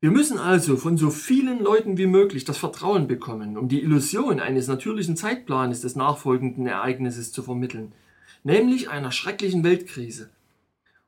Wir 0.00 0.10
müssen 0.10 0.38
also 0.38 0.76
von 0.76 0.96
so 0.96 1.10
vielen 1.10 1.60
Leuten 1.60 1.98
wie 1.98 2.06
möglich 2.06 2.44
das 2.44 2.58
Vertrauen 2.58 3.08
bekommen, 3.08 3.56
um 3.56 3.68
die 3.68 3.82
Illusion 3.82 4.38
eines 4.38 4.68
natürlichen 4.68 5.16
Zeitplanes 5.16 5.80
des 5.80 5.96
nachfolgenden 5.96 6.66
Ereignisses 6.66 7.32
zu 7.32 7.42
vermitteln, 7.42 7.92
nämlich 8.44 8.88
einer 8.90 9.10
schrecklichen 9.10 9.64
Weltkrise. 9.64 10.30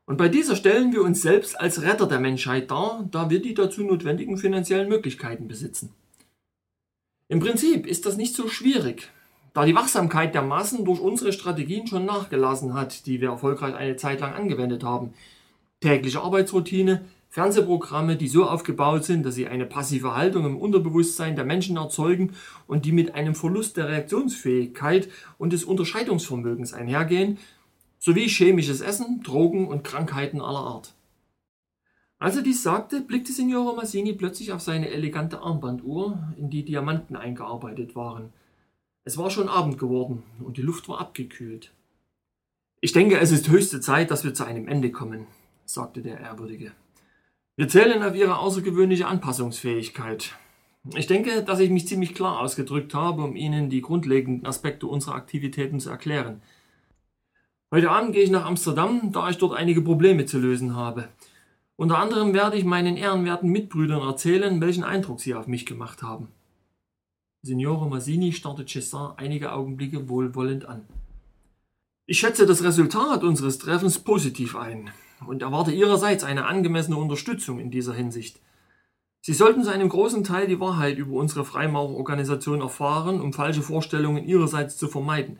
Und 0.05 0.17
bei 0.17 0.27
dieser 0.27 0.55
stellen 0.55 0.91
wir 0.91 1.03
uns 1.03 1.21
selbst 1.21 1.59
als 1.59 1.81
Retter 1.83 2.07
der 2.07 2.19
Menschheit 2.19 2.69
dar, 2.69 3.07
da 3.11 3.29
wir 3.29 3.41
die 3.41 3.53
dazu 3.53 3.83
notwendigen 3.83 4.37
finanziellen 4.37 4.89
Möglichkeiten 4.89 5.47
besitzen. 5.47 5.91
Im 7.29 7.39
Prinzip 7.39 7.85
ist 7.85 8.05
das 8.05 8.17
nicht 8.17 8.33
so 8.33 8.47
schwierig, 8.47 9.09
da 9.53 9.65
die 9.65 9.75
Wachsamkeit 9.75 10.35
der 10.35 10.41
Massen 10.41 10.85
durch 10.85 10.99
unsere 10.99 11.33
Strategien 11.33 11.87
schon 11.87 12.05
nachgelassen 12.05 12.73
hat, 12.73 13.05
die 13.05 13.21
wir 13.21 13.29
erfolgreich 13.29 13.75
eine 13.75 13.95
Zeit 13.95 14.19
lang 14.19 14.33
angewendet 14.33 14.83
haben. 14.83 15.13
Tägliche 15.81 16.21
Arbeitsroutine, 16.21 17.05
Fernsehprogramme, 17.29 18.15
die 18.15 18.27
so 18.27 18.45
aufgebaut 18.45 19.03
sind, 19.03 19.25
dass 19.25 19.35
sie 19.35 19.47
eine 19.47 19.65
passive 19.65 20.15
Haltung 20.15 20.45
im 20.45 20.57
Unterbewusstsein 20.57 21.35
der 21.35 21.45
Menschen 21.45 21.77
erzeugen 21.77 22.33
und 22.67 22.85
die 22.85 22.91
mit 22.91 23.15
einem 23.15 23.35
Verlust 23.35 23.77
der 23.77 23.89
Reaktionsfähigkeit 23.89 25.09
und 25.37 25.53
des 25.53 25.63
Unterscheidungsvermögens 25.63 26.73
einhergehen, 26.73 27.37
sowie 27.99 28.27
chemisches 28.27 28.81
Essen, 28.81 29.21
Drogen 29.23 29.67
und 29.67 29.83
Krankheiten 29.83 30.41
aller 30.41 30.59
Art. 30.59 30.93
Als 32.19 32.35
er 32.35 32.41
dies 32.41 32.63
sagte, 32.63 33.01
blickte 33.01 33.31
Signore 33.31 33.75
Massini 33.75 34.13
plötzlich 34.13 34.51
auf 34.51 34.61
seine 34.61 34.89
elegante 34.89 35.39
Armbanduhr, 35.39 36.17
in 36.37 36.49
die 36.49 36.65
Diamanten 36.65 37.15
eingearbeitet 37.15 37.95
waren. 37.95 38.33
Es 39.07 39.17
war 39.17 39.31
schon 39.31 39.47
Abend 39.47 39.79
geworden 39.79 40.23
und 40.43 40.57
die 40.57 40.61
Luft 40.61 40.89
war 40.89 40.99
abgekühlt. 40.99 41.71
Ich 42.81 42.91
denke, 42.91 43.17
es 43.17 43.31
ist 43.31 43.47
höchste 43.47 43.79
Zeit, 43.79 44.11
dass 44.11 44.25
wir 44.25 44.33
zu 44.33 44.43
einem 44.43 44.67
Ende 44.67 44.91
kommen, 44.91 45.27
sagte 45.63 46.01
der 46.01 46.19
Ehrwürdige. 46.19 46.73
Wir 47.55 47.69
zählen 47.69 48.03
auf 48.03 48.15
Ihre 48.15 48.37
außergewöhnliche 48.37 49.07
Anpassungsfähigkeit. 49.07 50.35
Ich 50.93 51.07
denke, 51.07 51.41
dass 51.41 51.61
ich 51.61 51.69
mich 51.69 51.87
ziemlich 51.87 52.15
klar 52.15 52.41
ausgedrückt 52.41 52.93
habe, 52.93 53.23
um 53.23 53.37
Ihnen 53.37 53.69
die 53.69 53.79
grundlegenden 53.79 54.45
Aspekte 54.45 54.87
unserer 54.87 55.15
Aktivitäten 55.15 55.79
zu 55.79 55.89
erklären. 55.89 56.41
Heute 57.71 57.91
Abend 57.91 58.11
gehe 58.11 58.23
ich 58.23 58.29
nach 58.29 58.45
Amsterdam, 58.45 59.13
da 59.13 59.29
ich 59.29 59.37
dort 59.37 59.55
einige 59.55 59.81
Probleme 59.81 60.25
zu 60.25 60.37
lösen 60.37 60.75
habe. 60.75 61.07
Unter 61.77 61.99
anderem 61.99 62.33
werde 62.33 62.57
ich 62.57 62.65
meinen 62.65 62.97
ehrenwerten 62.97 63.49
Mitbrüdern 63.53 64.01
erzählen, 64.01 64.59
welchen 64.59 64.83
Eindruck 64.83 65.21
sie 65.21 65.33
auf 65.33 65.47
mich 65.47 65.65
gemacht 65.65 66.03
haben. 66.03 66.27
Signore 67.47 67.87
Massini 67.87 68.33
starrte 68.33 68.65
Cessin 68.65 69.11
einige 69.15 69.53
Augenblicke 69.53 70.09
wohlwollend 70.09 70.65
an. 70.65 70.85
Ich 72.05 72.19
schätze 72.19 72.45
das 72.45 72.61
Resultat 72.61 73.23
unseres 73.23 73.57
Treffens 73.57 73.99
positiv 73.99 74.57
ein 74.57 74.89
und 75.25 75.41
erwarte 75.41 75.71
Ihrerseits 75.71 76.25
eine 76.25 76.45
angemessene 76.45 76.97
Unterstützung 76.97 77.59
in 77.59 77.71
dieser 77.71 77.93
Hinsicht. 77.93 78.41
Sie 79.21 79.33
sollten 79.33 79.63
zu 79.63 79.71
einem 79.71 79.87
großen 79.87 80.25
Teil 80.25 80.47
die 80.47 80.59
Wahrheit 80.59 80.97
über 80.97 81.13
unsere 81.13 81.45
Freimaurerorganisation 81.45 82.59
erfahren, 82.59 83.21
um 83.21 83.31
falsche 83.31 83.61
Vorstellungen 83.61 84.25
Ihrerseits 84.25 84.75
zu 84.75 84.89
vermeiden. 84.89 85.39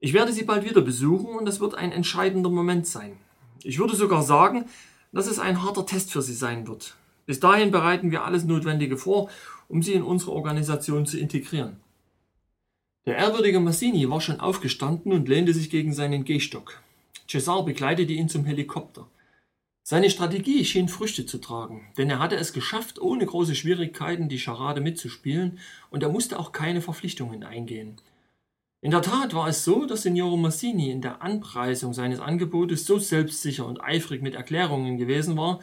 Ich 0.00 0.14
werde 0.14 0.32
Sie 0.32 0.44
bald 0.44 0.64
wieder 0.64 0.80
besuchen 0.80 1.36
und 1.36 1.46
es 1.46 1.60
wird 1.60 1.74
ein 1.74 1.92
entscheidender 1.92 2.50
Moment 2.50 2.86
sein. 2.86 3.18
Ich 3.62 3.78
würde 3.78 3.96
sogar 3.96 4.22
sagen, 4.22 4.64
dass 5.12 5.26
es 5.26 5.38
ein 5.38 5.62
harter 5.62 5.84
Test 5.84 6.10
für 6.10 6.22
Sie 6.22 6.34
sein 6.34 6.66
wird. 6.66 6.96
Bis 7.26 7.38
dahin 7.38 7.70
bereiten 7.70 8.10
wir 8.10 8.24
alles 8.24 8.44
Notwendige 8.44 8.96
vor, 8.96 9.28
um 9.72 9.82
sie 9.82 9.94
in 9.94 10.02
unsere 10.02 10.32
Organisation 10.32 11.06
zu 11.06 11.18
integrieren. 11.18 11.78
Der 13.06 13.16
ehrwürdige 13.16 13.58
Massini 13.58 14.08
war 14.10 14.20
schon 14.20 14.38
aufgestanden 14.38 15.12
und 15.12 15.28
lehnte 15.28 15.54
sich 15.54 15.70
gegen 15.70 15.94
seinen 15.94 16.24
Gehstock. 16.24 16.82
Cesar 17.26 17.64
begleitete 17.64 18.12
ihn 18.12 18.28
zum 18.28 18.44
Helikopter. 18.44 19.08
Seine 19.82 20.10
Strategie 20.10 20.64
schien 20.66 20.88
Früchte 20.88 21.24
zu 21.24 21.38
tragen, 21.38 21.88
denn 21.96 22.10
er 22.10 22.18
hatte 22.18 22.36
es 22.36 22.52
geschafft, 22.52 23.00
ohne 23.00 23.24
große 23.24 23.54
Schwierigkeiten 23.54 24.28
die 24.28 24.38
Charade 24.38 24.82
mitzuspielen 24.82 25.58
und 25.90 26.02
er 26.02 26.10
musste 26.10 26.38
auch 26.38 26.52
keine 26.52 26.82
Verpflichtungen 26.82 27.42
eingehen. 27.42 27.96
In 28.82 28.90
der 28.90 29.02
Tat 29.02 29.32
war 29.32 29.48
es 29.48 29.64
so, 29.64 29.86
dass 29.86 30.02
Signore 30.02 30.38
Massini 30.38 30.90
in 30.90 31.00
der 31.00 31.22
Anpreisung 31.22 31.94
seines 31.94 32.20
Angebotes 32.20 32.84
so 32.84 32.98
selbstsicher 32.98 33.66
und 33.66 33.82
eifrig 33.82 34.20
mit 34.20 34.34
Erklärungen 34.34 34.98
gewesen 34.98 35.36
war, 35.38 35.60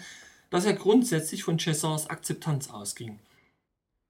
dass 0.49 0.65
er 0.65 0.73
grundsätzlich 0.73 1.44
von 1.44 1.60
Cesars 1.60 2.10
Akzeptanz 2.10 2.72
ausging. 2.72 3.19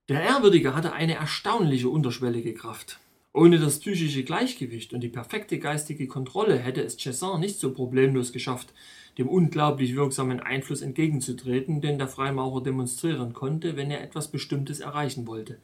Der 0.10 0.23
Ehrwürdige 0.23 0.73
hatte 0.73 0.91
eine 0.91 1.14
erstaunliche 1.14 1.88
unterschwellige 1.88 2.56
Kraft. 2.56 2.99
Ohne 3.31 3.60
das 3.60 3.80
psychische 3.80 4.23
Gleichgewicht 4.23 4.91
und 4.91 5.02
die 5.02 5.07
perfekte 5.07 5.60
geistige 5.60 6.07
Kontrolle 6.07 6.57
hätte 6.57 6.81
es 6.81 6.98
Cesar 6.98 7.38
nicht 7.38 7.60
so 7.60 7.72
problemlos 7.72 8.34
geschafft, 8.34 8.73
dem 9.19 9.30
unglaublich 9.30 9.95
wirksamen 9.95 10.40
Einfluss 10.40 10.81
entgegenzutreten, 10.81 11.80
den 11.80 11.99
der 11.99 12.07
Freimaurer 12.07 12.64
demonstrieren 12.64 13.34
konnte, 13.34 13.77
wenn 13.77 13.91
er 13.91 14.02
etwas 14.02 14.30
Bestimmtes 14.31 14.80
erreichen 14.80 15.27
wollte. 15.27 15.60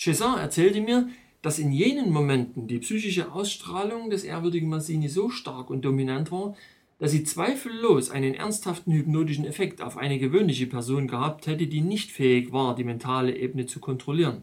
Cesar 0.00 0.40
erzählte 0.40 0.80
mir, 0.80 1.10
dass 1.42 1.58
in 1.58 1.72
jenen 1.72 2.10
Momenten 2.10 2.68
die 2.68 2.78
psychische 2.78 3.32
Ausstrahlung 3.32 4.08
des 4.08 4.24
ehrwürdigen 4.24 4.70
Massini 4.70 5.10
so 5.10 5.28
stark 5.28 5.68
und 5.68 5.84
dominant 5.84 6.32
war, 6.32 6.56
dass 7.04 7.10
sie 7.10 7.24
zweifellos 7.24 8.08
einen 8.08 8.32
ernsthaften 8.32 8.90
hypnotischen 8.90 9.44
Effekt 9.44 9.82
auf 9.82 9.98
eine 9.98 10.18
gewöhnliche 10.18 10.66
Person 10.66 11.06
gehabt 11.06 11.46
hätte, 11.46 11.66
die 11.66 11.82
nicht 11.82 12.10
fähig 12.10 12.50
war, 12.50 12.74
die 12.74 12.82
mentale 12.82 13.36
Ebene 13.36 13.66
zu 13.66 13.78
kontrollieren. 13.78 14.42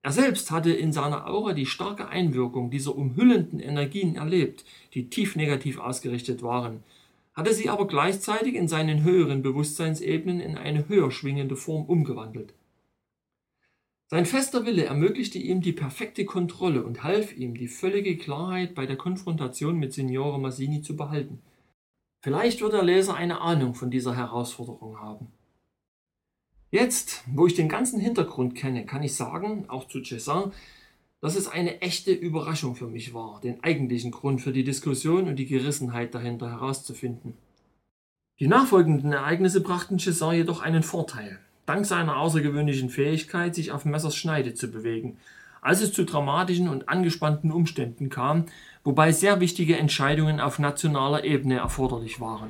Er 0.00 0.12
selbst 0.12 0.52
hatte 0.52 0.72
in 0.72 0.92
seiner 0.92 1.26
Aura 1.26 1.54
die 1.54 1.66
starke 1.66 2.06
Einwirkung 2.06 2.70
dieser 2.70 2.94
umhüllenden 2.94 3.58
Energien 3.58 4.14
erlebt, 4.14 4.64
die 4.94 5.10
tief 5.10 5.34
negativ 5.34 5.80
ausgerichtet 5.80 6.40
waren, 6.40 6.84
hatte 7.34 7.52
sie 7.52 7.68
aber 7.68 7.88
gleichzeitig 7.88 8.54
in 8.54 8.68
seinen 8.68 9.02
höheren 9.02 9.42
Bewusstseinsebenen 9.42 10.38
in 10.38 10.56
eine 10.56 10.88
höher 10.88 11.10
schwingende 11.10 11.56
Form 11.56 11.86
umgewandelt. 11.86 12.54
Sein 14.06 14.24
fester 14.24 14.66
Wille 14.66 14.84
ermöglichte 14.84 15.40
ihm 15.40 15.62
die 15.62 15.72
perfekte 15.72 16.26
Kontrolle 16.26 16.84
und 16.84 17.02
half 17.02 17.36
ihm, 17.36 17.56
die 17.56 17.66
völlige 17.66 18.16
Klarheit 18.16 18.76
bei 18.76 18.86
der 18.86 18.94
Konfrontation 18.94 19.80
mit 19.80 19.92
Signore 19.92 20.38
Massini 20.38 20.80
zu 20.80 20.94
behalten. 20.94 21.42
Vielleicht 22.20 22.60
wird 22.60 22.72
der 22.72 22.82
Leser 22.82 23.14
eine 23.14 23.40
Ahnung 23.40 23.74
von 23.74 23.90
dieser 23.90 24.16
Herausforderung 24.16 25.00
haben. 25.00 25.28
Jetzt, 26.70 27.22
wo 27.26 27.46
ich 27.46 27.54
den 27.54 27.68
ganzen 27.68 28.00
Hintergrund 28.00 28.54
kenne, 28.54 28.84
kann 28.84 29.02
ich 29.02 29.14
sagen, 29.14 29.66
auch 29.68 29.86
zu 29.86 30.02
Cezanne, 30.02 30.52
dass 31.20 31.36
es 31.36 31.48
eine 31.48 31.80
echte 31.80 32.12
Überraschung 32.12 32.74
für 32.74 32.88
mich 32.88 33.14
war, 33.14 33.40
den 33.40 33.62
eigentlichen 33.62 34.10
Grund 34.10 34.40
für 34.40 34.52
die 34.52 34.64
Diskussion 34.64 35.28
und 35.28 35.36
die 35.36 35.46
Gerissenheit 35.46 36.14
dahinter 36.14 36.50
herauszufinden. 36.50 37.34
Die 38.38 38.48
nachfolgenden 38.48 39.12
Ereignisse 39.12 39.60
brachten 39.60 39.98
Cezanne 39.98 40.36
jedoch 40.36 40.60
einen 40.60 40.82
Vorteil, 40.82 41.38
dank 41.64 41.86
seiner 41.86 42.18
außergewöhnlichen 42.18 42.90
Fähigkeit, 42.90 43.54
sich 43.54 43.72
auf 43.72 43.84
Messers 43.84 44.14
Schneide 44.14 44.52
zu 44.52 44.70
bewegen, 44.70 45.16
als 45.62 45.80
es 45.80 45.92
zu 45.92 46.04
dramatischen 46.04 46.68
und 46.68 46.88
angespannten 46.88 47.50
Umständen 47.50 48.10
kam, 48.10 48.46
wobei 48.86 49.10
sehr 49.10 49.40
wichtige 49.40 49.76
Entscheidungen 49.76 50.40
auf 50.40 50.58
nationaler 50.60 51.24
Ebene 51.24 51.56
erforderlich 51.56 52.20
waren. 52.20 52.48